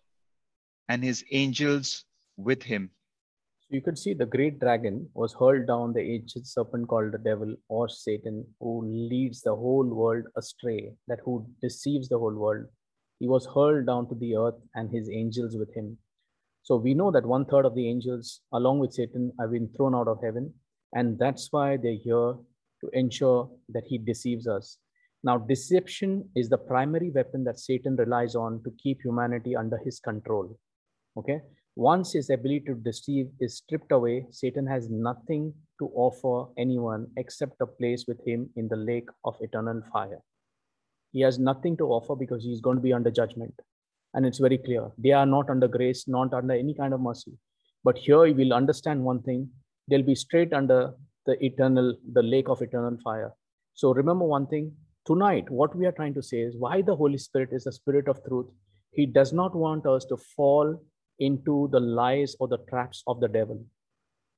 [0.88, 2.04] and his angels
[2.36, 2.90] with him.
[3.68, 7.18] So you could see the great dragon was hurled down, the ancient serpent called the
[7.18, 12.64] devil or Satan, who leads the whole world astray, that who deceives the whole world.
[13.20, 15.98] He was hurled down to the earth and his angels with him.
[16.62, 19.94] So we know that one third of the angels, along with Satan, have been thrown
[19.94, 20.54] out of heaven.
[20.94, 22.36] And that's why they're here
[22.80, 24.78] to ensure that he deceives us.
[25.22, 30.00] Now, deception is the primary weapon that Satan relies on to keep humanity under his
[30.00, 30.58] control.
[31.18, 31.40] Okay.
[31.78, 37.60] Once his ability to deceive is stripped away, Satan has nothing to offer anyone except
[37.60, 40.18] a place with him in the lake of eternal fire.
[41.12, 43.54] He has nothing to offer because he's going to be under judgment.
[44.12, 44.90] And it's very clear.
[44.98, 47.38] They are not under grace, not under any kind of mercy.
[47.84, 49.48] But here you will understand one thing.
[49.86, 50.94] They'll be straight under
[51.26, 53.30] the eternal, the lake of eternal fire.
[53.74, 54.72] So remember one thing.
[55.06, 58.08] Tonight, what we are trying to say is why the Holy Spirit is the Spirit
[58.08, 58.46] of truth.
[58.90, 60.82] He does not want us to fall
[61.18, 63.64] into the lies or the traps of the devil.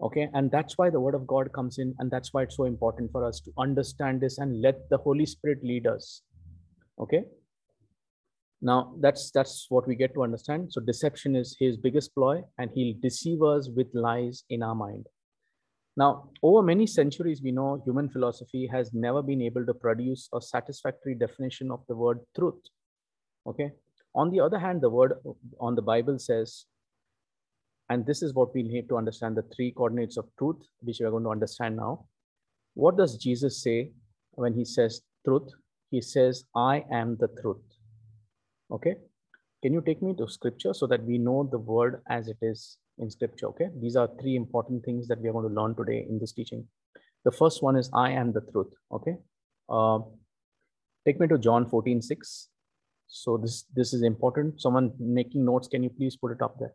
[0.01, 0.29] Okay?
[0.35, 3.13] And that's why the word of god comes in and that's why it's so important
[3.13, 6.23] for us to understand this and let the holy spirit lead us.
[6.99, 7.25] Okay?
[8.63, 10.73] Now that's that's what we get to understand.
[10.73, 15.07] So deception is his biggest ploy and he'll deceive us with lies in our mind.
[15.97, 20.41] Now over many centuries we know human philosophy has never been able to produce a
[20.41, 22.61] satisfactory definition of the word truth.
[23.47, 23.71] Okay?
[24.15, 25.15] On the other hand, the word
[25.61, 26.67] on the Bible says,
[27.91, 31.07] and this is what we need to understand the three coordinates of truth, which we
[31.07, 32.07] are going to understand now.
[32.75, 33.91] What does Jesus say
[34.31, 35.49] when he says truth?
[35.91, 37.63] He says, I am the truth.
[38.71, 38.95] Okay.
[39.63, 42.79] Can you take me to scripture so that we know the word as it is
[42.99, 43.47] in scripture?
[43.47, 43.67] Okay.
[43.81, 46.65] These are three important things that we are going to learn today in this teaching.
[47.25, 48.73] The first one is, I am the truth.
[48.93, 49.17] Okay.
[49.69, 49.99] Uh,
[51.05, 52.49] take me to John 14, 6.
[53.09, 54.61] So this, this is important.
[54.61, 56.73] Someone making notes, can you please put it up there?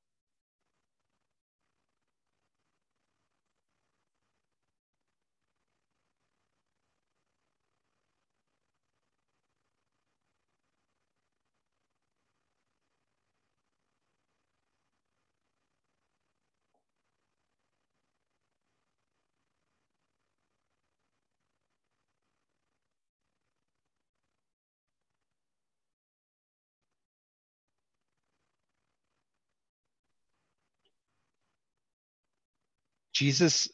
[33.16, 33.70] Jesus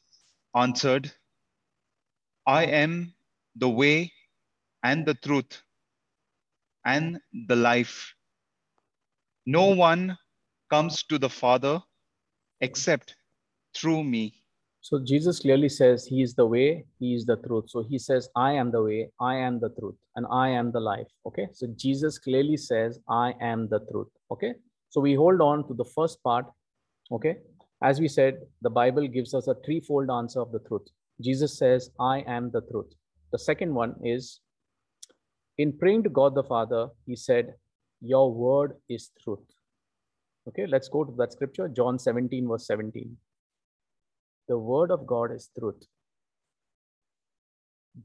[0.55, 1.11] answered,
[2.45, 3.15] I am
[3.55, 4.11] the way
[4.83, 5.63] and the truth
[6.85, 8.13] and the life.
[9.47, 10.15] No one
[10.69, 11.81] comes to the Father
[12.61, 13.15] except
[13.75, 14.43] through me.
[14.81, 17.65] So Jesus clearly says he is the way, he is the truth.
[17.69, 20.79] So he says, I am the way, I am the truth, and I am the
[20.79, 21.07] life.
[21.25, 21.47] Okay.
[21.51, 24.09] So Jesus clearly says, I am the truth.
[24.31, 24.53] Okay.
[24.89, 26.45] So we hold on to the first part.
[27.11, 27.37] Okay.
[27.83, 30.87] As we said, the Bible gives us a threefold answer of the truth.
[31.19, 32.93] Jesus says, I am the truth.
[33.31, 34.39] The second one is
[35.57, 37.53] in praying to God the Father, he said,
[38.01, 39.39] Your word is truth.
[40.47, 43.15] Okay, let's go to that scripture, John 17, verse 17.
[44.47, 45.83] The word of God is truth.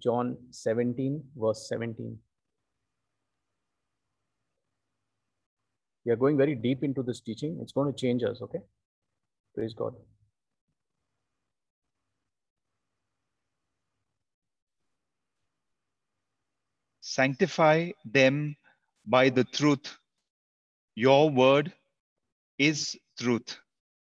[0.03, 2.19] John 17, verse 17.
[6.05, 7.59] We are going very deep into this teaching.
[7.63, 8.61] It's going to change us, okay?
[9.57, 9.95] Praise God.
[17.01, 18.55] Sanctify them
[19.07, 19.97] by the truth.
[20.95, 21.73] Your word
[22.59, 23.57] is truth.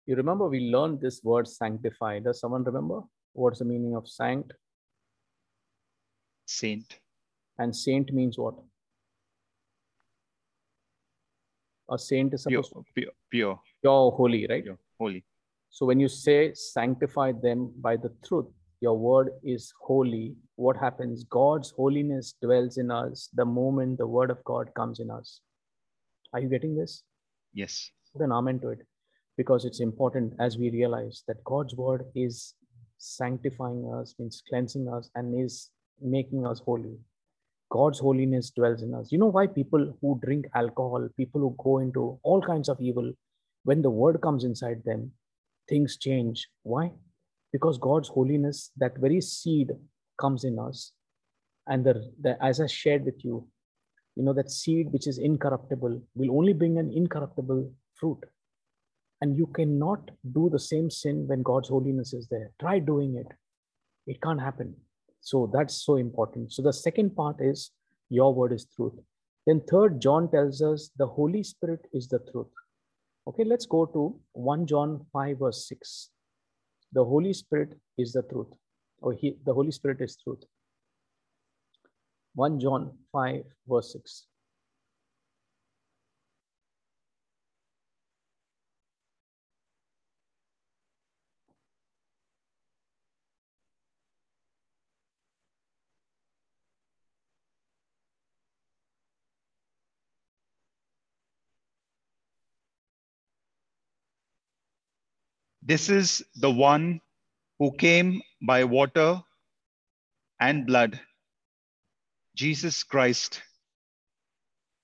[0.06, 2.20] You remember we learned this word sanctify.
[2.20, 3.00] Does someone remember?
[3.32, 4.52] What's the meaning of sanct?
[6.46, 7.00] Saint.
[7.58, 8.54] And saint means what?
[11.90, 14.62] A saint is Pure, supposed to pure, pure, pure holy, right?
[14.62, 15.24] pure, holy.
[15.72, 18.44] So when you say sanctify them by the truth,
[18.82, 20.34] your word is holy.
[20.56, 21.24] What happens?
[21.24, 25.40] God's holiness dwells in us the moment the word of God comes in us.
[26.34, 27.04] Are you getting this?
[27.54, 27.90] Yes.
[28.12, 28.80] Put an amen to it
[29.38, 32.52] because it's important as we realize that God's word is
[32.98, 35.70] sanctifying us, means cleansing us, and is
[36.02, 36.98] making us holy.
[37.70, 39.10] God's holiness dwells in us.
[39.10, 43.10] You know why people who drink alcohol, people who go into all kinds of evil,
[43.64, 45.12] when the word comes inside them,
[45.72, 46.48] things change.
[46.62, 46.92] Why?
[47.52, 49.70] Because God's holiness, that very seed
[50.20, 50.92] comes in us.
[51.66, 53.46] And the, the as I shared with you,
[54.16, 58.22] you know, that seed which is incorruptible will only bring an incorruptible fruit.
[59.22, 62.50] And you cannot do the same sin when God's holiness is there.
[62.60, 63.30] Try doing it.
[64.06, 64.74] It can't happen.
[65.20, 66.52] So that's so important.
[66.52, 67.70] So the second part is
[68.10, 68.98] your word is truth.
[69.46, 72.48] Then third, John tells us the Holy Spirit is the truth.
[73.26, 76.10] Okay, let's go to 1 John 5, verse 6.
[76.92, 78.48] The Holy Spirit is the truth.
[79.00, 80.42] Or he, the Holy Spirit is truth.
[82.34, 84.26] 1 John 5, verse 6.
[105.72, 107.00] This is the one
[107.58, 109.22] who came by water
[110.38, 111.00] and blood,
[112.36, 113.40] Jesus Christ.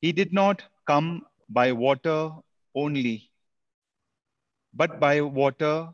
[0.01, 2.31] He did not come by water
[2.74, 3.31] only,
[4.73, 5.90] but by water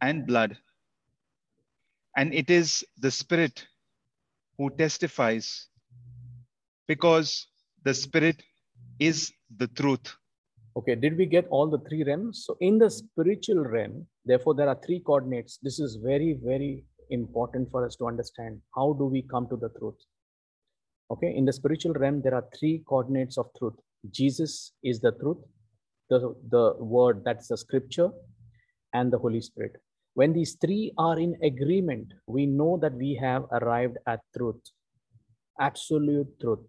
[0.00, 0.56] and blood.
[2.16, 3.66] And it is the Spirit
[4.56, 5.66] who testifies,
[6.88, 7.48] because
[7.84, 8.42] the Spirit
[8.98, 10.16] is the truth.
[10.74, 12.44] Okay, did we get all the three realms?
[12.46, 15.58] So in the spiritual realm, therefore there are three coordinates.
[15.62, 18.60] This is very, very important for us to understand.
[18.74, 20.00] How do we come to the truth?
[21.10, 23.74] Okay, in the spiritual realm, there are three coordinates of truth.
[24.10, 25.36] Jesus is the truth,
[26.08, 28.10] the, the word, that's the scripture,
[28.94, 29.72] and the Holy Spirit.
[30.14, 34.60] When these three are in agreement, we know that we have arrived at truth,
[35.60, 36.66] absolute truth.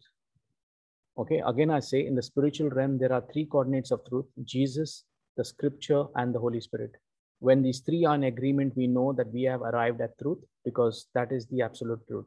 [1.15, 5.03] Okay, again, I say in the spiritual realm, there are three coordinates of truth Jesus,
[5.37, 6.91] the scripture, and the Holy Spirit.
[7.39, 11.07] When these three are in agreement, we know that we have arrived at truth because
[11.13, 12.25] that is the absolute truth.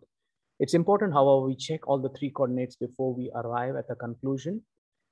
[0.60, 4.62] It's important, however, we check all the three coordinates before we arrive at a conclusion,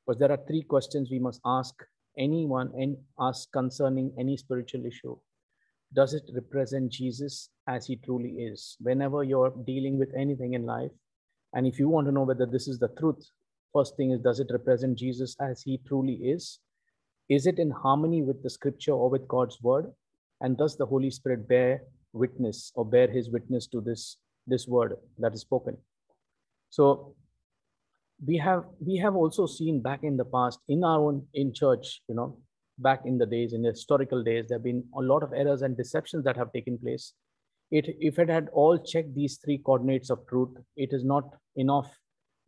[0.07, 1.75] because there are three questions we must ask
[2.17, 5.17] anyone and ask concerning any spiritual issue.
[5.93, 8.77] Does it represent Jesus as he truly is?
[8.81, 10.93] Whenever you're dealing with anything in life,
[11.55, 13.25] and if you want to know whether this is the truth,
[13.75, 16.61] first thing is does it represent Jesus as he truly is?
[17.29, 19.91] Is it in harmony with the scripture or with God's word?
[20.41, 21.83] And does the Holy Spirit bear
[22.13, 25.77] witness or bear his witness to this, this word that is spoken?
[26.71, 27.15] So
[28.25, 32.03] we have we have also seen back in the past in our own in church,
[32.09, 32.39] you know,
[32.79, 35.77] back in the days, in historical days, there have been a lot of errors and
[35.77, 37.13] deceptions that have taken place.
[37.71, 41.25] It, if it had all checked these three coordinates of truth, it is not
[41.57, 41.91] enough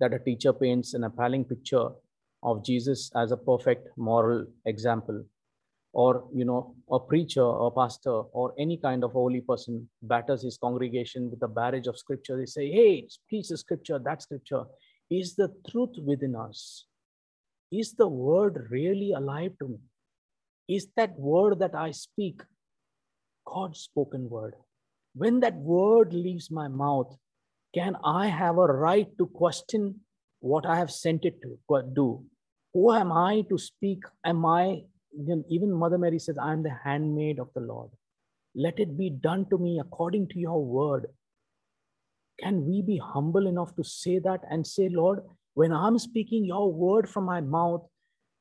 [0.01, 1.89] that a teacher paints an appalling picture
[2.43, 5.25] of Jesus as a perfect moral example.
[6.03, 10.59] or you know a preacher or pastor or any kind of holy person batters his
[10.65, 12.37] congregation with a barrage of scripture.
[12.37, 14.65] They say hey preach the scripture that scripture.
[15.11, 16.87] Is the truth within us?
[17.73, 19.79] Is the word really alive to me?
[20.69, 22.43] Is that word that i speak
[23.47, 24.55] god's spoken word?
[25.15, 27.17] When that word leaves my mouth
[27.77, 29.95] can i have a right to question
[30.41, 32.09] what i have sent it to do
[32.75, 34.63] who am i to speak am i
[35.49, 37.91] even Mother Mary says, I am the handmaid of the Lord.
[38.55, 41.07] Let it be done to me according to your word.
[42.41, 45.21] Can we be humble enough to say that and say, Lord,
[45.55, 47.87] when I'm speaking your word from my mouth,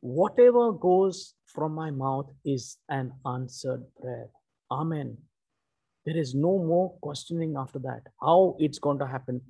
[0.02, 4.28] whatever goes from my mouth is an answered prayer.
[4.70, 5.18] Amen.
[6.06, 9.42] There is no more questioning after that, how it's going to happen.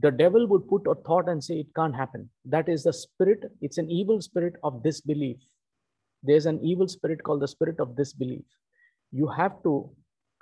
[0.00, 2.30] The devil would put a thought and say, It can't happen.
[2.44, 5.38] That is the spirit, it's an evil spirit of disbelief
[6.24, 8.44] there's an evil spirit called the spirit of disbelief.
[9.12, 9.90] You have to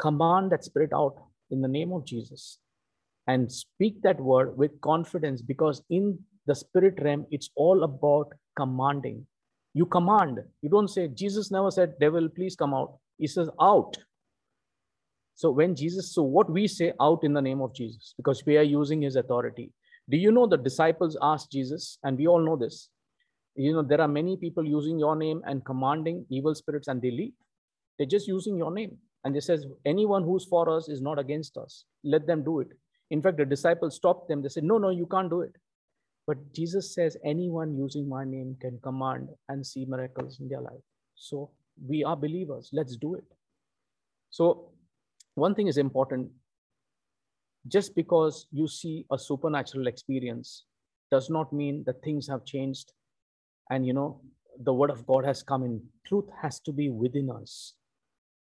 [0.01, 1.17] command that spirit out
[1.51, 2.59] in the name of Jesus
[3.27, 9.27] and speak that word with confidence because in the spirit realm, it's all about commanding.
[9.75, 10.41] You command.
[10.63, 12.99] You don't say, Jesus never said, Devil, please come out.
[13.19, 13.97] He says, out.
[15.35, 18.57] So when Jesus, so what we say out in the name of Jesus, because we
[18.57, 19.73] are using his authority.
[20.11, 22.89] Do you know the disciples asked Jesus, and we all know this,
[23.55, 27.11] you know there are many people using your name and commanding evil spirits and they
[27.11, 27.35] leave.
[27.99, 28.97] They're just using your name.
[29.25, 31.85] And it says anyone who's for us is not against us.
[32.03, 32.69] Let them do it.
[33.11, 34.43] In fact the disciples stopped them.
[34.43, 35.53] They said no no you can't do it.
[36.27, 40.83] But jesus says anyone using my name can command and see miracles in their life.
[41.15, 41.51] So
[41.87, 42.71] we are believers.
[42.73, 43.25] Let's do it.
[44.31, 44.72] So
[45.35, 46.31] one thing is important.
[47.69, 50.65] Just because you see a supernatural experience
[51.11, 52.93] does not mean that things have changed
[53.71, 54.21] and you know
[54.65, 55.81] the word of god has come in.
[56.07, 57.75] Truth has to be within us.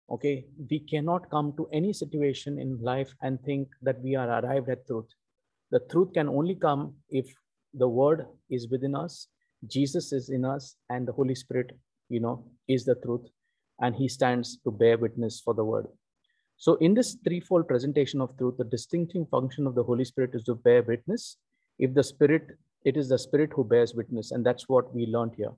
[0.09, 0.45] Okay?
[0.69, 4.85] We cannot come to any situation in life and think that we are arrived at
[4.87, 5.07] truth.
[5.71, 7.25] The truth can only come if
[7.73, 9.27] the word is within us
[9.65, 11.71] jesus is in us and the holy spirit
[12.09, 13.25] you know is the truth
[13.79, 15.87] and he stands to bear witness for the word
[16.57, 20.43] so in this threefold presentation of truth the distinctive function of the holy spirit is
[20.43, 21.37] to bear witness
[21.79, 22.57] if the spirit
[22.87, 25.51] it is the Spirit who bears witness, and that's what we learned here.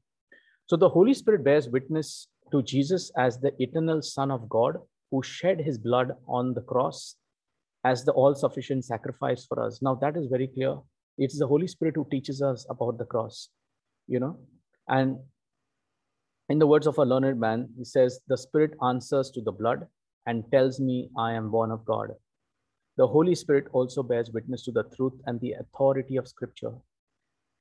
[0.66, 4.78] So the Holy Spirit bears witness to Jesus as the eternal Son of God
[5.12, 7.16] who shed his blood on the cross
[7.84, 9.80] as the all sufficient sacrifice for us.
[9.82, 10.78] Now, that is very clear.
[11.20, 13.50] It's the Holy Spirit who teaches us about the cross,
[14.08, 14.40] you know.
[14.88, 15.20] And
[16.50, 19.86] in the words of a learned man, he says, The Spirit answers to the blood
[20.30, 22.10] and tells me I am born of God.
[22.98, 26.74] The Holy Spirit also bears witness to the truth and the authority of Scripture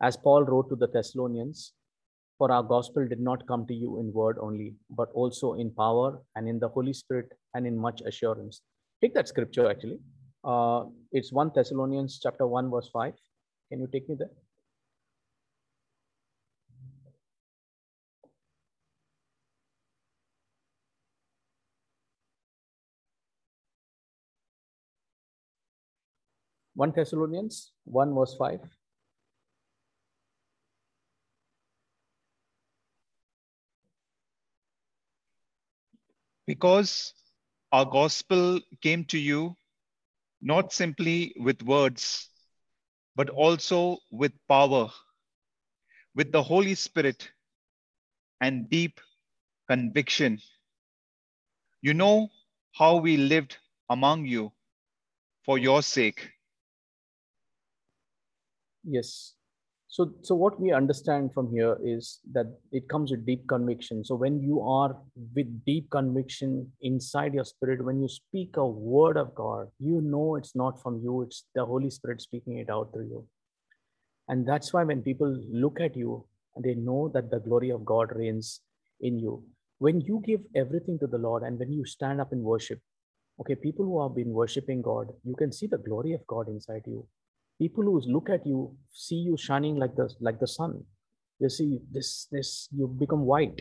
[0.03, 1.73] as Paul wrote to the Thessalonians,
[2.36, 6.20] for our gospel did not come to you in word only, but also in power
[6.36, 8.61] and in the Holy Spirit and in much assurance.
[9.01, 9.99] Take that scripture actually.
[10.45, 13.15] Uh, it's 1 Thessalonians chapter 1, verse 5.
[13.70, 14.31] Can you take me there?
[26.79, 28.61] One Thessalonians 1 verse 5.
[36.49, 37.13] because
[37.73, 39.55] our gospel came to you
[40.41, 42.31] not simply with words,
[43.15, 44.89] but also with power,
[46.15, 47.31] with the Holy Spirit
[48.41, 48.99] and deep
[49.69, 50.39] conviction.
[51.83, 52.29] You know
[52.73, 53.59] how we lived
[53.91, 54.51] among you
[55.45, 56.38] for your sake.
[58.89, 59.35] Yes,
[59.90, 64.05] so, so what we understand from here is that it comes with deep conviction.
[64.05, 64.94] So when you are
[65.35, 70.36] with deep conviction inside your spirit, when you speak a word of God, you know
[70.36, 73.27] it's not from you, it's the Holy Spirit speaking it out through you.
[74.28, 76.27] And that's why when people look at you,
[76.62, 78.60] they know that the glory of God reigns
[79.01, 79.43] in you.
[79.78, 82.81] When you give everything to the Lord and when you stand up in worship,
[83.40, 86.82] okay, people who have been worshiping God, you can see the glory of God inside
[86.85, 87.06] you
[87.59, 90.85] people who look at you see you shining like the like the sun.
[91.39, 93.60] You see this this you become white.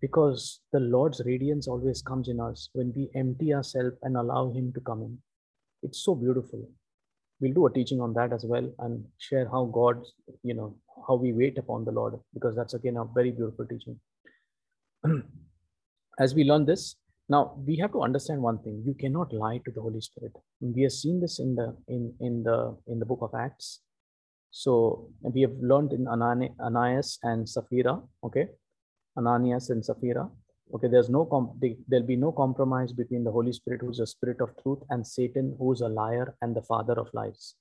[0.00, 4.72] Because the lord's radiance always comes in us when we empty ourselves and allow him
[4.74, 5.18] to come in.
[5.82, 6.68] It's so beautiful.
[7.40, 10.02] We'll do a teaching on that as well and share how god
[10.42, 10.76] you know
[11.08, 13.98] how we wait upon the lord because that's again a very beautiful teaching.
[16.20, 16.96] As we learn this
[17.28, 20.32] now we have to understand one thing: you cannot lie to the Holy Spirit.
[20.60, 23.80] We have seen this in the in in the in the book of Acts.
[24.50, 28.00] So we have learned in Ananias and Sapphira.
[28.24, 28.48] Okay,
[29.16, 30.30] Ananias and Sapphira.
[30.74, 34.40] Okay, there's no comp- there'll be no compromise between the Holy Spirit, who's a spirit
[34.40, 37.54] of truth, and Satan, who's a liar and the father of lies.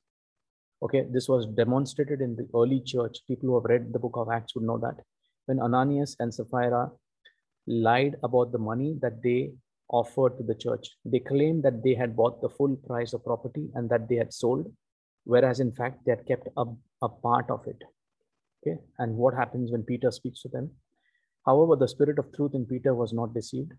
[0.82, 3.20] Okay, this was demonstrated in the early church.
[3.28, 4.98] People who have read the book of Acts would know that
[5.46, 6.92] when Ananias and Sapphira
[7.68, 9.52] lied about the money that they
[9.90, 13.70] offered to the church, they claimed that they had bought the full price of property
[13.76, 14.72] and that they had sold,
[15.24, 16.66] whereas in fact they had kept a,
[17.02, 17.82] a part of it.
[18.62, 20.72] Okay, and what happens when Peter speaks to them?
[21.46, 23.72] However, the spirit of truth in Peter was not deceived.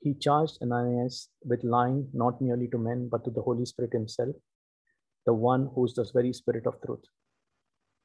[0.00, 4.36] He charged Ananias with lying not merely to men, but to the Holy Spirit himself,
[5.24, 7.04] the one who is the very spirit of truth.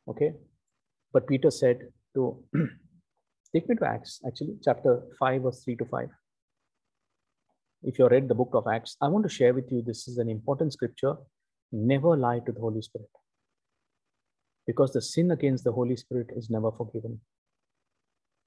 [0.07, 0.33] Okay.
[1.11, 2.41] But Peter said to
[3.53, 6.09] take me to Acts, actually, chapter 5, verse 3 to 5.
[7.83, 10.17] If you read the book of Acts, I want to share with you this is
[10.17, 11.15] an important scripture.
[11.71, 13.09] Never lie to the Holy Spirit.
[14.67, 17.19] Because the sin against the Holy Spirit is never forgiven.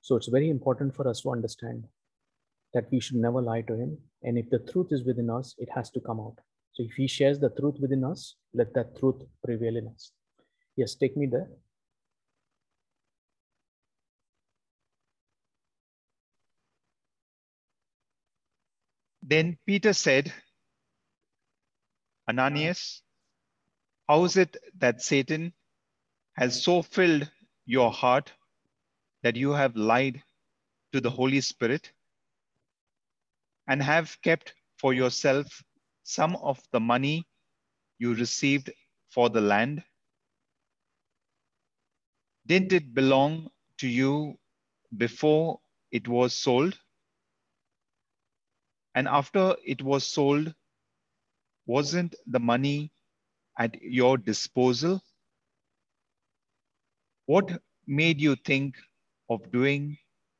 [0.02, 1.84] So it's very important for us to understand
[2.74, 3.98] that we should never lie to him.
[4.22, 6.36] And if the truth is within us, it has to come out.
[6.72, 10.12] So if he shares the truth within us, let that truth prevail in us.
[10.76, 11.48] Yes, take me there.
[19.26, 20.34] Then Peter said,
[22.28, 23.02] Ananias,
[24.06, 25.54] how is it that Satan
[26.34, 27.30] has so filled
[27.64, 28.30] your heart
[29.22, 30.22] that you have lied
[30.92, 31.90] to the Holy Spirit
[33.66, 35.64] and have kept for yourself
[36.02, 37.26] some of the money
[37.98, 38.70] you received
[39.08, 39.82] for the land?
[42.46, 44.38] Didn't it belong to you
[44.94, 45.60] before
[45.90, 46.78] it was sold?
[48.94, 50.54] And after it was sold,
[51.66, 52.92] wasn't the money
[53.58, 55.02] at your disposal?
[57.26, 58.76] What made you think
[59.28, 59.98] of doing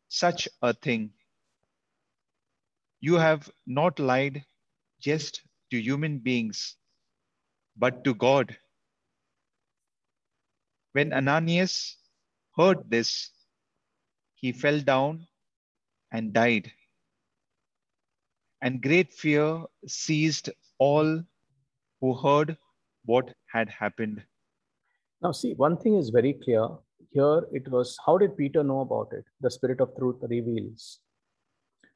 [0.09, 1.13] such a thing.
[3.01, 4.45] You have not lied
[5.01, 6.77] just to human beings,
[7.77, 8.57] but to God.
[10.93, 11.97] When Ananias
[12.57, 13.31] heard this,
[14.37, 15.27] he fell down
[16.13, 16.71] and died.
[18.65, 21.23] And great fear seized all
[22.01, 22.57] who heard
[23.05, 24.23] what had happened.
[25.23, 26.67] Now, see, one thing is very clear.
[27.11, 29.25] Here it was how did peter know about it?
[29.43, 31.01] The spirit of truth reveals.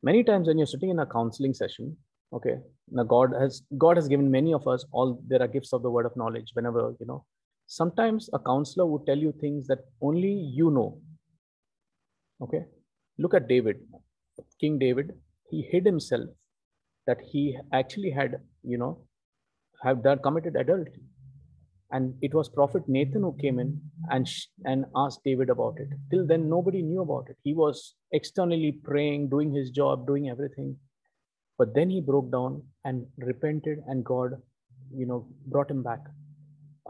[0.03, 1.97] Many times when you're sitting in a counseling session
[2.33, 2.57] okay
[2.91, 5.91] now god has god has given many of us all there are gifts of the
[5.91, 7.25] word of knowledge whenever you know.
[7.67, 11.01] Sometimes a counselor would tell you things that only you know.
[12.43, 12.65] Okay?
[13.17, 13.81] Look at david.
[14.61, 15.15] King david
[15.51, 16.29] he hid himself
[17.09, 17.43] that he
[17.83, 18.41] actually had
[18.73, 18.93] you know
[19.83, 21.05] have done committed adultery.
[21.91, 23.71] And it was prophet nathan who came in
[24.11, 24.29] and
[24.65, 25.89] and asked david about it.
[26.11, 27.39] Till then nobody knew about it.
[27.43, 30.77] He was externally praying doing his job doing everything.
[31.57, 34.37] But then he broke down and repented and god
[35.03, 36.01] you know brought him back.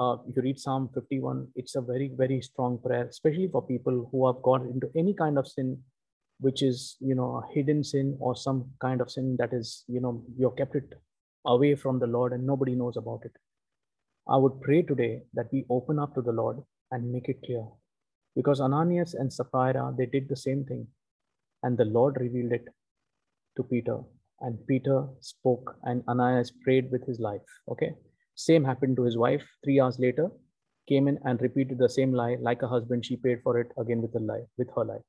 [0.05, 4.27] Uh, you read psalm 51 it's a very very strong prayer especially for people who
[4.27, 5.73] have got into any kind of sin
[6.41, 10.01] which is you know a hidden sin or some kind of sin that is you
[10.01, 10.95] know you've kept it
[11.47, 13.33] away from the lord and nobody knows about it
[14.31, 17.65] I would pray today that we open up to the Lord and make it clear.
[18.37, 20.87] Because Ananias and Sapphira, they did the same thing.
[21.63, 22.69] And the Lord revealed it
[23.57, 24.01] to Peter.
[24.41, 27.41] And Peter spoke, and Ananias prayed with his life.
[27.71, 27.95] Okay.
[28.35, 29.45] Same happened to his wife.
[29.65, 30.31] Three hours later,
[30.89, 32.37] came in and repeated the same lie.
[32.39, 35.03] Like a husband, she paid for it again with a lie, with her life.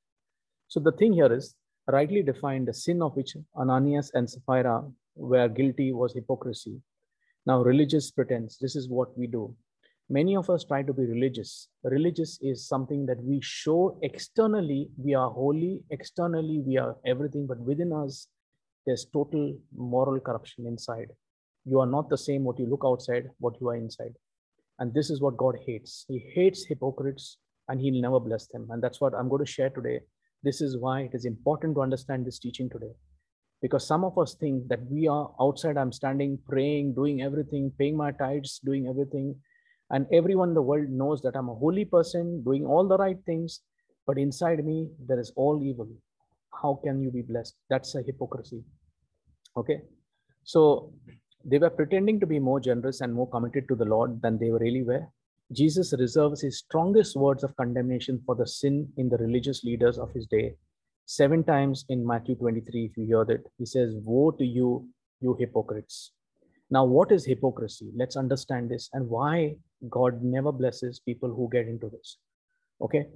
[0.70, 1.56] So the thing here is
[1.88, 6.82] rightly defined the sin of which Ananias and Sapphira were guilty was hypocrisy
[7.50, 9.56] now, religious pretense, this is what we do.
[10.08, 11.68] Many of us try to be religious.
[11.84, 17.60] Religious is something that we show externally, we are holy, externally, we are everything, but
[17.60, 18.28] within us,
[18.86, 21.12] there's total moral corruption inside.
[21.66, 24.14] You are not the same what you look outside, what you are inside.
[24.80, 26.06] And this is what God hates.
[26.08, 27.38] He hates hypocrites
[27.68, 28.68] and he'll never bless them.
[28.70, 30.02] And that's what I'm going to share today.
[30.44, 32.92] This is why it is important to understand this teaching today.
[33.62, 37.98] Because some of us think that we are outside i'm standing praying doing everything paying
[37.98, 39.36] my tithes doing everything
[39.92, 43.18] and everyone in the world knows that i'm a holy person doing all the right
[43.26, 43.60] things
[44.10, 45.88] but inside me there is all evil.
[46.62, 47.56] How can you be blessed?
[47.70, 48.64] That's a hypocrisy.
[49.56, 49.82] Okay?
[50.44, 50.94] So
[51.46, 54.50] they were pretending to be more generous and more committed to the lord than they
[54.50, 55.04] really were
[55.52, 60.12] jesus reserves his strongest words of condemnation for the sin in the religious leaders of
[60.14, 60.56] his day
[61.12, 64.88] Seven times in Matthew 23, if you hear that, he says, Woe to you,
[65.20, 66.12] you hypocrites.
[66.70, 67.90] Now, what is hypocrisy?
[67.96, 69.56] Let's understand this and why
[69.90, 72.18] God never blesses people who get into this.
[72.80, 73.08] Okay.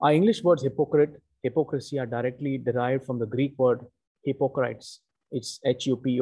[0.00, 3.84] Our English words hypocrite hypocrisy are directly derived from the Greek word
[4.24, 5.00] hypocrites.
[5.30, 6.12] It's H-U-P-O-K-R-I-T-E-S,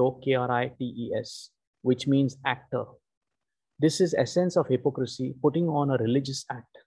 [1.82, 2.86] which means actor.
[3.78, 6.78] This is essence of hypocrisy, putting on a religious act.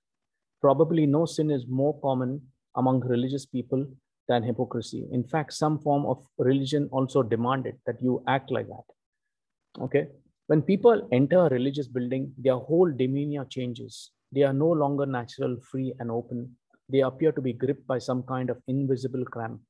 [0.61, 2.41] Probably no sin is more common
[2.75, 3.85] among religious people
[4.27, 5.07] than hypocrisy.
[5.11, 9.81] In fact, some form of religion also demanded that you act like that.
[9.83, 10.07] Okay.
[10.47, 14.11] When people enter a religious building, their whole demeanor changes.
[14.31, 16.55] They are no longer natural, free, and open.
[16.91, 19.61] They appear to be gripped by some kind of invisible cramp.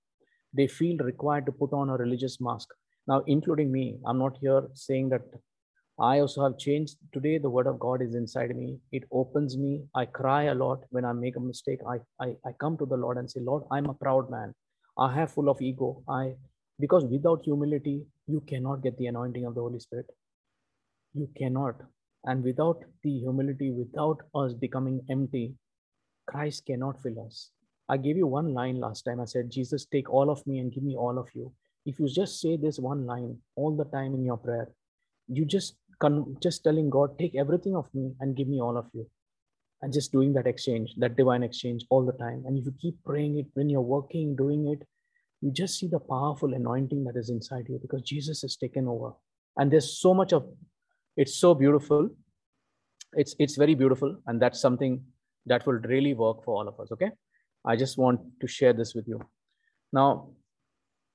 [0.53, 2.69] They feel required to put on a religious mask.
[3.07, 5.21] Now, including me, I'm not here saying that
[6.01, 6.97] I also have changed.
[7.13, 8.79] Today, the word of God is inside me.
[8.91, 9.83] It opens me.
[9.95, 11.79] I cry a lot when I make a mistake.
[11.87, 14.53] I, I, I come to the Lord and say, Lord, I'm a proud man.
[14.97, 16.03] I have full of ego.
[16.09, 16.35] I
[16.79, 20.07] because without humility, you cannot get the anointing of the Holy Spirit.
[21.13, 21.75] You cannot.
[22.25, 25.55] And without the humility, without us becoming empty,
[26.27, 27.51] Christ cannot fill us.
[27.89, 29.21] I gave you one line last time.
[29.21, 31.51] I said, Jesus, take all of me and give me all of you.
[31.85, 34.69] If you just say this one line all the time in your prayer,
[35.27, 35.75] you just
[36.41, 39.07] just telling God, take everything of me and give me all of you.
[39.81, 42.43] And just doing that exchange, that divine exchange all the time.
[42.45, 44.85] And if you keep praying it when you're working, doing it,
[45.41, 49.13] you just see the powerful anointing that is inside you because Jesus has taken over.
[49.57, 50.45] And there's so much of
[51.15, 52.09] it's so beautiful.
[53.13, 54.17] It's it's very beautiful.
[54.27, 55.01] And that's something
[55.45, 56.91] that will really work for all of us.
[56.91, 57.11] Okay.
[57.65, 59.21] I just want to share this with you.
[59.93, 60.29] Now,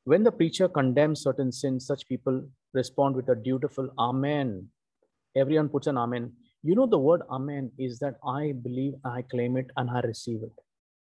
[0.05, 4.69] when the preacher condemns certain sins, such people respond with a dutiful Amen.
[5.37, 6.33] Everyone puts an Amen.
[6.63, 10.43] You know, the word Amen is that I believe, I claim it, and I receive
[10.43, 10.53] it.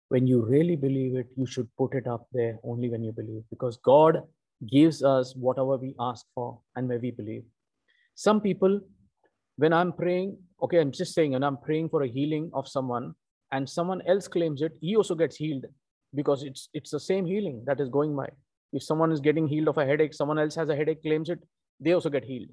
[0.08, 3.42] When you really believe it, you should put it up there only when you believe,
[3.50, 4.22] because God
[4.70, 7.42] gives us whatever we ask for and where we believe.
[8.14, 8.80] Some people,
[9.56, 13.14] when I'm praying, okay, I'm just saying, and I'm praying for a healing of someone,
[13.50, 15.64] and someone else claims it, he also gets healed
[16.14, 18.28] because it's it's the same healing that is going by.
[18.72, 21.40] If someone is getting healed of a headache, someone else has a headache, claims it,
[21.80, 22.48] they also get healed.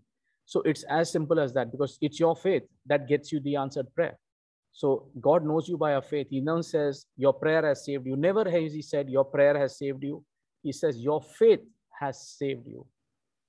[0.49, 3.85] So it's as simple as that because it's your faith that gets you the answered
[3.93, 4.17] prayer.
[4.71, 6.25] So God knows you by your faith.
[6.31, 8.15] He now says, Your prayer has saved you.
[8.15, 10.25] Never has He said, Your prayer has saved you.
[10.63, 11.59] He says, Your faith
[11.99, 12.87] has saved you.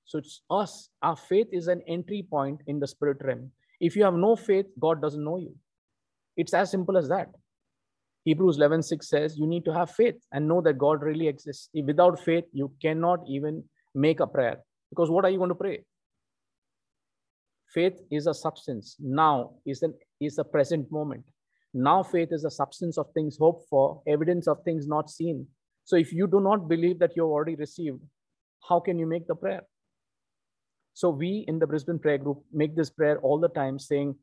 [0.05, 0.89] So it's us.
[1.01, 3.49] Our faith is an entry point in the spirit realm.
[3.79, 5.55] If you have no faith, God doesn't know you.
[6.37, 7.29] It's as simple as that.
[8.25, 11.69] Hebrews 11 6 says you need to have faith and know that God really exists.
[11.73, 13.63] Without faith, you cannot even
[13.95, 14.59] make a prayer
[14.91, 15.83] because what are you going to pray?
[17.73, 18.97] Faith is a substance.
[18.99, 21.23] Now is an is a present moment.
[21.73, 25.47] Now faith is a substance of things hoped for, evidence of things not seen.
[25.85, 27.99] So if you do not believe that you've already received,
[28.67, 29.61] how can you make the prayer?
[30.93, 34.15] So we in the Brisbane prayer group make this prayer all the time saying,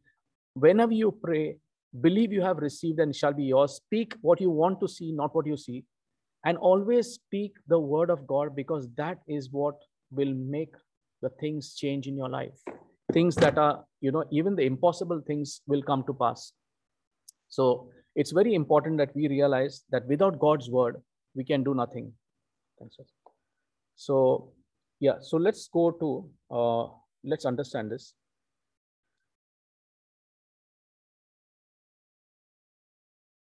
[0.55, 1.57] whenever you pray,
[2.01, 3.77] believe you have received and shall be yours.
[3.77, 5.85] Speak what you want to see, not what you see.
[6.45, 9.77] And always speak the word of God because that is what
[10.11, 10.75] will make
[11.23, 12.63] the things change in your life.
[13.13, 16.53] Things that are, you know, even the impossible things will come to pass.
[17.49, 20.97] So it's very important that we realize that without God's word,
[21.35, 22.13] we can do nothing.
[23.97, 24.53] So,
[25.01, 26.93] yeah, so let's go to, uh,
[27.25, 28.13] let's understand this.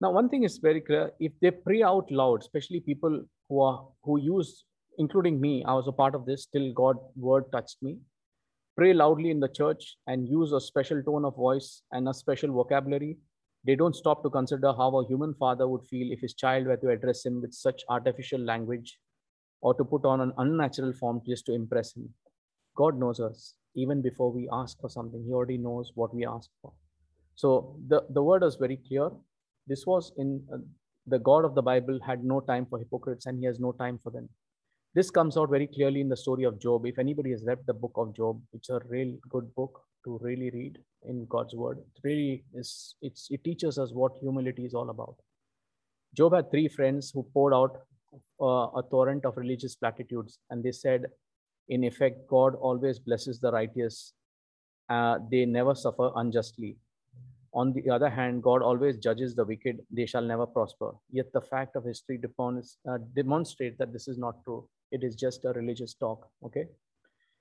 [0.01, 3.87] Now, one thing is very clear: if they pray out loud, especially people who are
[4.03, 4.65] who use,
[4.97, 7.99] including me, I was a part of this till God word touched me.
[8.75, 12.51] Pray loudly in the church and use a special tone of voice and a special
[12.51, 13.17] vocabulary.
[13.65, 16.77] They don't stop to consider how a human father would feel if his child were
[16.77, 18.99] to address him with such artificial language
[19.61, 22.09] or to put on an unnatural form just to impress him.
[22.75, 25.23] God knows us even before we ask for something.
[25.23, 26.73] He already knows what we ask for.
[27.35, 29.09] So the, the word is very clear
[29.67, 30.57] this was in uh,
[31.07, 33.99] the God of the Bible had no time for hypocrites and he has no time
[34.03, 34.29] for them.
[34.95, 36.85] This comes out very clearly in the story of Job.
[36.85, 40.51] If anybody has read the book of Job, it's a real good book to really
[40.51, 40.77] read
[41.09, 41.79] in God's word.
[41.79, 45.15] It really is, it's, it teaches us what humility is all about.
[46.15, 47.77] Job had three friends who poured out
[48.39, 51.05] uh, a torrent of religious platitudes, and they said,
[51.69, 54.13] in effect, God always blesses the righteous.
[54.89, 56.77] Uh, they never suffer unjustly.
[57.55, 60.91] On the other hand, God always judges the wicked, they shall never prosper.
[61.09, 64.67] Yet the fact of history uh, demonstrates that this is not true.
[64.93, 66.27] It is just a religious talk.
[66.45, 66.65] Okay.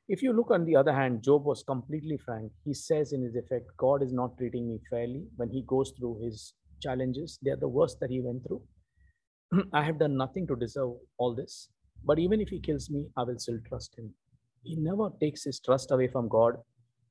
[0.08, 2.50] If you look on the other hand, Job was completely frank.
[2.64, 6.20] He says in his effect, God is not treating me fairly when he goes through
[6.24, 7.38] his challenges.
[7.44, 8.62] They are the worst that he went through.
[9.74, 11.68] I have done nothing to deserve all this.
[12.04, 14.14] But even if he kills me, I will still trust him.
[14.64, 16.56] He never takes his trust away from God,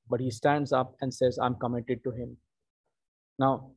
[0.09, 2.37] but he stands up and says, I'm committed to him.
[3.39, 3.71] Now,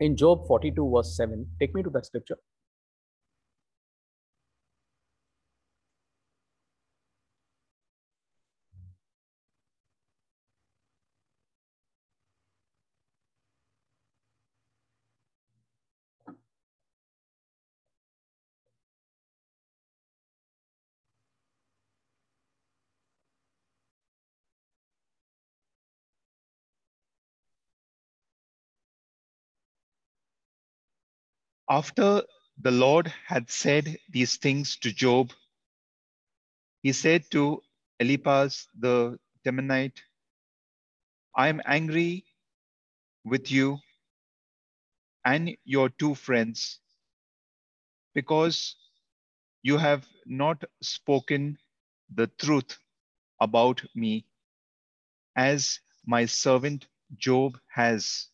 [0.00, 2.38] in Job 42, verse 7, take me to that scripture.
[31.70, 32.22] After
[32.58, 35.32] the Lord had said these things to Job,
[36.82, 37.62] he said to
[38.00, 40.00] Eliphaz the Temanite,
[41.34, 42.24] I am angry
[43.24, 43.78] with you
[45.24, 46.80] and your two friends
[48.14, 48.76] because
[49.62, 51.58] you have not spoken
[52.14, 52.78] the truth
[53.40, 54.26] about me
[55.36, 56.86] as my servant
[57.16, 58.28] Job has.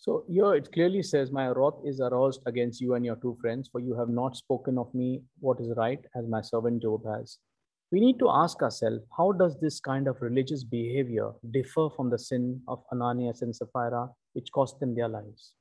[0.00, 3.68] So here it clearly says, My wrath is aroused against you and your two friends,
[3.70, 7.36] for you have not spoken of me what is right, as my servant Job has.
[7.92, 12.18] We need to ask ourselves, how does this kind of religious behavior differ from the
[12.18, 15.52] sin of Ananias and Sapphira, which cost them their lives?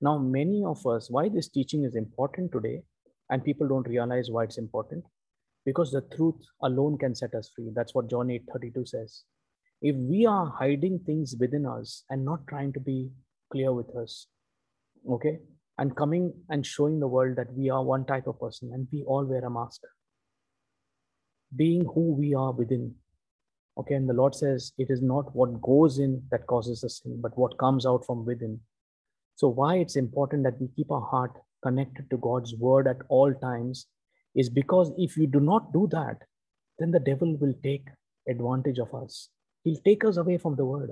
[0.00, 2.82] Now, many of us, why this teaching is important today,
[3.28, 5.04] and people don't realize why it's important,
[5.66, 7.72] because the truth alone can set us free.
[7.74, 9.24] That's what John 8 32 says.
[9.82, 13.10] If we are hiding things within us and not trying to be
[13.54, 14.26] clear with us.
[15.10, 15.38] Okay.
[15.78, 19.02] And coming and showing the world that we are one type of person and we
[19.04, 19.80] all wear a mask.
[21.56, 22.94] Being who we are within.
[23.78, 23.94] Okay.
[23.94, 27.36] And the Lord says it is not what goes in that causes the sin, but
[27.38, 28.60] what comes out from within.
[29.36, 31.32] So, why it's important that we keep our heart
[31.62, 33.86] connected to God's word at all times
[34.34, 36.18] is because if you do not do that,
[36.78, 37.86] then the devil will take
[38.28, 39.28] advantage of us.
[39.64, 40.90] He'll take us away from the word.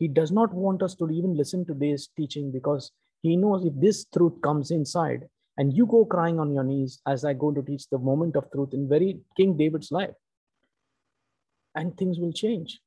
[0.00, 2.90] He does not want us to even listen to this teaching because
[3.20, 5.28] he knows if this truth comes inside
[5.58, 8.50] and you go crying on your knees as I go to teach the moment of
[8.50, 10.14] truth in very King David's life,
[11.74, 12.80] and things will change.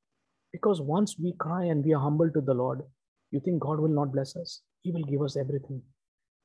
[0.52, 2.82] Because once we cry and we are humble to the Lord,
[3.30, 4.62] you think God will not bless us?
[4.82, 5.84] He will give us everything.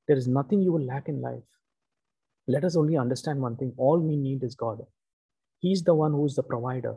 [0.06, 1.42] There is nothing you will lack in life.
[2.46, 4.80] Let us only understand one thing all we need is God.
[5.60, 6.96] He's the one who is the provider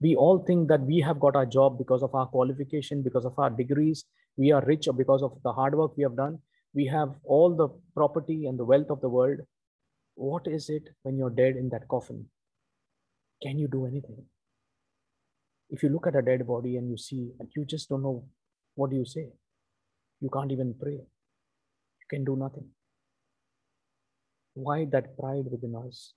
[0.00, 3.38] we all think that we have got our job because of our qualification because of
[3.38, 4.04] our degrees.
[4.36, 6.38] We are rich because of the hard work we have done.
[6.74, 9.40] We have all the property and the wealth of the world.
[10.14, 12.26] What is it when you're dead in that coffin?
[13.42, 14.22] Can you do anything?
[15.70, 18.24] If you look at a dead body and you see and you just don't know
[18.74, 19.28] what do you say
[20.20, 20.92] you can't even pray.
[20.92, 22.68] You can do nothing.
[24.54, 26.14] Why that pride within us?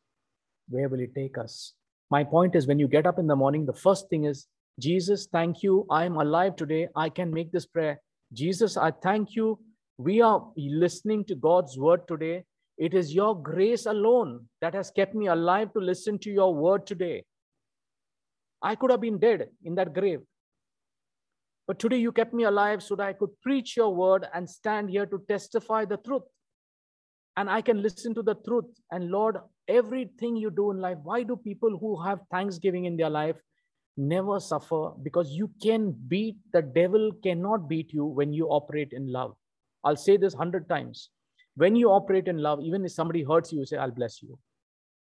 [0.70, 1.74] Where will it take us
[2.12, 4.48] my point is when you get up in the morning, the first thing is,
[4.80, 5.86] Jesus, thank you.
[5.92, 6.88] I'm alive today.
[6.96, 8.02] I can make this prayer.
[8.34, 9.60] Jesus, I thank you.
[9.98, 12.46] We are listening to God's word today.
[12.78, 16.88] It is your grace alone that has kept me alive to listen to your word
[16.88, 17.26] today.
[18.62, 20.22] I could have been dead in that grave.
[21.68, 24.90] But today you kept me alive so that I could preach your word and stand
[24.90, 26.24] here to testify the truth.
[27.38, 28.66] And I can listen to the truth.
[28.92, 29.38] And Lord,
[29.70, 33.36] everything you do in life why do people who have thanksgiving in their life
[33.98, 34.92] never suffer?
[35.04, 39.36] Because you can beat the devil cannot beat you when you operate in love.
[39.84, 41.10] I'll say this 100 times.
[41.56, 44.38] When you operate in love even if somebody hurts you you say i'll bless you.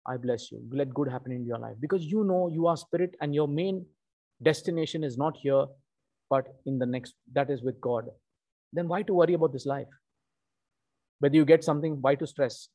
[0.07, 0.61] I bless you.
[0.71, 1.75] Let good happen in your life.
[1.79, 3.85] Because you know you are spirit and your main
[4.43, 5.65] destination is not here
[6.29, 8.05] but in the next that is with god.
[8.73, 9.87] Then why to worry about this life?
[11.19, 12.69] Whether you get something why to stress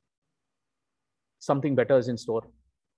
[1.41, 2.43] something better is in store.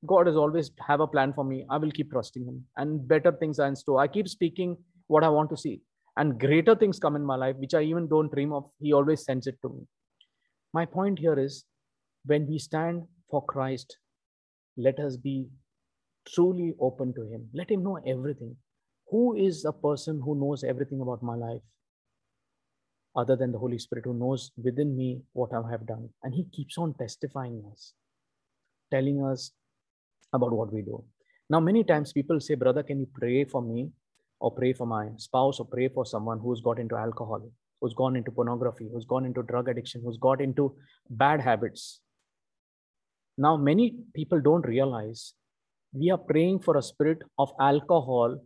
[0.05, 1.65] God has always have a plan for me.
[1.71, 4.01] I will keep trusting him and better things are in store.
[4.01, 5.81] I keep speaking what I want to see
[6.17, 8.65] and greater things come in my life, which I even don't dream of.
[8.81, 9.87] He always sends it to me.
[10.75, 11.65] My point here is
[12.27, 13.97] when we stand for Christ,
[14.77, 15.49] let us be
[16.29, 17.49] truly open to him.
[17.55, 18.57] Let him know everything.
[19.11, 21.61] Who is a person who knows everything about my life?
[23.15, 26.09] Other than the Holy Spirit, who knows within me what I have done.
[26.23, 27.93] And he keeps on testifying us
[28.95, 29.53] telling us
[30.33, 31.03] about what we do.
[31.51, 33.91] Now, many times people say, Brother, can you pray for me
[34.41, 37.43] or pray for my spouse or pray for someone who's got into alcohol,
[37.81, 40.75] who's gone into pornography, who's gone into drug addiction, who's got into
[41.11, 42.01] bad habits?
[43.37, 45.35] Now, many people don't realize
[45.93, 48.39] we are praying for a spirit of alcohol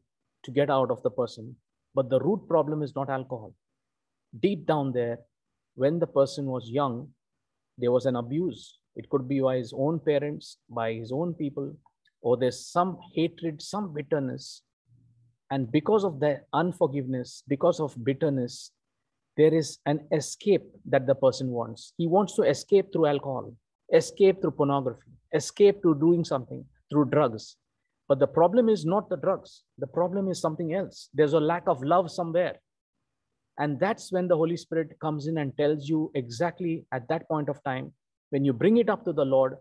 [0.44, 1.56] to get out of the person,
[1.94, 3.54] but the root problem is not alcohol.
[4.40, 5.18] Deep down there,
[5.74, 7.08] when the person was young,
[7.78, 11.76] there was an abuse it could be by his own parents, by his own people,
[12.22, 14.62] or there's some hatred, some bitterness.
[15.50, 18.72] And because of the unforgiveness, because of bitterness,
[19.36, 21.92] there is an escape that the person wants.
[21.98, 23.54] He wants to escape through alcohol,
[23.92, 27.56] escape through pornography, escape to doing something through drugs.
[28.08, 29.64] But the problem is not the drugs.
[29.78, 31.10] The problem is something else.
[31.12, 32.56] There's a lack of love somewhere.
[33.58, 37.48] And that's when the Holy Spirit comes in and tells you exactly at that point
[37.48, 37.92] of time
[38.36, 39.56] when you bring it up to the Lord,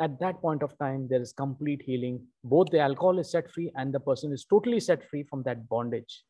[0.00, 2.26] at that point of time, there is complete healing.
[2.44, 5.68] Both the alcohol is set free and the person is totally set free from that
[5.68, 6.22] bondage.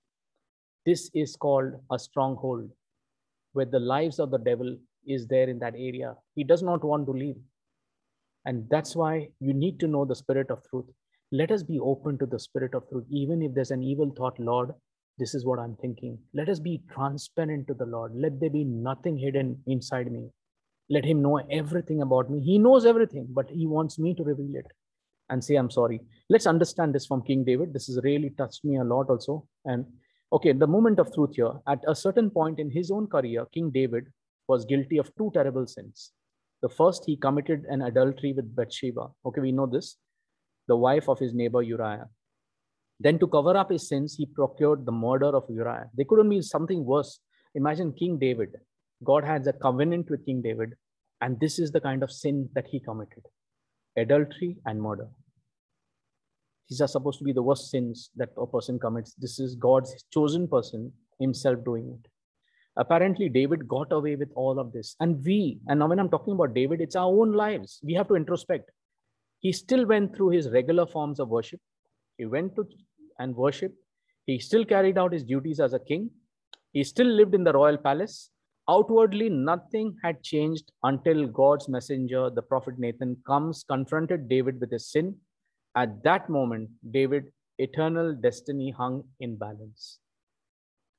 [0.85, 2.71] This is called a stronghold.
[3.53, 4.77] where the lives of the devil
[5.07, 6.15] is there in that area.
[6.35, 7.37] He does not want to leave.
[8.45, 10.87] And that's why you need to know the spirit of truth.
[11.33, 13.07] Let us be open to the spirit of truth.
[13.11, 14.73] Even if there's an evil thought, Lord,
[15.19, 16.19] this is what I'm thinking.
[16.35, 18.13] Let us be transparent to the Lord.
[18.15, 20.31] Let there be nothing hidden inside me.
[20.89, 22.41] Let Him know everything about me.
[22.41, 24.67] He knows everything, but He wants me to reveal it
[25.29, 26.01] and say, I'm sorry.
[26.29, 27.73] Let's understand this from King David.
[27.73, 29.47] This has really touched me a lot also.
[29.65, 29.85] And
[30.33, 33.71] okay, the moment of truth here, at a certain point in his own career, King
[33.71, 34.07] David
[34.49, 36.13] was guilty of two terrible sins.
[36.63, 39.09] The first, he committed an adultery with Bathsheba.
[39.27, 39.97] Okay, we know this,
[40.69, 42.09] the wife of his neighbor Uriah.
[42.99, 45.91] Then, to cover up his sins, he procured the murder of Uriah.
[45.95, 47.21] There couldn't be something worse.
[47.55, 48.57] Imagine King David.
[49.05, 50.75] God has a covenant with King David,
[51.21, 53.25] and this is the kind of sin that he committed
[53.99, 55.09] adultery and murder.
[56.69, 59.15] These are supposed to be the worst sins that a person commits.
[59.15, 62.11] This is God's chosen person himself doing it.
[62.77, 64.97] Apparently, David got away with all of this.
[65.01, 67.81] And we, and now when I'm talking about David, it's our own lives.
[67.83, 68.71] We have to introspect.
[69.39, 71.61] He still went through his regular forms of worship.
[72.19, 72.67] He went to
[73.19, 73.77] and worshiped.
[74.27, 76.11] He still carried out his duties as a king.
[76.73, 78.31] He still lived in the royal palace.
[78.69, 84.91] Outwardly, nothing had changed until God's messenger, the prophet Nathan, comes, confronted David with his
[84.91, 85.17] sin.
[85.77, 89.99] At that moment, David' eternal destiny hung in balance.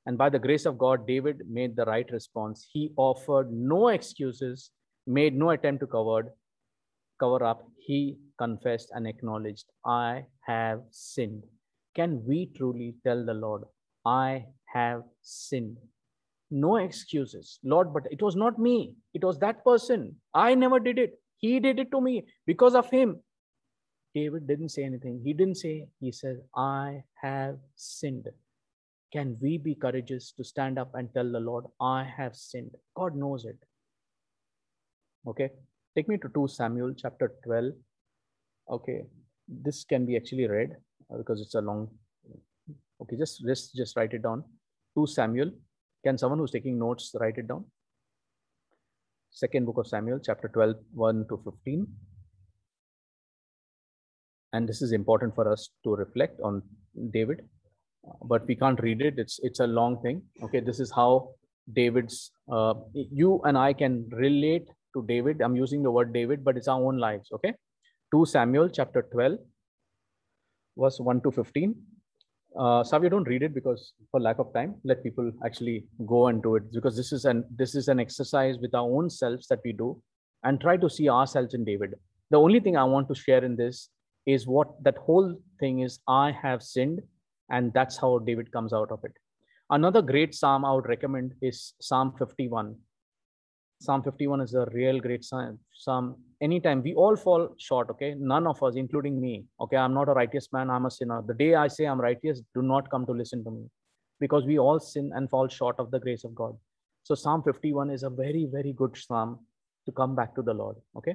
[0.06, 2.66] And by the grace of God, David made the right response.
[2.72, 4.70] He offered no excuses,
[5.06, 6.34] made no attempt to cover,
[7.20, 7.68] cover up.
[7.78, 11.44] He confessed and acknowledged, I have sinned.
[11.94, 13.64] Can we truly tell the Lord,
[14.06, 15.76] I have sinned?
[16.50, 17.58] No excuses.
[17.62, 18.94] Lord, but it was not me.
[19.14, 20.16] It was that person.
[20.34, 21.20] I never did it.
[21.36, 23.20] He did it to me because of him.
[24.14, 25.20] David didn't say anything.
[25.22, 28.28] He didn't say, he said, I have sinned.
[29.12, 32.72] Can we be courageous to stand up and tell the Lord, I have sinned?
[32.96, 33.58] God knows it.
[35.26, 35.50] Okay.
[35.96, 37.72] Take me to 2 Samuel chapter 12.
[38.70, 39.04] Okay.
[39.46, 40.76] This can be actually read
[41.12, 41.88] uh, because it's a long.
[43.02, 43.16] Okay.
[43.16, 44.44] Just, just, just write it down.
[44.94, 45.50] 2 Samuel.
[46.04, 47.64] Can someone who's taking notes write it down?
[49.30, 51.86] Second book of Samuel, chapter 12, 1 to 15.
[54.52, 56.62] And this is important for us to reflect on
[57.12, 57.42] David
[58.22, 59.14] but we can't read it.
[59.18, 60.22] It's it's a long thing.
[60.42, 61.30] Okay, this is how
[61.72, 62.30] David's.
[62.50, 65.40] Uh, you and I can relate to David.
[65.40, 67.30] I'm using the word David, but it's our own lives.
[67.32, 67.54] Okay,
[68.12, 69.38] two Samuel chapter twelve,
[70.76, 71.74] verse one to fifteen.
[72.56, 76.42] Uh, Savia, don't read it because for lack of time, let people actually go and
[76.42, 79.60] do it because this is an this is an exercise with our own selves that
[79.64, 80.00] we do
[80.44, 81.94] and try to see ourselves in David.
[82.30, 83.90] The only thing I want to share in this
[84.26, 86.00] is what that whole thing is.
[86.08, 87.00] I have sinned
[87.50, 89.12] and that's how David comes out of it.
[89.70, 92.74] Another great psalm I would recommend is Psalm 51.
[93.80, 96.16] Psalm 51 is a real great psalm.
[96.40, 98.14] Anytime we all fall short, okay?
[98.18, 99.76] None of us, including me, okay?
[99.76, 101.22] I'm not a righteous man, I'm a sinner.
[101.26, 103.66] The day I say I'm righteous, do not come to listen to me
[104.20, 106.56] because we all sin and fall short of the grace of God.
[107.04, 109.38] So Psalm 51 is a very, very good psalm
[109.86, 111.14] to come back to the Lord, okay?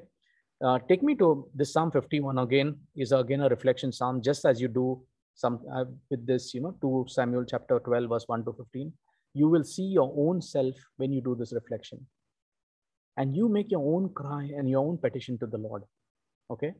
[0.64, 4.62] Uh, take me to this Psalm 51 again, is again a reflection psalm, just as
[4.62, 5.02] you do
[5.36, 8.94] some uh, with this you know 2 samuel chapter 12 verse 1 to 15
[9.34, 12.06] you will see your own self when you do this reflection
[13.18, 15.84] and you make your own cry and your own petition to the lord
[16.52, 16.74] okay?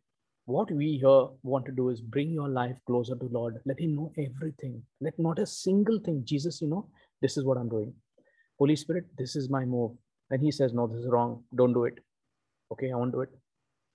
[0.46, 3.62] What we here want to do is bring your life closer to lord.
[3.66, 4.82] Let him know everything.
[5.00, 6.24] Let not a single thing.
[6.26, 6.88] Jesus you know
[7.22, 7.94] this is what i'm doing.
[8.60, 9.92] Holy spirit this is my move.
[10.32, 11.44] And he says no this is wrong.
[11.56, 12.00] Don't do it.
[12.72, 13.30] Okay i won't do it.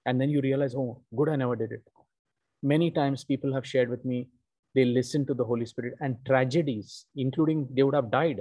[0.06, 1.82] And then you realize oh good i never did it.
[2.62, 4.28] Many times people have shared with me
[4.74, 8.40] they listened to the Holy Spirit, and tragedies, including they would have died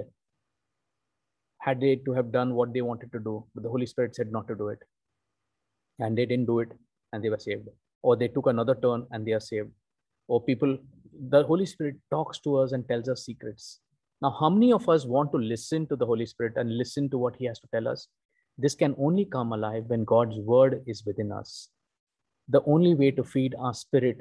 [1.68, 4.32] had they to have done what they wanted to do, but the Holy Spirit said
[4.32, 4.78] not to do it.
[5.98, 6.72] And they didn't do it
[7.12, 7.68] and they were saved.
[8.02, 9.70] Or they took another turn and they are saved.
[10.28, 10.78] Or people,
[11.30, 13.80] the Holy Spirit talks to us and tells us secrets.
[14.22, 17.18] Now, how many of us want to listen to the Holy Spirit and listen to
[17.18, 18.08] what He has to tell us?
[18.56, 21.68] This can only come alive when God's word is within us.
[22.48, 24.18] The only way to feed our spirit,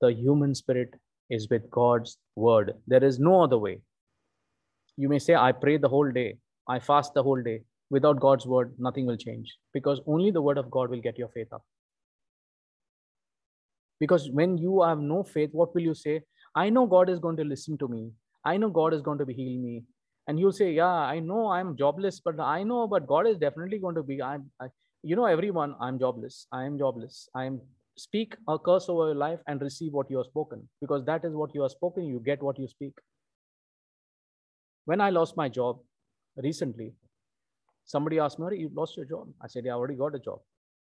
[0.00, 0.94] the human spirit,
[1.30, 2.74] is with God's word.
[2.86, 3.80] There is no other way.
[4.96, 6.36] You may say, I pray the whole day,
[6.68, 7.62] I fast the whole day.
[7.90, 11.28] Without God's word, nothing will change because only the word of God will get your
[11.28, 11.64] faith up.
[13.98, 16.22] Because when you have no faith, what will you say?
[16.54, 18.12] I know God is going to listen to me.
[18.44, 19.82] I know God is going to be heal me.
[20.28, 23.78] And you'll say, Yeah, I know I'm jobless, but I know, but God is definitely
[23.78, 24.22] going to be.
[24.22, 24.68] I'm, I,
[25.02, 26.46] you know, everyone, I'm jobless.
[26.52, 27.28] I am jobless.
[27.34, 27.60] I'm
[27.96, 31.34] speak a curse over your life and receive what you have spoken because that is
[31.34, 32.92] what you have spoken you get what you speak
[34.86, 35.78] when i lost my job
[36.36, 36.94] recently
[37.90, 39.26] Somebody asked me, you lost your job.
[39.42, 40.38] I said, yeah, I already got a job.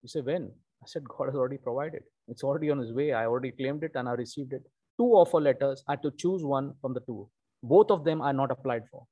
[0.03, 0.53] You say, when?
[0.85, 2.03] I said, God has already provided.
[2.29, 3.13] It's already on his way.
[3.13, 4.63] I already claimed it and I received it.
[5.01, 5.83] Two offer letters.
[5.89, 7.29] I had to choose one from the two.
[7.61, 9.05] Both of them are not applied for.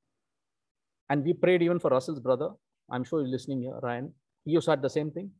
[1.09, 2.51] And we prayed even for Russell's brother.
[2.89, 4.13] I'm sure you're listening here, Ryan.
[4.45, 5.31] He also had the same thing.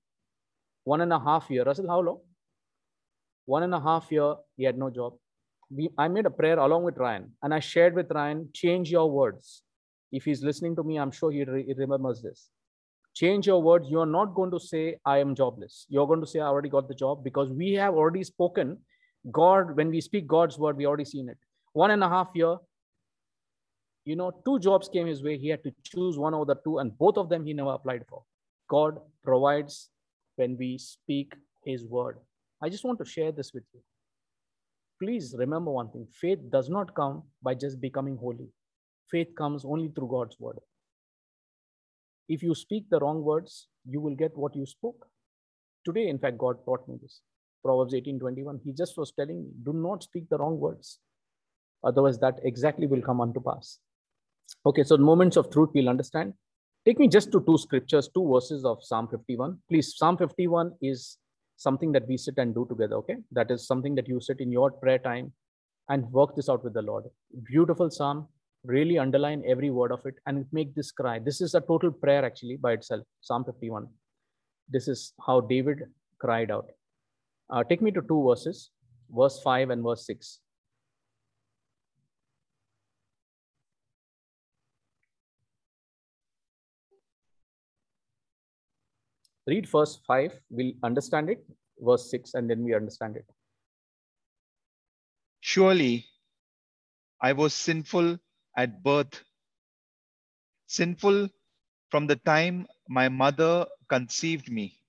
[0.84, 1.64] One and a half year.
[1.64, 2.20] Russell, how long?
[3.46, 5.14] One and a half year, he had no job.
[5.74, 9.10] We, I made a prayer along with Ryan and I shared with Ryan, change your
[9.10, 9.64] words.
[10.12, 12.50] If he's listening to me, I'm sure he, re- he remembers this.
[13.14, 13.90] Change your words.
[13.90, 15.86] You're not going to say, I am jobless.
[15.90, 18.78] You're going to say, I already got the job because we have already spoken.
[19.32, 21.38] God, when we speak God's word, we already seen it.
[21.74, 22.58] One and a half year,
[24.06, 25.38] you know, two jobs came his way.
[25.38, 28.06] He had to choose one over the two, and both of them he never applied
[28.10, 28.24] for.
[28.70, 29.90] God provides
[30.38, 31.34] when we speak
[31.66, 32.18] his word.
[32.62, 33.82] I just want to share this with you.
[35.00, 38.50] Please remember one thing faith does not come by just becoming holy,
[39.12, 40.60] faith comes only through God's word.
[42.30, 45.08] If you speak the wrong words, you will get what you spoke.
[45.86, 47.22] Today, in fact, God taught me this.
[47.64, 48.60] Proverbs 18 21.
[48.64, 51.00] He just was telling me, do not speak the wrong words.
[51.84, 53.80] Otherwise, that exactly will come unto pass.
[54.66, 56.34] Okay, so moments of truth we'll understand.
[56.86, 59.58] Take me just to two scriptures, two verses of Psalm 51.
[59.70, 61.18] Please, Psalm 51 is
[61.58, 63.18] something that we sit and do together, okay?
[63.32, 65.32] That is something that you sit in your prayer time
[65.90, 67.06] and work this out with the Lord.
[67.44, 68.28] Beautiful Psalm,
[68.64, 71.20] really underline every word of it and make this cry.
[71.20, 73.88] This is a total prayer actually by itself, Psalm 51.
[74.70, 75.84] This is how David
[76.20, 76.70] cried out.
[77.50, 78.70] Uh, take me to two verses,
[79.10, 80.40] verse 5 and verse 6.
[89.48, 91.44] read verse 5 we'll understand it
[91.80, 93.26] verse 6 and then we understand it
[95.40, 96.06] surely
[97.30, 98.18] i was sinful
[98.56, 99.24] at birth.
[100.68, 101.30] Sinful
[101.90, 104.80] from the time my mother conceived me.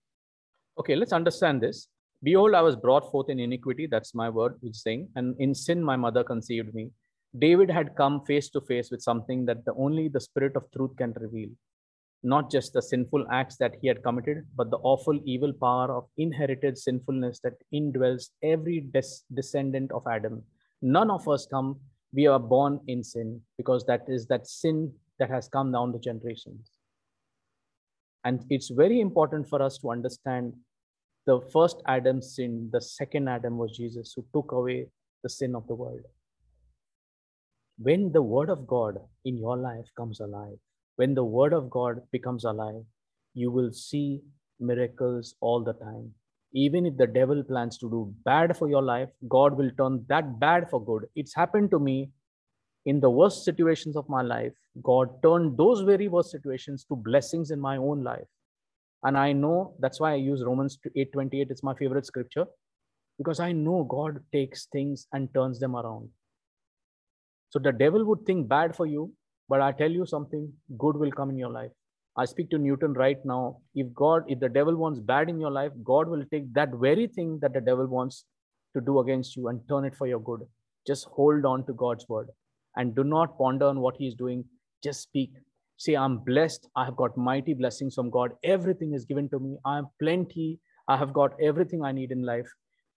[0.78, 1.88] Okay let's understand this.
[2.22, 5.82] Behold i was brought forth in iniquity that's my word which saying and in sin
[5.82, 6.90] my mother conceived me.
[7.38, 10.94] David had come face to face with something that the only the spirit of truth
[10.96, 11.48] can reveal.
[12.22, 16.08] Not just the sinful acts that he had committed, but the awful evil power of
[16.18, 20.42] inherited sinfulness that indwells every des- descendant of Adam.
[20.82, 21.80] None of us come,
[22.12, 25.98] we are born in sin because that is that sin that has come down the
[25.98, 26.70] generations.
[28.24, 30.54] And it's very important for us to understand
[31.26, 34.86] the first Adam sin, the second Adam was Jesus who took away
[35.22, 36.00] the sin of the world.
[37.78, 40.58] When the word of God in your life comes alive,
[40.96, 42.84] when the word of God becomes alive,
[43.34, 44.20] you will see
[44.60, 46.12] miracles all the time.
[46.54, 50.38] Even if the devil plans to do bad for your life, God will turn that
[50.38, 51.06] bad for good.
[51.16, 52.10] It's happened to me
[52.84, 54.52] in the worst situations of my life.
[54.82, 58.26] God turned those very worst situations to blessings in my own life.
[59.04, 61.50] And I know that's why I use Romans 8:28.
[61.50, 62.46] It's my favorite scripture
[63.18, 66.10] because I know God takes things and turns them around.
[67.50, 69.12] So the devil would think bad for you,
[69.48, 71.72] but I tell you something, good will come in your life.
[72.16, 73.58] I speak to Newton right now.
[73.74, 77.06] If God, if the devil wants bad in your life, God will take that very
[77.06, 78.24] thing that the devil wants
[78.74, 80.40] to do against you and turn it for your good.
[80.86, 82.28] Just hold on to God's word
[82.76, 84.44] and do not ponder on what he's doing.
[84.82, 85.30] Just speak.
[85.78, 86.68] Say, I'm blessed.
[86.76, 88.32] I have got mighty blessings from God.
[88.44, 89.56] Everything is given to me.
[89.64, 90.58] I have plenty.
[90.88, 92.48] I have got everything I need in life.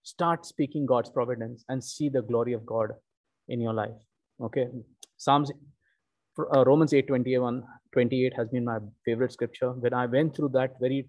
[0.04, 2.92] Start speaking God's providence and see the glory of God
[3.48, 3.96] in your life.
[4.42, 4.68] Okay.
[5.18, 5.52] Psalms
[6.38, 7.64] uh, Romans 8 21,
[7.94, 9.72] 28 has been my favorite scripture.
[9.72, 11.08] When I went through that very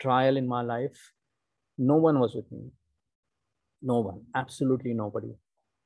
[0.00, 1.12] trial in my life,
[1.78, 2.70] no one was with me.
[3.82, 5.34] No one, absolutely nobody.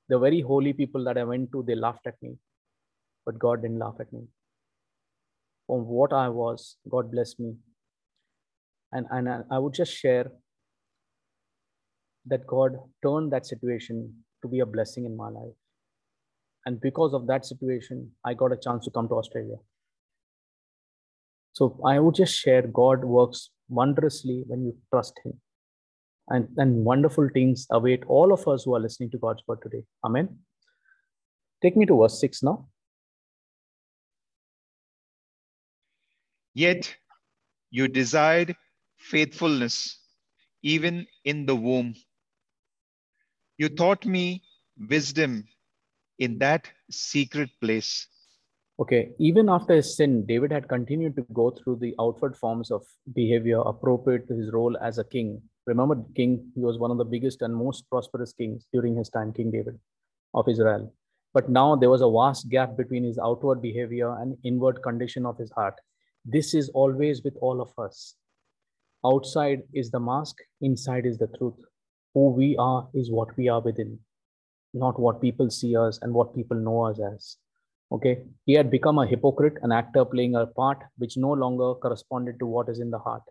[0.08, 2.36] The very holy people that I went to, they laughed at me,
[3.26, 4.22] but God didn't laugh at me.
[5.66, 7.54] From what I was, God blessed me.
[8.92, 10.30] And, and I, I would just share
[12.26, 15.54] that God turned that situation to be a blessing in my life.
[16.66, 19.56] And because of that situation, I got a chance to come to Australia.
[21.52, 25.40] So I would just share God works wondrously when you trust Him.
[26.28, 29.82] And, and wonderful things await all of us who are listening to God's word today.
[30.04, 30.38] Amen.
[31.62, 32.68] Take me to verse 6 now.
[36.54, 36.94] Yet
[37.70, 38.54] you desired
[38.96, 39.98] faithfulness
[40.62, 41.94] even in the womb.
[43.56, 44.42] You taught me
[44.88, 45.44] wisdom
[46.20, 48.06] in that secret place.
[48.78, 52.82] Okay, even after his sin, David had continued to go through the outward forms of
[53.14, 55.42] behavior appropriate to his role as a king.
[55.66, 59.32] Remember, king, he was one of the biggest and most prosperous kings during his time,
[59.32, 59.78] King David
[60.32, 60.94] of Israel.
[61.34, 65.36] But now there was a vast gap between his outward behavior and inward condition of
[65.36, 65.74] his heart.
[66.24, 68.14] This is always with all of us.
[69.04, 71.54] Outside is the mask, inside is the truth.
[72.14, 73.98] Who we are is what we are within,
[74.72, 77.36] not what people see us and what people know us as.
[77.92, 82.38] Okay, he had become a hypocrite, an actor playing a part which no longer corresponded
[82.38, 83.22] to what is in the heart.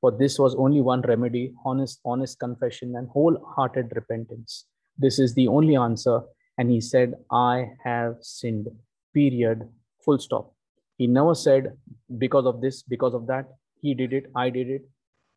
[0.00, 4.64] For this was only one remedy honest, honest confession and wholehearted repentance.
[4.96, 6.22] This is the only answer.
[6.56, 8.68] And he said, I have sinned.
[9.12, 9.68] Period.
[10.04, 10.54] Full stop.
[10.96, 11.76] He never said,
[12.18, 13.46] because of this, because of that.
[13.82, 14.30] He did it.
[14.34, 14.88] I did it.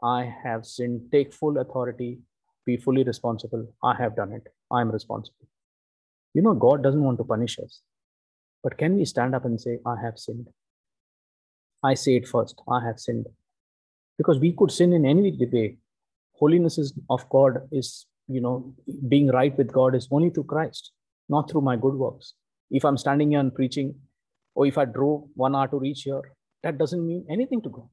[0.01, 1.09] I have sinned.
[1.11, 2.19] Take full authority.
[2.65, 3.73] Be fully responsible.
[3.83, 4.47] I have done it.
[4.73, 5.47] I'm responsible.
[6.33, 7.81] You know, God doesn't want to punish us.
[8.63, 10.47] But can we stand up and say, I have sinned?
[11.83, 12.61] I say it first.
[12.67, 13.27] I have sinned
[14.17, 15.77] because we could sin in any way
[16.39, 18.55] holiness is of god is you know
[19.13, 20.91] being right with god is only through christ
[21.29, 22.33] not through my good works
[22.71, 23.93] if i'm standing here and preaching
[24.55, 26.21] or if i drove one hour to reach here
[26.63, 27.89] that doesn't mean anything to god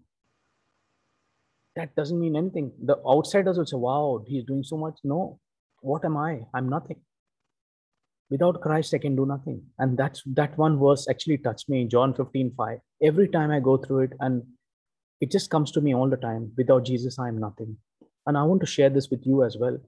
[1.76, 5.38] that doesn't mean anything the outsiders will say wow he's doing so much no
[5.80, 6.40] what am i?
[6.54, 7.00] I'm nothing.
[8.30, 9.62] Without christ i can do nothing.
[9.78, 13.60] And that's that one verse actually touched me in john 15 5 every time i
[13.60, 14.42] go through it and
[15.20, 17.76] it just comes to me all the time without jesus i am nothing.
[18.26, 19.78] And i want to share this with you as well.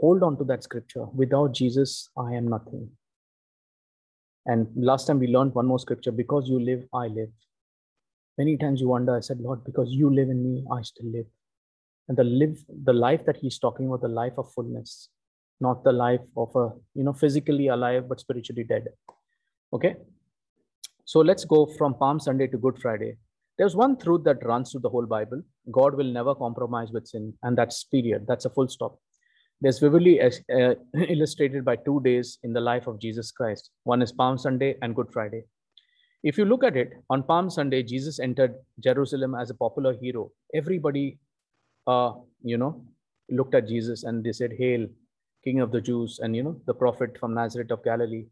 [0.00, 1.06] Hold on to that scripture.
[1.14, 2.90] Without jesus i am nothing.
[4.46, 7.30] And last time we learned one more scripture because you live i live.
[8.38, 11.26] Many times you wonder i said lord because you live in me i still live.
[12.08, 15.08] And the live the life that he's talking about the life of fullness
[15.60, 18.86] not the life of a you know physically alive but spiritually dead
[19.72, 19.94] okay
[21.04, 23.16] so let's go from palm sunday to good friday
[23.56, 25.40] there's one truth that runs through the whole Bible
[25.70, 28.26] God will never compromise with sin, and that's period.
[28.26, 28.98] That's a full stop.
[29.60, 30.30] There's vividly uh,
[31.08, 33.70] illustrated by two days in the life of Jesus Christ.
[33.84, 35.44] One is Palm Sunday and Good Friday.
[36.22, 40.32] If you look at it, on Palm Sunday, Jesus entered Jerusalem as a popular hero.
[40.54, 41.18] Everybody,
[41.86, 42.12] uh,
[42.42, 42.84] you know,
[43.30, 44.86] looked at Jesus and they said, Hail,
[45.44, 48.26] King of the Jews, and, you know, the prophet from Nazareth of Galilee.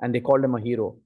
[0.00, 0.96] And they called him a hero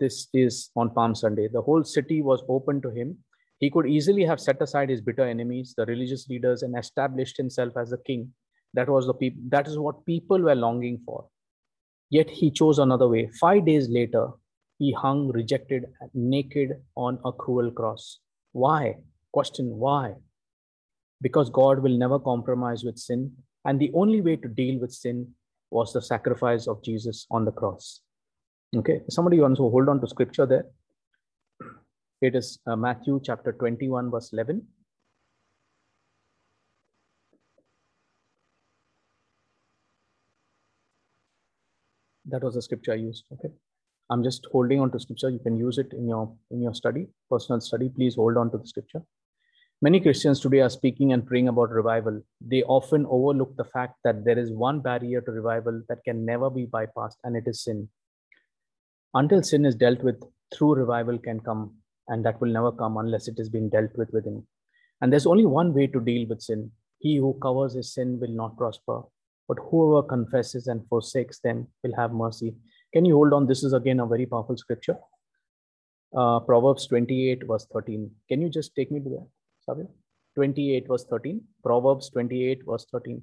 [0.00, 1.48] this is on Palm Sunday.
[1.48, 3.18] The whole city was open to him.
[3.58, 7.76] He could easily have set aside his bitter enemies, the religious leaders, and established himself
[7.76, 8.32] as a king.
[8.74, 9.42] That was the people.
[9.48, 11.28] That is what people were longing for.
[12.10, 13.30] Yet he chose another way.
[13.40, 14.30] Five days later,
[14.78, 18.18] he hung rejected, naked on a cruel cross.
[18.52, 18.96] Why?
[19.32, 20.14] Question: Why?
[21.22, 23.32] Because God will never compromise with sin,
[23.64, 25.28] and the only way to deal with sin
[25.70, 28.00] was the sacrifice of Jesus on the cross.
[28.76, 30.66] Okay, somebody wants to hold on to scripture there.
[32.20, 34.62] It is uh, Matthew chapter 21, verse 11.
[42.26, 43.24] That was the scripture I used.
[43.32, 43.52] Okay.
[44.10, 45.30] I'm just holding on to scripture.
[45.30, 47.88] You can use it in your in your study, personal study.
[47.88, 49.02] Please hold on to the scripture.
[49.82, 52.22] Many Christians today are speaking and praying about revival.
[52.40, 56.48] They often overlook the fact that there is one barrier to revival that can never
[56.48, 57.88] be bypassed, and it is sin.
[59.14, 60.22] Until sin is dealt with
[60.54, 61.74] true revival can come
[62.08, 64.46] and that will never come unless it is being dealt with within.
[65.00, 66.70] And there's only one way to deal with sin.
[66.98, 69.02] He who covers his sin will not prosper
[69.48, 72.54] but whoever confesses and forsakes them will have mercy.
[72.92, 73.46] Can you hold on?
[73.46, 74.96] This is again a very powerful scripture.
[76.16, 79.26] Uh, proverbs 28 verse 13 can you just take me to that
[79.66, 79.86] sorry
[80.36, 83.22] 28 verse 13 proverbs 28 verse 13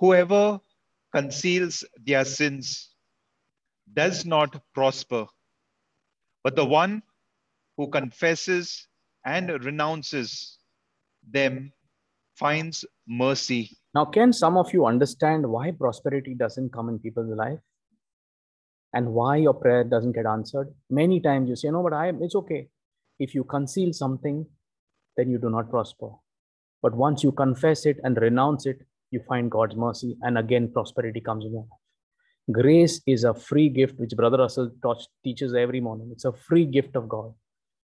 [0.00, 0.60] Whoever
[1.12, 2.88] conceals their sins
[3.92, 5.26] does not prosper,
[6.42, 7.02] but the one
[7.76, 8.86] who confesses
[9.24, 10.58] and renounces
[11.28, 11.72] them
[12.36, 13.76] finds mercy.
[13.94, 17.58] Now, can some of you understand why prosperity doesn't come in people's life?
[18.92, 20.68] And why your prayer doesn't get answered?
[20.88, 22.68] Many times you say, No, but I it's okay.
[23.18, 24.46] If you conceal something,
[25.16, 26.10] then you do not prosper.
[26.82, 28.78] But once you confess it and renounce it,
[29.10, 31.79] you find God's mercy, and again, prosperity comes in your life.
[32.50, 36.10] Grace is a free gift, which Brother Russell taught, teaches every morning.
[36.12, 37.32] It's a free gift of God.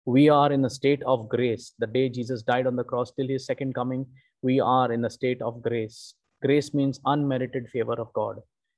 [0.05, 1.73] We are in a state of grace.
[1.79, 4.05] The day Jesus died on the cross till his second coming,
[4.41, 6.15] we are in a state of grace.
[6.41, 8.37] Grace means unmerited favor of God.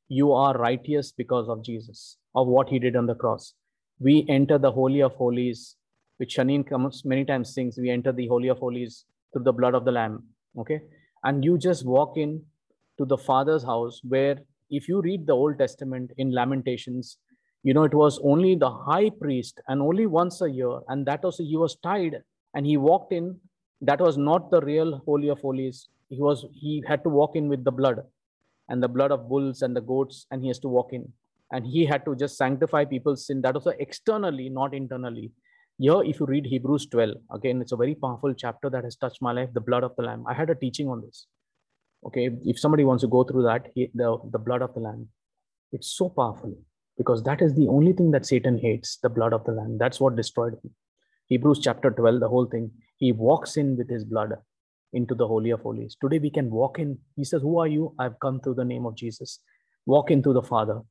[0.10, 3.54] You are righteous because of Jesus, of what he did on the cross.
[4.00, 5.78] We enter the Holy of Holies,
[6.18, 7.78] which Shanine comes many times sings.
[7.78, 10.24] We enter the Holy of Holies through the blood of the Lamb.
[10.58, 10.82] Okay
[11.24, 12.42] and you just walk in
[12.98, 17.18] to the father's house where if you read the old testament in lamentations
[17.66, 20.80] You know, it was only the high priest and only once a year.
[20.90, 22.22] And that also, he was tied
[22.54, 23.40] and he walked in.
[23.82, 25.88] That was not the real Holy of Holies.
[26.10, 28.02] He was, he had to walk in with the blood
[28.70, 31.12] and the blood of bulls and the goats, and he has to walk in.
[31.52, 33.42] And he had to just sanctify people's sin.
[33.42, 35.32] That was externally, not internally.
[35.80, 39.22] Here, if you read Hebrews 12, again, it's a very powerful chapter that has touched
[39.22, 40.26] my life, the blood of the Lamb.
[40.28, 41.28] I had a teaching on this.
[42.06, 45.08] Okay, if somebody wants to go through that, he, the, the blood of the Lamb,
[45.72, 46.56] it's so powerful
[46.98, 49.78] because that is the only thing that Satan hates the blood of the Lamb.
[49.78, 50.72] That's what destroyed him.
[51.28, 52.72] Hebrews chapter 12, the whole thing.
[52.98, 54.34] He walks in with his blood
[54.92, 55.98] into the Holy of Holies.
[56.00, 57.00] Today we can walk in.
[57.16, 57.96] He says, Who are you?
[57.98, 59.40] I've come through the name of Jesus.
[59.86, 60.82] Walk into the Father.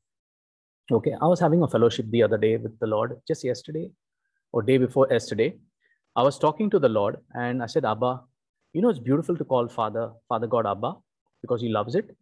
[0.90, 3.90] Okay, I was having a fellowship the other day with the Lord, just yesterday
[4.52, 5.56] or day before yesterday.
[6.16, 8.20] I was talking to the Lord and I said, Abba,
[8.72, 10.94] you know, it's beautiful to call Father, Father God Abba,
[11.42, 12.16] because he loves it.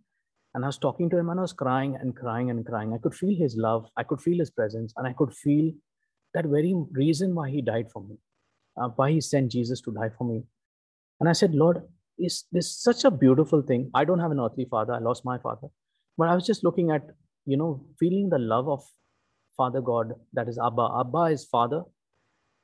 [0.55, 2.93] And I was talking to him and I was crying and crying and crying.
[2.93, 5.73] I could feel his love, I could feel his presence, and I could feel
[6.35, 8.17] that very reason why he died for me,
[8.81, 10.43] uh, why he sent Jesus to die for me.
[11.21, 11.83] And I said, Lord,
[12.19, 13.91] is this such a beautiful thing?
[13.95, 15.69] I don't have an earthly father, I lost my father.
[16.19, 17.03] But I was just looking at,
[17.47, 18.83] you know, feeling the love of
[19.57, 20.89] Father God, that is Abba.
[21.01, 21.83] Abba is Father,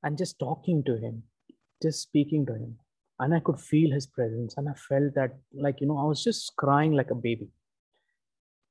[0.02, 1.22] and just talking to him,
[1.82, 2.78] just speaking to him.
[3.18, 4.54] And I could feel his presence.
[4.56, 7.48] And I felt that, like, you know, I was just crying like a baby.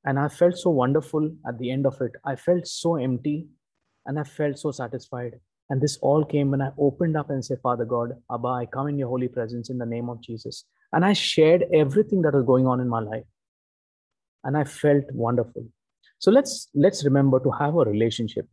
[0.05, 2.11] And I felt so wonderful at the end of it.
[2.23, 3.47] I felt so empty
[4.05, 5.39] and I felt so satisfied.
[5.69, 8.87] And this all came when I opened up and said, Father God, Abba, I come
[8.87, 10.65] in your holy presence in the name of Jesus.
[10.93, 13.23] And I shared everything that was going on in my life.
[14.43, 15.65] And I felt wonderful.
[16.19, 18.47] So let's let's remember to have a relationship.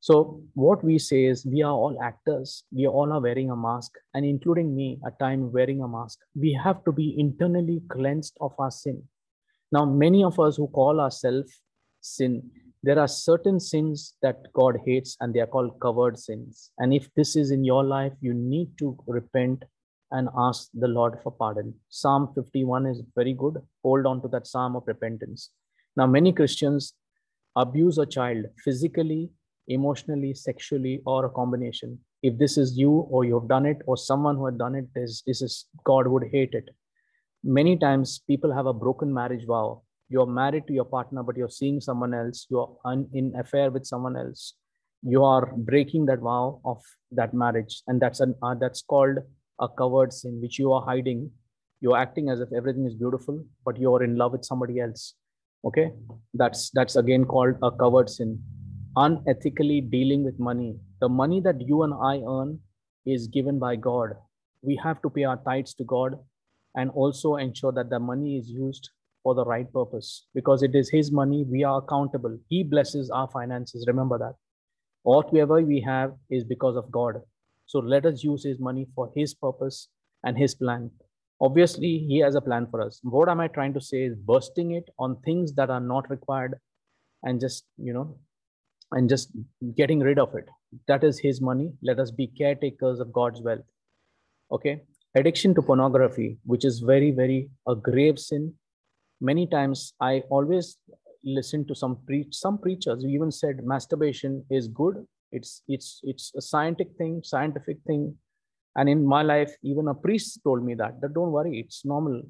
[0.00, 2.64] So what we say is we are all actors.
[2.70, 6.18] We all are wearing a mask, and including me at time wearing a mask.
[6.34, 9.02] We have to be internally cleansed of our sin.
[9.72, 11.60] Now, many of us who call ourselves
[12.00, 12.50] sin,
[12.82, 16.70] there are certain sins that God hates and they are called covered sins.
[16.78, 19.64] And if this is in your life, you need to repent
[20.12, 21.74] and ask the Lord for pardon.
[21.88, 23.56] Psalm 51 is very good.
[23.82, 25.50] Hold on to that psalm of repentance.
[25.96, 26.94] Now, many Christians
[27.56, 29.30] abuse a child physically,
[29.68, 31.98] emotionally, sexually, or a combination.
[32.22, 34.86] If this is you or you have done it or someone who had done it,
[34.94, 36.68] this, this is God would hate it.
[37.44, 39.82] Many times people have a broken marriage vow.
[40.08, 42.46] You're married to your partner but you're seeing someone else.
[42.50, 44.54] You're un- in affair with someone else.
[45.02, 46.82] You are breaking that vow of
[47.12, 49.18] that marriage and that's an uh, that's called
[49.60, 51.30] a covered sin which you are hiding.
[51.80, 55.14] You're acting as if everything is beautiful but you're in love with somebody else.
[55.64, 55.90] Okay?
[56.34, 58.42] That's that's again called a covered sin
[58.96, 60.76] unethically dealing with money.
[61.00, 62.58] The money that you and i earn
[63.04, 64.14] is given by god.
[64.62, 66.18] We have to pay our tithes to god
[66.74, 68.90] and also ensure that the money is used
[69.22, 70.26] for the right purpose.
[70.34, 72.38] Because it is his money we are accountable.
[72.48, 73.84] He blesses our finances.
[73.86, 74.34] Remember that.
[75.02, 77.22] Whatever we have is because of god.
[77.66, 79.88] So let us use his money for his purpose
[80.24, 80.90] and his plan.
[81.40, 83.00] Obviously he has a plan for us.
[83.02, 86.58] What am i trying to say is bursting it on things that are not required
[87.22, 88.18] and just you know
[88.92, 89.30] and just
[89.76, 90.48] getting rid of it
[90.88, 93.64] that is his money let us be caretakers of god's wealth
[94.50, 94.80] okay
[95.16, 98.52] addiction to pornography, which is very, very a grave sin.
[99.20, 100.76] Many times I always
[101.24, 105.04] listen to some preach some preachers who even said masturbation is good.
[105.32, 108.14] It's it's it's a scientific thing, scientific thing.
[108.76, 112.20] And in my life, even a priest told me that, that don't worry, it's normal.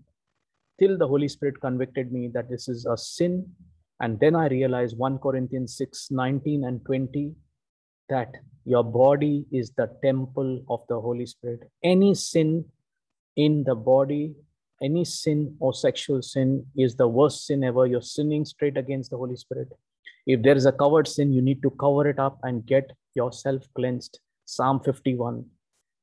[0.79, 3.47] Till the Holy Spirit convicted me that this is a sin.
[4.01, 7.33] And then I realized 1 Corinthians 6, 19 and 20,
[8.09, 8.33] that
[8.65, 11.61] your body is the temple of the Holy Spirit.
[11.83, 12.65] Any sin
[13.37, 14.35] in the body,
[14.83, 17.87] any sin or sexual sin is the worst sin ever.
[17.87, 19.69] You're sinning straight against the Holy Spirit.
[20.27, 23.63] If there is a covered sin, you need to cover it up and get yourself
[23.75, 24.19] cleansed.
[24.45, 25.45] Psalm 51.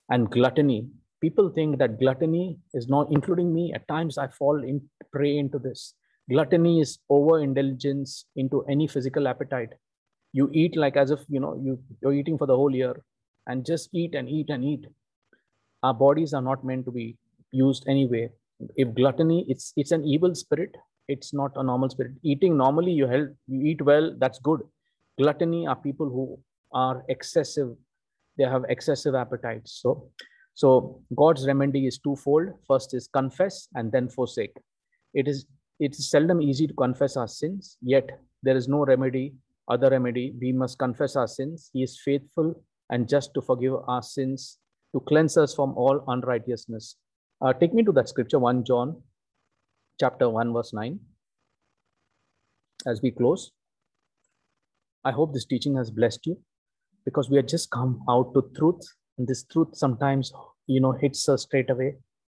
[0.10, 0.88] And gluttony.
[1.22, 5.60] People think that gluttony is not, including me, at times I fall in, prey into
[5.60, 5.94] this.
[6.30, 9.74] Gluttony is overindulgence into any physical appetite.
[10.32, 12.96] You eat like as if you know you, you're eating for the whole year
[13.48, 14.86] and just eat and eat and eat.
[15.84, 17.18] Our bodies are not meant to be
[17.52, 18.30] used anyway.
[18.76, 20.76] If gluttony, it's it's an evil spirit.
[21.08, 22.14] It's not a normal spirit.
[22.24, 24.16] Eating normally, you help you eat well.
[24.18, 24.62] That's good.
[25.20, 26.40] Gluttony are people who
[26.72, 27.76] are excessive.
[28.38, 29.80] They have excessive appetites.
[29.82, 30.10] So,
[30.54, 32.50] so God's remedy is twofold.
[32.68, 34.56] First is confess and then forsake.
[35.14, 35.46] It is
[35.84, 37.78] it is seldom easy to confess our sins.
[37.82, 38.10] Yet
[38.42, 39.34] there is no remedy,
[39.68, 40.34] other remedy.
[40.40, 41.70] We must confess our sins.
[41.74, 44.60] He is faithful and just to forgive our sins,
[44.94, 46.96] to cleanse us from all unrighteousness.
[47.42, 49.02] Uh, take me to that scripture, 1 John
[50.00, 51.00] chapter 1, verse 9,
[52.88, 53.52] as we close.
[55.04, 56.38] I hope this teaching has blessed you
[57.04, 58.82] because we have just come out to truth.
[59.18, 60.32] And this truth sometimes,
[60.68, 61.96] you know, hits us straight away.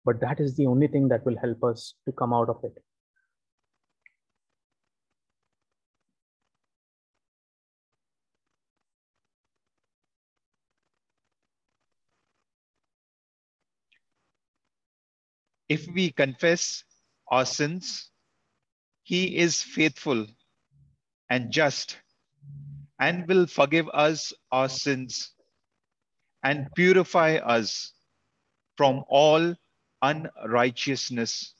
[0.06, 2.82] But that is the only thing that will help us to come out of it.
[15.74, 16.84] If we confess
[17.30, 18.12] our sins,
[19.02, 20.28] he is faithful
[21.32, 21.98] and just
[23.00, 25.32] and will forgive us our sins
[26.44, 27.94] and purify us
[28.78, 29.56] from all
[30.04, 31.56] unrighteousness.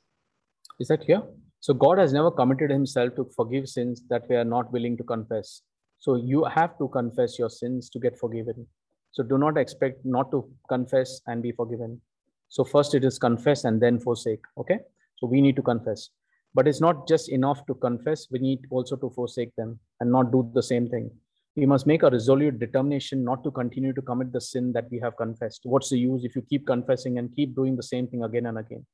[0.80, 1.24] Is that here?
[1.60, 5.04] So God has never committed himself to forgive sins that we are not willing to
[5.04, 5.62] confess.
[5.98, 8.68] So you have to confess your sins to get forgiven.
[9.12, 12.02] So do not expect not to confess and be forgiven.
[12.54, 14.44] So first it is confess and then forsake.
[14.60, 14.78] Okay.
[15.18, 16.10] So we need to confess.
[16.54, 18.28] But it's not just enough to confess.
[18.30, 21.10] We need also to forsake them and not do the same thing.
[21.56, 25.00] We must make a resolute determination not to continue to commit the sin that we
[25.00, 25.62] have confessed.
[25.64, 28.60] What's the use if you keep confessing and keep doing the same thing again and
[28.60, 28.86] again?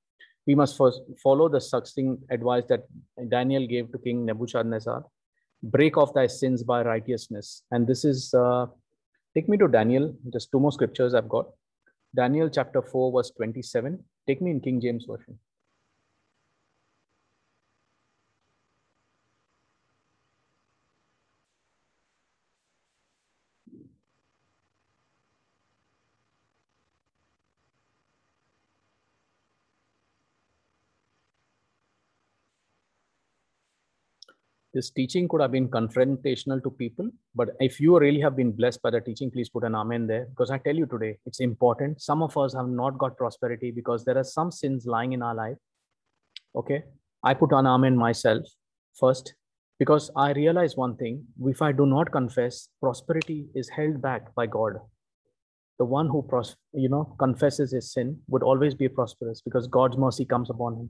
[0.48, 2.86] We must first follow the succinct advice that
[3.28, 5.04] Daniel gave to King Nebuchadnezzar
[5.64, 7.64] break off thy sins by righteousness.
[7.72, 8.68] And this is, uh,
[9.34, 11.48] take me to Daniel, just two more scriptures I've got.
[12.16, 14.04] Daniel chapter 4, verse 27.
[14.28, 15.38] Take me in King James Version.
[34.74, 38.82] This teaching could have been confrontational to people but if you really have been blessed
[38.82, 42.02] by the teaching please put an amen there because i tell you today it's important.
[42.02, 45.36] Some of us have not got prosperity because there are some sins lying in our
[45.36, 45.58] life
[46.56, 46.84] okay?
[47.24, 48.46] I put an amen myself
[49.00, 49.34] first
[49.78, 54.46] because i realize one thing if i do not confess prosperity is held back by
[54.46, 54.74] god.
[55.80, 59.98] The one who pros- you know confesses his sin would always be prosperous because god's
[59.98, 60.90] mercy comes upon him.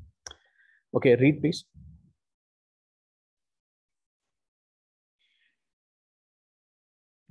[0.95, 1.63] Okay read please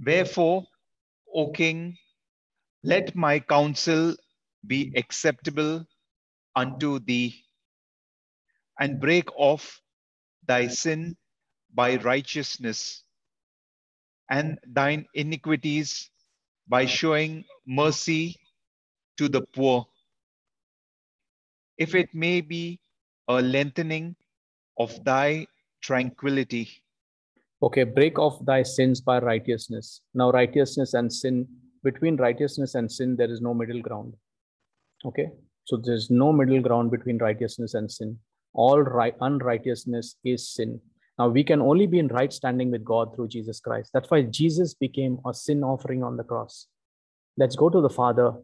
[0.04, 0.66] Wherefore,
[1.34, 1.98] O king,
[2.84, 4.16] let my counsel
[4.66, 5.86] be acceptable
[6.56, 7.44] unto thee,
[8.80, 9.80] and break off
[10.46, 11.16] thy sin
[11.74, 13.04] by righteousness,
[14.30, 16.10] and thine iniquities
[16.68, 18.36] by showing mercy
[19.18, 19.86] to the poor,
[21.78, 22.80] if it may be
[23.28, 24.16] a lengthening
[24.78, 25.46] of thy
[25.82, 26.68] tranquility.
[27.60, 30.00] Okay, break off thy sins by righteousness.
[30.14, 31.46] Now, righteousness and sin,
[31.82, 34.14] between righteousness and sin, there is no middle ground.
[35.04, 35.30] Okay,
[35.64, 38.18] so there's no middle ground between righteousness and sin.
[38.54, 40.80] All right, unrighteousness is sin.
[41.18, 43.90] Now, we can only be in right standing with God through Jesus Christ.
[43.92, 46.68] That's why Jesus became a sin offering on the cross.
[47.36, 48.34] Let's go to the Father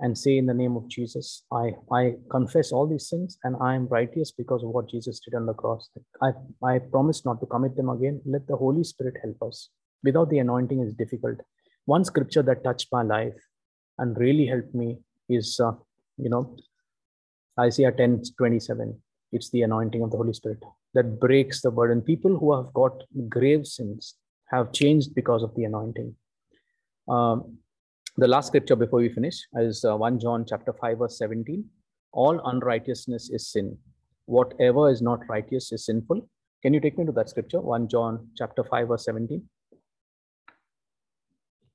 [0.00, 3.74] and say in the name of Jesus, I, I confess all these sins and I
[3.74, 5.88] am righteous because of what Jesus did on the cross.
[6.22, 6.30] I,
[6.64, 8.20] I promise not to commit them again.
[8.24, 9.70] Let the Holy Spirit help us.
[10.04, 11.38] Without the anointing is difficult.
[11.86, 13.34] One scripture that touched my life
[13.98, 14.98] and really helped me
[15.28, 15.72] is, uh,
[16.16, 16.56] you know,
[17.58, 18.96] Isaiah 10, 27.
[19.32, 20.62] It's the anointing of the Holy Spirit
[20.94, 22.02] that breaks the burden.
[22.02, 24.14] People who have got grave sins
[24.50, 26.14] have changed because of the anointing.
[27.08, 27.58] Um,
[28.18, 31.64] the last scripture before we finish is uh, 1 John chapter 5 verse 17.
[32.12, 33.78] All unrighteousness is sin.
[34.26, 36.28] Whatever is not righteous is sinful.
[36.62, 37.60] Can you take me to that scripture?
[37.60, 39.40] 1 John chapter 5 verse 17.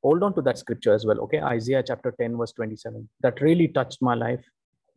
[0.04, 1.22] Hold on to that scripture as well.
[1.22, 1.40] Okay.
[1.40, 3.08] Isaiah chapter 10 verse 27.
[3.22, 4.44] That really touched my life.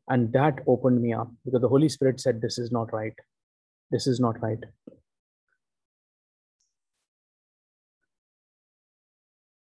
[0.08, 3.14] And that opened me up because the Holy Spirit said, This is not right.
[3.92, 4.58] This is not right.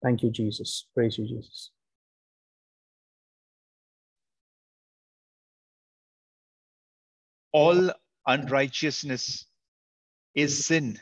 [0.03, 0.87] Thank you, Jesus.
[0.95, 1.71] Praise you, Jesus.
[7.55, 7.91] All
[8.27, 9.47] unrighteousness
[10.35, 10.99] is sin,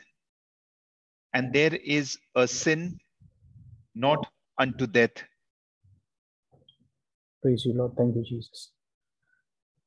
[1.33, 2.99] and there is a sin
[3.95, 4.27] not
[4.59, 5.23] unto death.
[7.41, 7.93] Praise you, Lord.
[7.97, 8.71] Thank you, Jesus.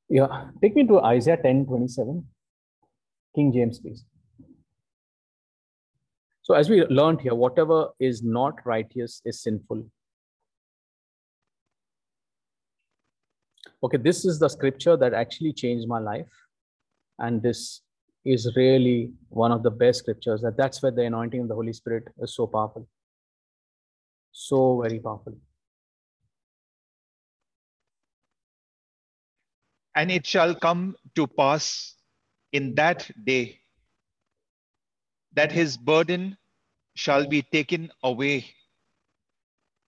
[0.09, 2.27] Yeah, take me to Isaiah 10 27.
[3.37, 4.05] King James, please.
[6.43, 9.87] So, as we learned here, whatever is not righteous is sinful.
[13.85, 16.27] Okay, this is the scripture that actually changed my life.
[17.19, 17.81] And this
[18.25, 20.43] is really one of the best scriptures.
[20.43, 22.89] That that's where the anointing of the Holy Spirit is so powerful.
[24.33, 25.37] So very powerful.
[29.95, 31.95] And it shall come to pass
[32.53, 33.61] in that day
[35.33, 36.37] that his burden
[36.95, 38.47] shall be taken away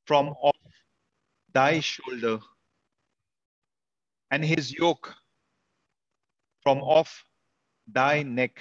[0.07, 0.57] from off
[1.53, 2.39] thy shoulder,
[4.31, 5.15] and his yoke
[6.69, 7.25] from off
[7.91, 8.61] thy neck,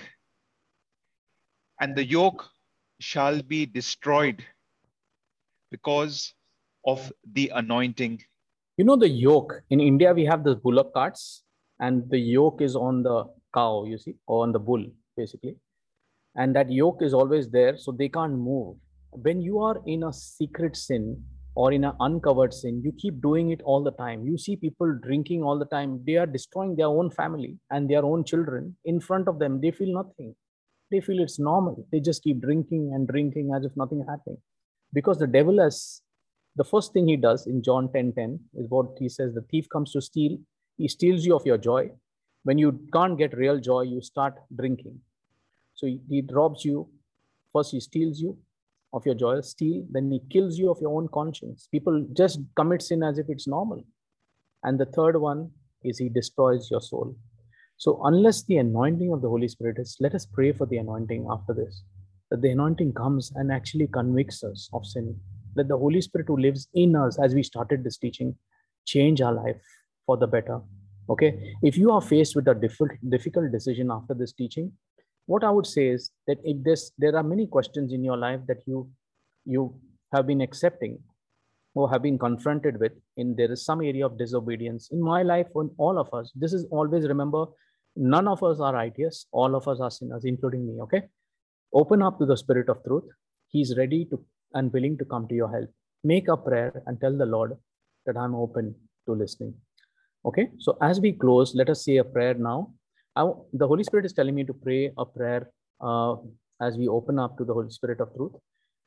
[1.82, 2.46] and the yoke
[3.02, 4.42] shall be destroyed
[5.72, 6.34] because
[6.86, 8.18] of the anointing.
[8.78, 11.44] You know the yoke in India, we have the bullock carts,
[11.82, 14.86] and the yoke is on the cow, you see, or on the bull,
[15.18, 15.58] basically.
[16.38, 18.78] And that yoke is always there, so they can't move.
[19.12, 21.22] When you are in a secret sin
[21.58, 24.24] or in an uncovered sin, you keep doing it all the time.
[24.24, 28.06] You see people drinking all the time, they are destroying their own family and their
[28.06, 29.60] own children in front of them.
[29.60, 30.36] They feel nothing.
[30.92, 31.88] They feel it's normal.
[31.92, 34.38] They just keep drinking and drinking as if nothing happening.
[34.94, 36.04] Because the devil has
[36.56, 39.68] the first thing he does in John 10 10 is what he says the thief
[39.68, 40.38] comes to steal,
[40.78, 41.90] he steals you of your joy.
[42.44, 45.00] When you can't get real joy, you start drinking.
[45.74, 46.88] So he, he robs you.
[47.52, 48.38] First, he steals you
[48.98, 51.68] of your joy, steal, then he kills you of your own conscience.
[51.72, 53.84] People just commit sin as if it's normal.
[54.64, 55.52] And the third one
[55.84, 57.16] is he destroys your soul.
[57.78, 61.28] So, unless the anointing of the Holy Spirit is, let us pray for the anointing
[61.30, 61.84] after this,
[62.32, 65.16] that the anointing comes and actually convicts us of sin.
[65.56, 68.36] That the Holy Spirit who lives in us as we started this teaching
[68.86, 69.62] change our life
[70.06, 70.60] for the better.
[71.10, 71.54] Okay.
[71.62, 74.72] If you are faced with a difficult, difficult decision after this teaching,
[75.28, 78.40] what I would say is that if this, there are many questions in your life
[78.48, 78.90] that you
[79.46, 79.74] you
[80.14, 80.98] have been accepting
[81.76, 84.90] or have been confronted with in there is some area of disobedience.
[84.92, 87.46] In my life on all of us this is always remember
[87.96, 89.28] none of us are righteous.
[89.32, 91.04] All of us are sinners including me okay?
[91.74, 93.04] Open up to the spirit of truth.
[93.50, 94.24] He's ready to
[94.54, 95.70] and willing to come to your help.
[96.04, 97.58] Make a prayer and tell the lord
[98.06, 98.74] that i'm open
[99.06, 99.54] to listening
[100.26, 100.50] okay?
[100.58, 102.72] So as we close let us say a prayer now
[103.18, 103.24] I,
[103.62, 105.50] the holy spirit is telling me to pray a prayer
[105.82, 106.16] uh,
[106.62, 108.34] as we open up to the holy spirit of truth.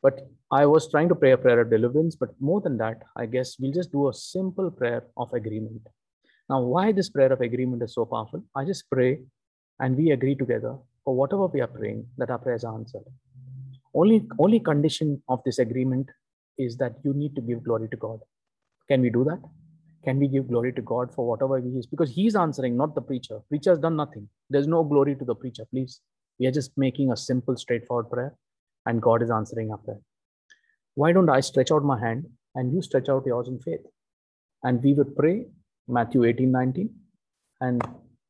[0.02, 0.20] But
[0.59, 3.49] i was trying to pray a prayer of deliverance but more than that i guess
[3.60, 5.83] we'll just do a simple prayer of agreement.
[6.49, 8.42] Now why this prayer of agreement is so powerful?
[8.57, 9.10] I just pray
[9.81, 10.73] and we agree together
[11.05, 13.07] for whatever we are praying that our prayers are answered.
[13.94, 16.09] Only only condition of this agreement
[16.67, 18.20] is that you need to give glory to god.
[18.89, 19.42] Can we do that
[20.05, 21.87] can we give glory to god for whatever he is?
[21.87, 23.41] Because he's answering not the preacher.
[23.49, 24.29] Preacher has done nothing.
[24.49, 25.65] There's no glory to the preacher.
[25.70, 26.01] Please
[26.41, 28.35] we are just making a simple straightforward prayer
[28.87, 30.01] and god is answering our prayer.
[30.95, 33.85] Why don't i stretch out my hand and you stretch out yours in faith?
[34.65, 35.47] And we would pray
[35.87, 36.91] matthew 18 19
[37.61, 37.83] and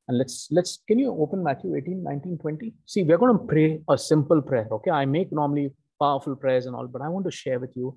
[0.08, 3.80] and let's let's can you open matthew 18 19 20 see we're going to pray
[3.88, 4.90] a simple prayer okay?
[4.90, 7.96] I make normally powerful prayers and all but i want to share with you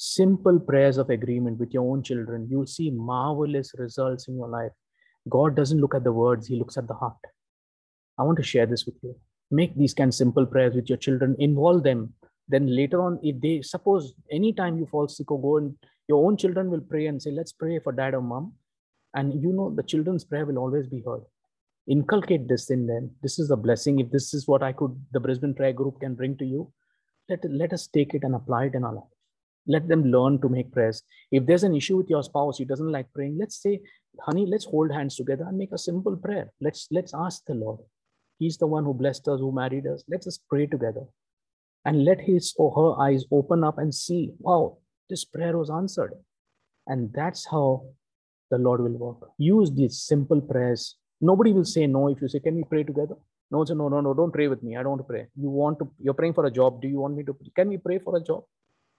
[0.00, 4.70] simple prayers of agreement with your own children you'll see marvelous results in your life.
[5.28, 7.18] God doesn't look at the words he looks at the heart.
[8.16, 9.16] I want to share this with you.
[9.50, 12.14] Make these kind of simple prayers with your children involve them.
[12.46, 15.74] Then later on if they suppose anytime you fall sick or go and
[16.06, 18.52] your own children will pray and say let's pray for dad or mom.
[19.14, 21.22] And you know the children's prayer will always be heard.
[21.88, 23.10] Inculcate this in them.
[23.20, 23.98] This is a blessing.
[23.98, 26.72] If this is what i could the brisbane prayer group can bring to you
[27.28, 29.17] let, let us take it and apply it in our life
[29.74, 32.92] let them learn to make prayers if there's an issue with your spouse he doesn't
[32.96, 33.80] like praying let's say
[34.26, 37.78] honey let's hold hands together and make a simple prayer let's let's ask the lord
[38.38, 41.04] he's the one who blessed us who married us let's pray together
[41.84, 44.78] and let his or her eyes open up and see wow
[45.10, 46.12] this prayer was answered
[46.86, 47.84] and that's how
[48.50, 52.38] the lord will work use these simple prayers Nobody will say no if you say,
[52.38, 53.16] Can we pray together?
[53.50, 54.76] No, no, no, no, don't pray with me.
[54.76, 55.26] I don't want to pray.
[55.34, 56.82] You want to, you're praying for a job.
[56.82, 58.44] Do you want me to, can we pray for a job?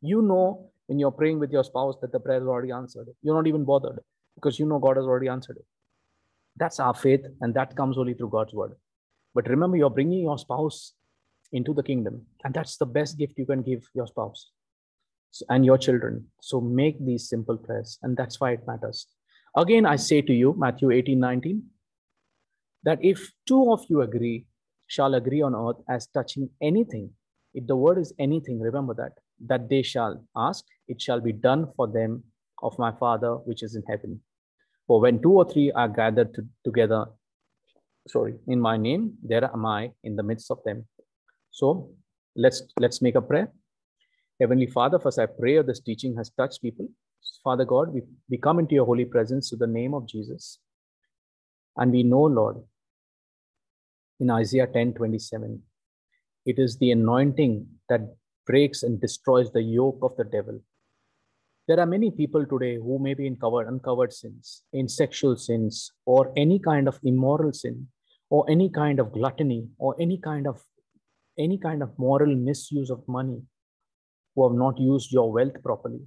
[0.02, 3.08] You know, when you're praying with your spouse that the prayer is already answered.
[3.22, 4.00] You're not even bothered
[4.34, 5.66] because you know God has already answered it.
[6.58, 8.74] That's our faith, and that comes only through God's word.
[9.36, 10.94] But remember, you're bringing your spouse
[11.52, 14.50] into the kingdom, and that's the best gift you can give your spouse
[15.48, 16.26] and your children.
[16.42, 19.06] So make these simple prayers, and that's why it matters.
[19.56, 21.64] Again, I say to you, Matthew 18 19,
[22.84, 24.48] that if two of you agree,
[24.88, 27.12] shall agree on earth as touching anything,
[27.54, 29.14] if the word is anything, remember that,
[29.46, 32.24] that they shall ask, it shall be done for them
[32.62, 34.22] of my Father which is in heaven.
[34.88, 37.06] For when two or three are gathered to, together,
[38.08, 40.88] sorry, in my name, there am I in the midst of them.
[41.52, 41.92] So
[42.36, 43.52] let's let's make a prayer.
[44.40, 46.88] Heavenly Father, first I pray this teaching has touched people.
[47.44, 50.60] Father God, we, we come into your holy presence to the name of Jesus.
[51.78, 52.58] And we know, Lord,
[54.20, 55.62] in Isaiah 10 27,
[56.46, 58.02] it is the anointing that
[58.50, 60.60] breaks and destroys the yoke of the devil.
[61.68, 65.92] There are many people today who may be in covered, uncovered sins, in sexual sins,
[66.06, 67.88] or any kind of immoral sin,
[68.30, 70.62] or any kind of gluttony, or any kind of
[71.38, 73.42] any kind of moral misuse of money,
[74.36, 76.02] who have not used your wealth properly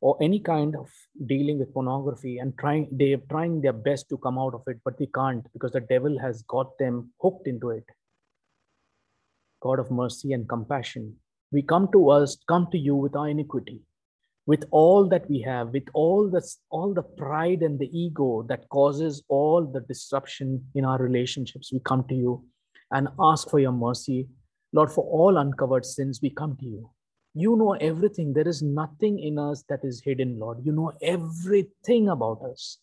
[0.00, 0.90] or any kind of
[1.26, 4.98] dealing with pornography and trying they're trying their best to come out of it but
[4.98, 7.84] they can't because the devil has got them hooked into it
[9.62, 11.14] god of mercy and compassion
[11.52, 13.80] we come to us come to you with our iniquity
[14.46, 18.68] with all that we have with all the all the pride and the ego that
[18.68, 22.44] causes all the disruption in our relationships we come to you
[22.92, 24.28] and ask for your mercy
[24.72, 26.90] lord for all uncovered sins we come to you
[27.38, 28.32] you know everything.
[28.32, 30.64] There is nothing in us that is hidden, Lord.
[30.64, 32.78] You know everything about us.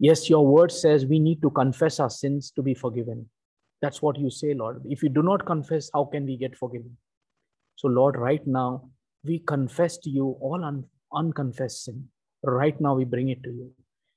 [0.00, 3.26] Yes, your word says we need to confess our sins to be forgiven.
[3.80, 4.82] That's what you say, Lord.
[4.86, 6.96] If we do not confess, how can we get forgiven?
[7.80, 8.90] So, Lord, right now,
[9.24, 10.84] we confess to you all un-
[11.14, 12.08] unconfessed sin.
[12.42, 13.72] Right now, we bring it to you.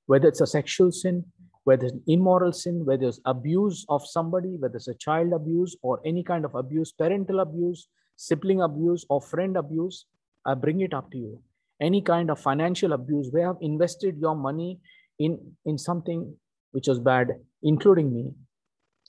[0.06, 1.24] Whether it's a sexual sin,
[1.64, 5.78] whether it's an immoral sin, whether it's abuse of somebody, whether it's a child abuse
[5.82, 10.08] or any kind of abuse, parental abuse, sibling abuse or friend abuse,
[10.46, 11.42] I bring it up to you.
[11.80, 14.82] Any kind of financial abuse where I've invested your money
[15.20, 16.36] in, in something
[16.74, 17.30] which was bad,
[17.62, 18.34] including me,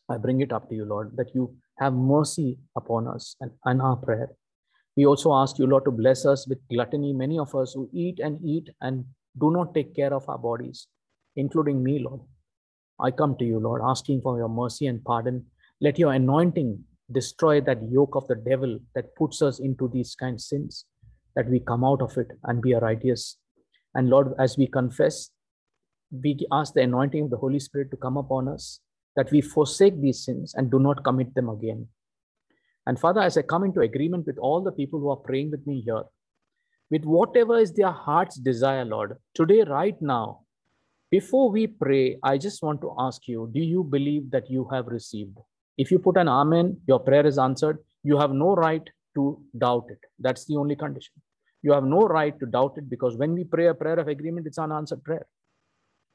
[0.09, 3.83] I bring it up to you, Lord, that you have mercy upon us and, and
[3.83, 4.29] our prayer.
[4.97, 7.13] We also ask you, Lord, to bless us with gluttony.
[7.13, 9.05] Many of us who eat and eat and
[9.41, 10.87] do not take care of our bodies,
[11.35, 12.21] including me, Lord.
[13.01, 15.47] I come to you, Lord, asking for your mercy and pardon.
[15.81, 20.35] Let your anointing destroy that yoke of the devil that puts us into these kind
[20.35, 20.85] of sins,
[21.35, 23.37] that we come out of it and be righteous.
[23.95, 25.31] And Lord, as we confess,
[26.13, 28.81] we ask the anointing of the Holy Spirit to come upon us,
[29.17, 31.89] that we forsake these sins and do not commit them again.
[32.87, 35.67] And Father, as I come into agreement with all the people who are praying with
[35.67, 36.03] me here,
[36.91, 40.41] with whatever is their heart's desire, Lord, today, right now,
[41.11, 44.87] before we pray, I just want to ask you do you believe that you have
[44.89, 45.39] received?
[45.79, 47.79] If you put an amen, your prayer is answered.
[48.03, 49.99] You have no right to doubt it.
[50.19, 51.15] That's the only condition.
[51.63, 54.47] You have no right to doubt it because when we pray a prayer of agreement,
[54.47, 55.27] it's an answered prayer.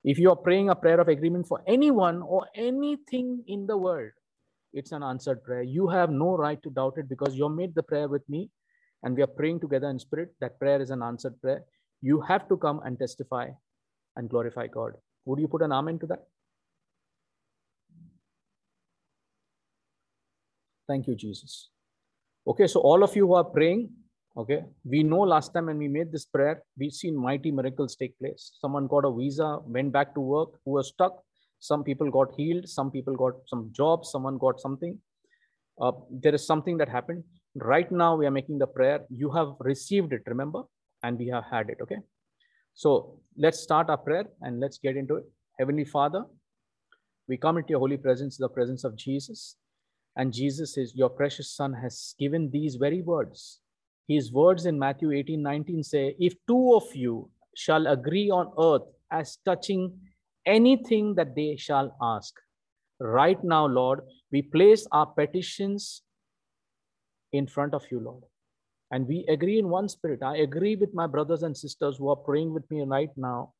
[0.03, 4.11] If you are praying a prayer of agreement for anyone or anything in the world,
[4.73, 5.63] it's an answered prayer.
[5.63, 8.49] You have no right to doubt it because you made the prayer with me
[9.03, 10.29] and we are praying together in spirit.
[10.41, 11.63] That prayer is an answered prayer.
[12.01, 13.49] You have to come and testify
[14.15, 14.93] and glorify God.
[15.25, 16.23] Would you put an amen to that?
[20.87, 21.69] Thank you, Jesus.
[22.47, 23.89] Okay, so all of you who are praying,
[24.35, 28.17] okay, we know last time when we made this prayer, we've seen mighty miracles take
[28.17, 28.53] place.
[28.59, 31.21] Someone got a visa, went back to work, who was stuck.
[31.59, 34.97] Some people got healed, some people got some jobs, someone got something.
[35.79, 37.23] Uh, there is something that happened.
[37.55, 39.01] Right now, we are making the prayer.
[39.09, 40.63] You have received it, remember?
[41.03, 41.97] And we have had it, okay?
[42.73, 45.25] So let's start our prayer and let's get into it.
[45.57, 46.25] Heavenly Father,
[47.27, 49.57] we come into your holy presence, the presence of Jesus.
[50.15, 53.59] And Jesus is Your precious Son has given these very words.
[54.07, 58.87] His words in Matthew 18 19 say, If two of you shall agree on earth
[59.11, 59.93] as touching
[60.45, 62.33] anything that they shall ask.
[62.99, 64.01] Right now, Lord,
[64.31, 66.01] we place our petitions
[67.31, 68.23] in front of you, Lord.
[68.91, 70.23] And we agree in one spirit.
[70.23, 73.53] I agree with my brothers and sisters who are praying with me right now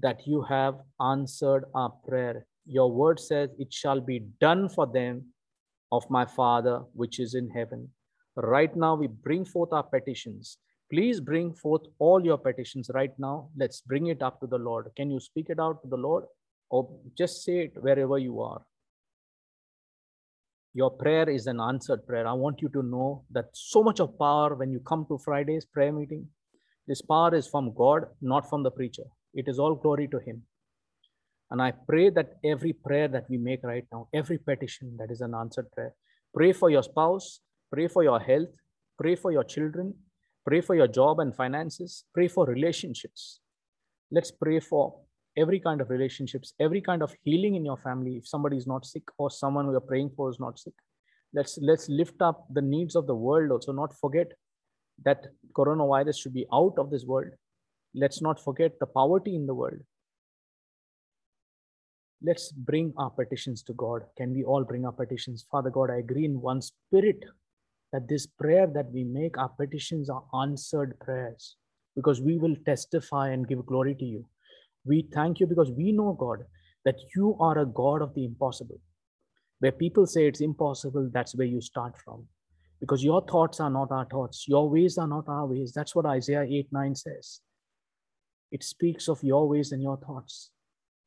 [0.00, 2.46] that you have answered our prayer.
[2.66, 5.32] Your word says it shall be done for them
[5.90, 7.88] of my Father which is in heaven.
[8.36, 10.58] Right now, we bring forth our petitions.
[10.92, 13.48] Please bring forth all your petitions right now.
[13.56, 14.90] Let's bring it up to the Lord.
[14.94, 16.24] Can you speak it out to the Lord?
[16.68, 18.60] Or just say it wherever you are.
[20.74, 22.26] Your prayer is an answered prayer.
[22.26, 25.64] I want you to know that so much of power when you come to Friday's
[25.64, 26.26] prayer meeting,
[26.86, 29.04] this power is from God, not from the preacher.
[29.32, 30.42] It is all glory to Him.
[31.50, 35.22] And I pray that every prayer that we make right now, every petition that is
[35.22, 35.94] an answered prayer,
[36.34, 37.40] pray for your spouse,
[37.72, 38.48] pray for your health,
[38.98, 39.94] pray for your children,
[40.46, 43.40] pray for your job and finances, pray for relationships.
[44.10, 45.00] Let's pray for
[45.36, 48.16] every kind of relationships, every kind of healing in your family.
[48.16, 50.74] If somebody is not sick or someone we are praying for is not sick,
[51.32, 53.72] let's let's lift up the needs of the world also.
[53.72, 54.32] Not forget
[55.04, 57.32] that coronavirus should be out of this world.
[57.94, 59.80] Let's not forget the poverty in the world
[62.22, 64.02] let's bring our petitions to God.
[64.16, 65.46] Can we all bring our petitions?
[65.50, 67.24] Father God, I agree in one spirit
[67.92, 71.56] that this prayer that we make, our petitions are answered prayers
[71.94, 74.24] because we will testify and give glory to you.
[74.84, 76.44] We thank you because we know, God,
[76.84, 78.80] that you are a God of the impossible.
[79.60, 82.26] Where people say it's impossible, that's where you start from.
[82.80, 85.72] Because your thoughts are not our thoughts, your ways are not our ways.
[85.72, 87.40] That's what Isaiah 8 9 says.
[88.50, 90.50] It speaks of your ways and your thoughts.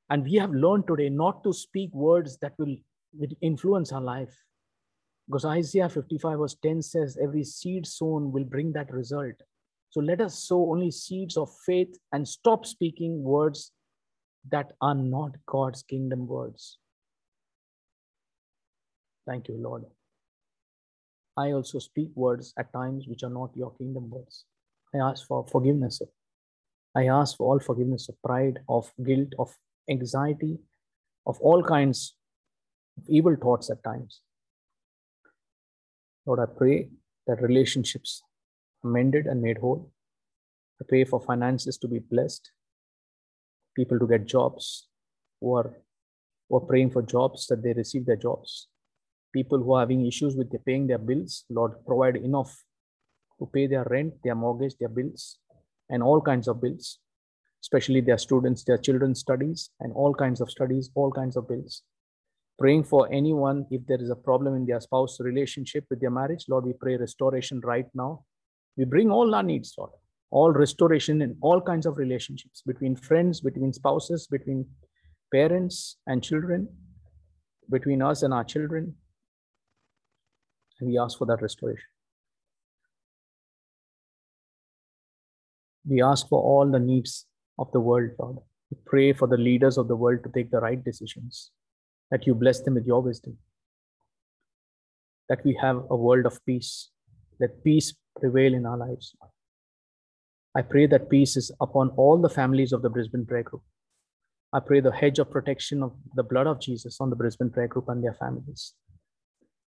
[0.09, 2.77] And we have learned today not to speak words that will,
[3.14, 4.33] will influence our life.
[5.27, 9.35] Because Isaiah 55 verse 10 says, every seed sown will bring that result.
[9.89, 13.71] So let us sow only seeds of faith and stop speaking words
[14.51, 16.77] that are not God's kingdom words.
[19.25, 19.85] Thank you, Lord.
[21.37, 24.45] I also speak words at times which are not your kingdom words.
[24.93, 26.01] I ask for forgiveness.
[26.95, 29.53] I ask for all forgiveness of pride, of guilt, of
[29.89, 30.59] anxiety,
[31.25, 32.15] of all kinds
[32.97, 34.21] of evil thoughts at times.
[36.25, 36.89] Lord, I pray
[37.27, 38.23] that relationships
[38.83, 39.91] are mended and made whole.
[40.81, 42.51] I pray for finances to be blessed,
[43.75, 44.87] people to get jobs
[45.39, 45.71] who are,
[46.49, 48.67] who are praying for jobs that they receive their jobs.
[49.33, 52.63] People who are having issues with paying their bills, Lord, provide enough
[53.39, 55.37] to pay their rent, their mortgage, their bills,
[55.89, 56.99] and all kinds of bills,
[57.61, 61.83] especially their students, their children's studies, and all kinds of studies, all kinds of bills.
[62.58, 66.45] Praying for anyone if there is a problem in their spouse relationship with their marriage,
[66.48, 68.24] Lord, we pray restoration right now.
[68.77, 69.92] We bring all our needs, Lord,
[70.32, 74.66] all restoration in all kinds of relationships between friends, between spouses, between
[75.34, 76.69] parents and children,
[77.69, 78.95] between us and our children.
[80.80, 81.88] And we ask for that restoration.
[85.88, 87.25] We ask for all the needs
[87.59, 88.38] of the world, Lord.
[88.72, 91.51] We pray for the leaders of the world to take the right decisions,
[92.11, 93.38] that you bless them with your wisdom,
[95.30, 96.92] that we have a world of peace,
[97.40, 99.16] let peace prevail in our lives.
[100.56, 103.64] I pray that peace is upon all the families of the Brisbane Prayer Group.
[104.53, 107.67] I pray the hedge of protection of the blood of Jesus on the Brisbane Prayer
[107.67, 108.74] Group and their families.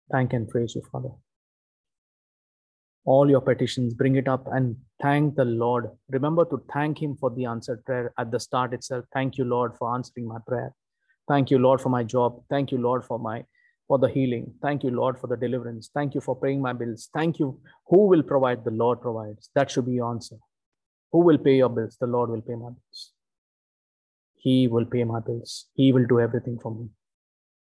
[0.09, 1.09] Thank and praise you, Father.
[3.03, 5.89] All your petitions, bring it up and thank the Lord.
[6.09, 9.03] Remember to thank Him for the answered prayer at the start itself.
[9.13, 10.73] Thank you, Lord, for answering my prayer.
[11.29, 12.41] Thank you, Lord, for my job.
[12.49, 13.45] Thank you, Lord, for my
[13.87, 14.53] for the healing.
[14.61, 15.89] Thank you, Lord, for the deliverance.
[15.93, 17.09] Thank you for paying my bills.
[17.13, 17.59] Thank you.
[17.87, 18.63] Who will provide?
[18.63, 19.49] The Lord provides.
[19.55, 20.35] That should be your answer.
[21.11, 21.97] Who will pay your bills?
[21.99, 23.13] The Lord will pay my bills.
[24.35, 25.65] He will pay my bills.
[25.73, 26.89] He will do everything for me.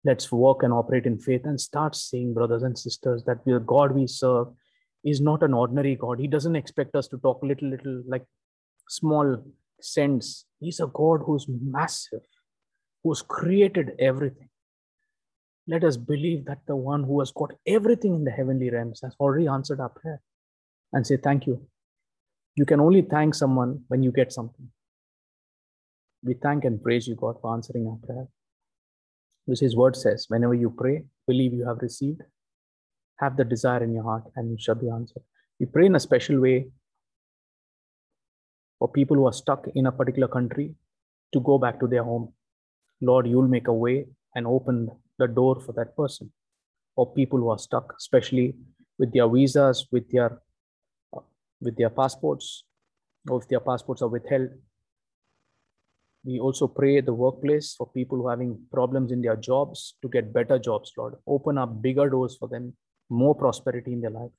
[0.03, 3.93] Let's walk and operate in faith and start seeing, brothers and sisters, that the God
[3.93, 4.47] we serve
[5.03, 6.19] is not an ordinary God.
[6.19, 8.25] He doesn't expect us to talk little, little, like
[8.89, 9.43] small
[9.79, 10.45] sense.
[10.59, 12.21] He's a God who's massive,
[13.03, 14.49] who's created everything.
[15.67, 19.15] Let us believe that the one who has got everything in the heavenly realms has
[19.19, 20.21] already answered our prayer
[20.93, 21.65] and say, Thank you.
[22.55, 24.69] You can only thank someone when you get something.
[26.23, 28.27] We thank and praise you, God, for answering our prayer.
[29.47, 32.21] This His word says, whenever you pray, believe you have received,
[33.19, 35.23] have the desire in your heart, and you shall be answered.
[35.59, 36.67] We pray in a special way
[38.79, 40.73] for people who are stuck in a particular country
[41.33, 42.33] to go back to their home.
[43.01, 44.05] Lord, you'll make a way
[44.35, 46.31] and open the door for that person.
[46.95, 48.53] or people who are stuck, especially
[48.99, 50.41] with their visas, with their
[51.61, 52.63] with their passports,
[53.29, 54.49] or if their passports are withheld.
[56.23, 60.09] We also pray the workplace for people who are having problems in their jobs to
[60.09, 61.15] get better jobs, Lord.
[61.27, 62.73] Open up bigger doors for them,
[63.09, 64.31] more prosperity in their life.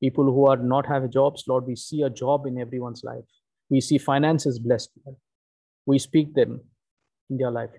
[0.00, 3.24] People who are not having jobs, Lord, we see a job in everyone's life.
[3.70, 4.90] We see finances blessed.
[5.04, 5.16] Lord.
[5.86, 6.60] We speak them
[7.30, 7.70] in their life.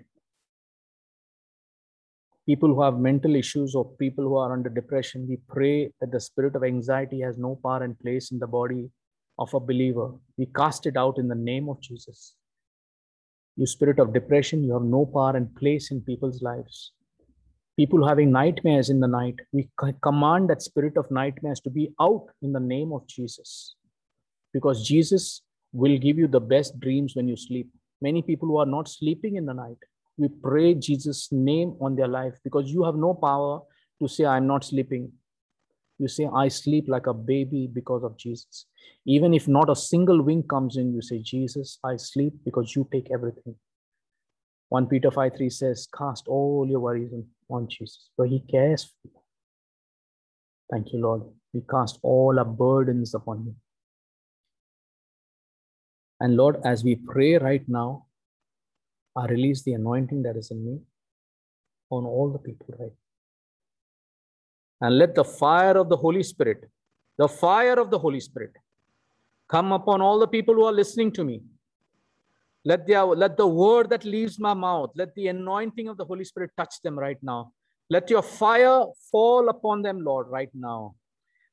[2.46, 6.20] People who have mental issues or people who are under depression, we pray that the
[6.20, 8.90] spirit of anxiety has no power and place in the body
[9.38, 10.12] of a believer.
[10.36, 12.34] We cast it out in the name of Jesus.
[13.56, 16.92] You spirit of depression, you have no power and place in people's lives.
[17.76, 19.68] People having nightmares in the night, we
[20.02, 23.74] command that spirit of nightmares to be out in the name of Jesus.
[24.52, 25.42] Because Jesus
[25.72, 27.68] will give you the best dreams when you sleep.
[28.00, 29.78] Many people who are not sleeping in the night,
[30.16, 33.60] we pray Jesus' name on their life because you have no power
[34.00, 35.12] to say, I'm not sleeping.
[35.98, 38.66] You say, I sleep like a baby because of Jesus.
[39.06, 42.88] Even if not a single wing comes in, you say, Jesus, I sleep because you
[42.92, 43.54] take everything.
[44.70, 47.12] 1 Peter 5 3 says, Cast all your worries
[47.48, 49.10] on Jesus, for he cares for you.
[50.70, 51.22] Thank you, Lord.
[51.52, 53.54] We cast all our burdens upon you.
[56.20, 58.06] And Lord, as we pray right now,
[59.16, 60.80] I release the anointing that is in me
[61.90, 62.92] on all the people right
[64.80, 66.64] and let the fire of the Holy Spirit,
[67.16, 68.52] the fire of the Holy Spirit,
[69.48, 71.42] come upon all the people who are listening to me.
[72.64, 76.24] Let the, let the word that leaves my mouth, let the anointing of the Holy
[76.24, 77.52] Spirit touch them right now.
[77.90, 80.94] Let your fire fall upon them, Lord, right now.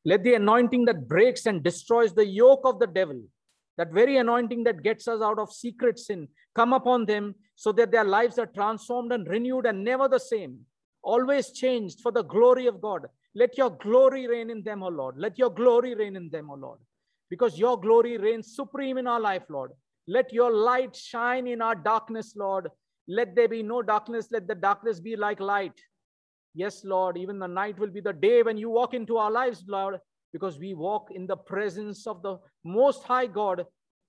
[0.06, 3.22] Let the anointing that breaks and destroys the yoke of the devil,
[3.82, 7.90] that very anointing that gets us out of secret sin, come upon them so that
[7.92, 10.60] their lives are transformed and renewed and never the same
[11.02, 13.08] always changed for the glory of God.
[13.34, 15.16] Let your glory reign in them, O Lord.
[15.18, 16.78] Let your glory reign in them, O Lord.
[17.28, 19.72] Because your glory reigns supreme in our life, Lord.
[20.08, 22.70] Let your light shine in our darkness, Lord.
[23.08, 24.28] Let there be no darkness.
[24.30, 25.82] Let the darkness be like light.
[26.54, 29.64] Yes, Lord, even the night will be the day when you walk into our lives,
[29.68, 29.96] Lord,
[30.34, 33.66] because we walk in the presence of the Most High God.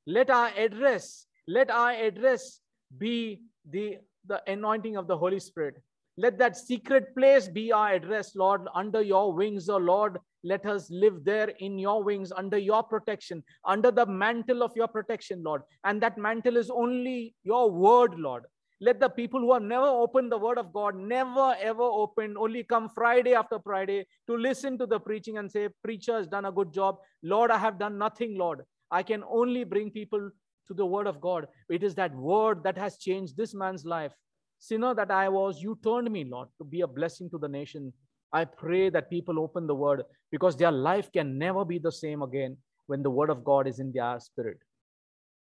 [0.07, 2.60] Let our address, let our address
[2.99, 5.76] be the, the anointing of the Holy Spirit.
[6.18, 10.18] Let that secret place be our address, Lord, under your wings, O Lord.
[10.44, 14.89] Let us live there in your wings, under your protection, under the mantle of your
[14.89, 15.62] protection, Lord.
[15.84, 18.44] And that mantle is only your word, Lord.
[18.85, 22.65] Let the people who have never opened the word of God, never ever opened, only
[22.65, 26.51] come Friday after Friday to listen to the preaching and say, Preacher has done a
[26.51, 26.97] good job.
[27.23, 28.62] Lord, I have done nothing, Lord.
[28.91, 30.31] I can only bring people
[30.67, 31.47] to the word of God.
[31.70, 34.11] It is that word that has changed this man's life.
[34.59, 37.93] Sinner that I was, you turned me, Lord, to be a blessing to the nation.
[38.33, 40.02] I pray that people open the word
[40.33, 43.78] because their life can never be the same again when the word of God is
[43.78, 44.59] in their spirit.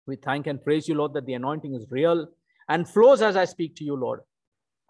[0.07, 2.29] We thank and praise you, Lord, that the anointing is real
[2.69, 4.21] and flows as I speak to you, Lord.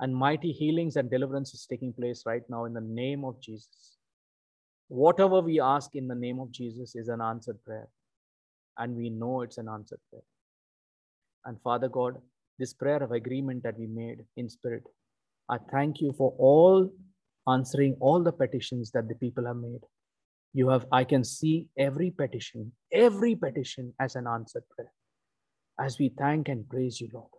[0.01, 3.97] And mighty healings and deliverance is taking place right now in the name of Jesus.
[4.89, 7.89] Whatever we ask in the name of Jesus is an answered prayer.
[8.77, 10.25] And we know it's an answered prayer.
[11.45, 12.21] And Father God,
[12.59, 14.85] this prayer of agreement that we made in spirit,
[15.49, 16.91] I thank you for all
[17.49, 19.83] answering all the petitions that the people have made.
[20.55, 24.93] You have, I can see every petition, every petition as an answered prayer.
[25.79, 27.34] As we thank and praise you, Lord.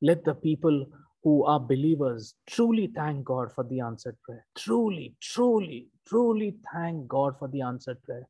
[0.00, 0.86] Let the people
[1.24, 4.46] who are believers truly thank God for the answered prayer.
[4.56, 8.28] Truly, truly, truly thank God for the answered prayer.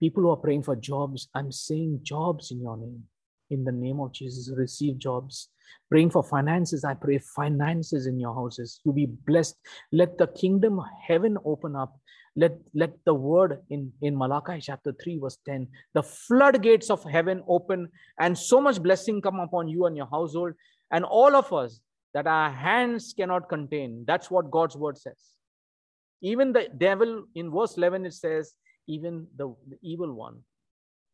[0.00, 3.04] People who are praying for jobs, I'm saying jobs in your name.
[3.50, 5.48] In the name of Jesus, receive jobs.
[5.90, 8.80] Praying for finances, I pray finances in your houses.
[8.84, 9.56] You be blessed.
[9.92, 11.98] Let the kingdom of heaven open up.
[12.36, 17.42] Let, let the word in, in Malachi chapter 3, verse 10, the floodgates of heaven
[17.48, 17.88] open
[18.20, 20.52] and so much blessing come upon you and your household
[20.90, 21.80] and all of us
[22.14, 24.04] that our hands cannot contain.
[24.06, 25.20] That's what God's word says.
[26.22, 28.54] Even the devil, in verse 11, it says,
[28.88, 30.38] even the, the evil one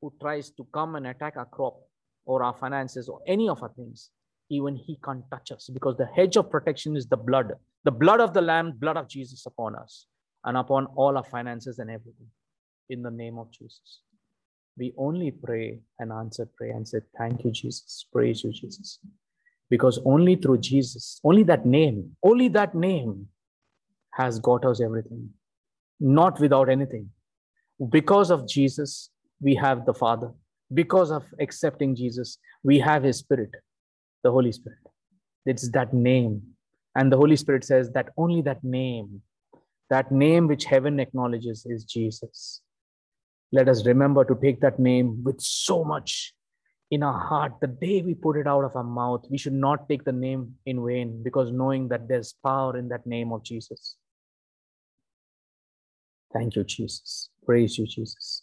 [0.00, 1.76] who tries to come and attack our crop
[2.24, 4.10] or our finances or any of our things,
[4.50, 7.52] even he can't touch us because the hedge of protection is the blood,
[7.84, 10.06] the blood of the Lamb, blood of Jesus upon us
[10.44, 12.28] and upon all our finances and everything.
[12.88, 14.00] In the name of Jesus.
[14.78, 18.06] We only pray and answer prayer and say, Thank you, Jesus.
[18.12, 19.00] Praise you, Jesus
[19.70, 23.28] because only through Jesus, only that name, only that name
[24.12, 25.30] has got us everything,
[26.00, 27.10] not without anything.
[27.90, 30.30] Because of Jesus, we have the Father.
[30.72, 33.50] Because of accepting Jesus, we have His Spirit,
[34.22, 34.78] the Holy Spirit.
[35.44, 36.42] It's that name.
[36.94, 39.22] And the Holy Spirit says that only that name,
[39.90, 42.62] that name which heaven acknowledges is Jesus.
[43.52, 46.34] Let us remember to take that name with so much
[46.90, 49.88] in our heart, the day we put it out of our mouth, we should not
[49.88, 53.96] take the name in vain because knowing that there's power in that name of Jesus.
[56.32, 57.30] Thank you, Jesus.
[57.44, 58.42] Praise you, Jesus.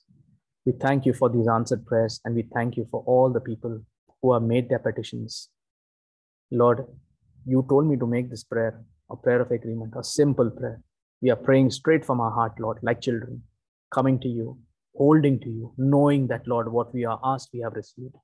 [0.66, 3.82] We thank you for these answered prayers and we thank you for all the people
[4.22, 5.50] who have made their petitions.
[6.52, 6.86] Lord,
[7.46, 10.82] you told me to make this prayer a prayer of agreement, a simple prayer.
[11.22, 13.44] We are praying straight from our heart, Lord, like children,
[13.94, 14.58] coming to you,
[14.96, 18.16] holding to you, knowing that, Lord, what we are asked, we have received.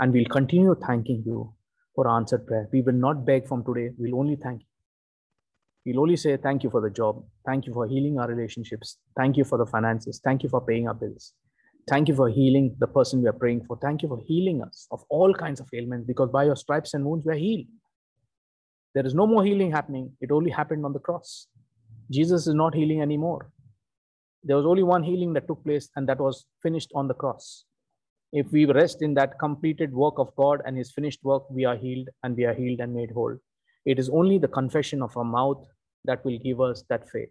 [0.00, 1.54] And we'll continue thanking you
[1.94, 2.68] for answered prayer.
[2.72, 3.90] We will not beg from today.
[3.98, 4.66] We'll only thank you.
[5.84, 7.22] We'll only say thank you for the job.
[7.46, 8.96] Thank you for healing our relationships.
[9.16, 10.20] Thank you for the finances.
[10.24, 11.34] Thank you for paying our bills.
[11.88, 13.78] Thank you for healing the person we are praying for.
[13.80, 17.04] Thank you for healing us of all kinds of ailments because by your stripes and
[17.04, 17.66] wounds we are healed.
[18.94, 20.12] There is no more healing happening.
[20.20, 21.46] It only happened on the cross.
[22.10, 23.50] Jesus is not healing anymore.
[24.42, 27.66] There was only one healing that took place, and that was finished on the cross.
[28.32, 31.76] If we rest in that completed work of God and His finished work, we are
[31.76, 33.36] healed and we are healed and made whole.
[33.84, 35.66] It is only the confession of our mouth
[36.04, 37.30] that will give us that faith.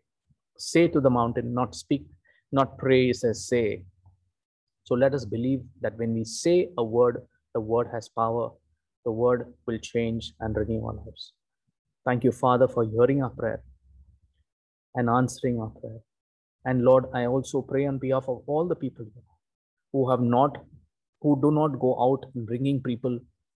[0.57, 2.05] Say to the mountain, not speak,
[2.51, 3.83] not pray, says say.
[4.83, 7.21] So let us believe that when we say a word,
[7.53, 8.49] the word has power.
[9.05, 11.33] The word will change and renew our lives.
[12.05, 13.63] Thank you, Father, for hearing our prayer
[14.95, 15.99] and answering our prayer.
[16.65, 19.05] And Lord, I also pray on behalf of all the people
[19.93, 20.57] who have not
[21.21, 23.19] who do not go out bringing people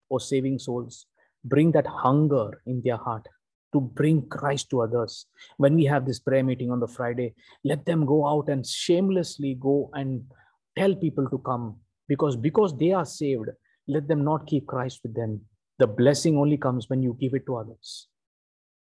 [0.09, 1.05] or saving souls.
[1.45, 3.27] Bring that hunger in their heart
[3.73, 5.25] to bring Christ to others.
[5.57, 9.57] When we have this prayer meeting on the Friday, let them go out and shamelessly
[9.59, 10.23] go and
[10.77, 13.49] tell people to come because because they are saved,
[13.87, 15.41] let them not keep Christ with them.
[15.77, 18.07] The blessing only comes when you give it to others.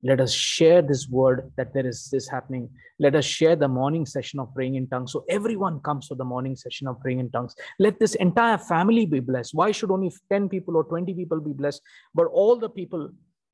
[0.04, 2.70] Let us share this word that there is this happening.
[3.00, 5.12] Let us share the morning session of praying in tongues.
[5.12, 7.56] So everyone comes for the morning session of praying in tongues.
[7.80, 9.56] Let this entire family be blessed.
[9.56, 11.82] Why should only 10 people or 20 people be blessed?
[12.14, 13.10] But all the people,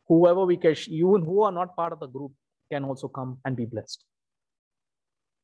[0.08, 2.34] whoever we can, even who are not part of the group,
[2.70, 4.04] can also come and be blessed.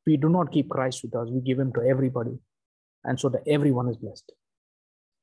[0.06, 2.38] We do not keep Christ with us, we give him to everybody.
[3.04, 4.32] And so that everyone is blessed.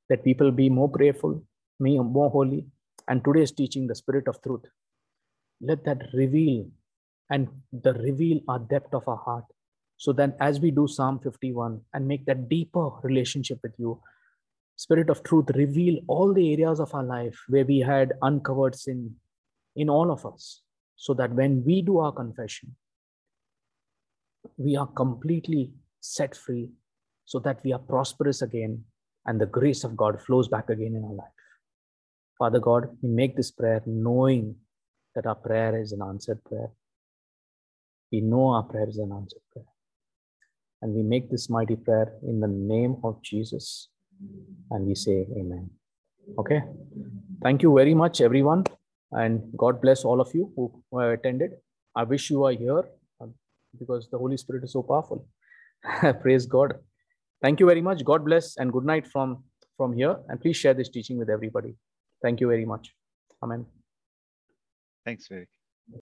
[0.10, 1.44] That people be more prayerful,
[1.80, 2.66] more holy.
[3.08, 4.66] And today's teaching, the spirit of truth,
[5.62, 6.68] let that reveal
[7.30, 9.46] and the reveal our depth of our heart.
[9.98, 14.00] So that as we do psalm 51 and make that deeper relationship with you
[14.78, 19.16] spirit of truth reveal all the areas of our life where we had uncovered sin
[19.76, 20.62] in all of us
[20.96, 22.76] so that when we do our confession
[24.58, 26.70] we are completely set free
[27.26, 28.84] so that we are prosperous again
[29.26, 31.38] and the grace of god flows back again in our life.
[32.38, 34.56] Father god we make this prayer knowing
[35.18, 36.70] that our prayer is an answered prayer.
[38.12, 39.72] We know our prayer is an answered prayer.
[40.82, 43.90] And we make this mighty prayer in the name of Jesus.
[44.70, 45.72] And we say, Amen.
[46.38, 46.62] Okay.
[47.42, 48.66] Thank you very much, everyone.
[49.12, 51.52] And God bless all of you who, attended.
[51.96, 52.84] I wish you are here
[53.20, 53.34] um,
[53.80, 55.26] because the Holy Spirit is so powerful.
[56.22, 56.76] Praise God.
[57.42, 58.04] Thank you very much.
[58.04, 59.44] God bless and good night from,
[59.78, 60.18] from here.
[60.28, 61.76] And please share this teaching with everybody.
[62.22, 62.94] Thank you very much.
[63.42, 63.66] Amen.
[65.08, 65.57] Thanks, Vivek.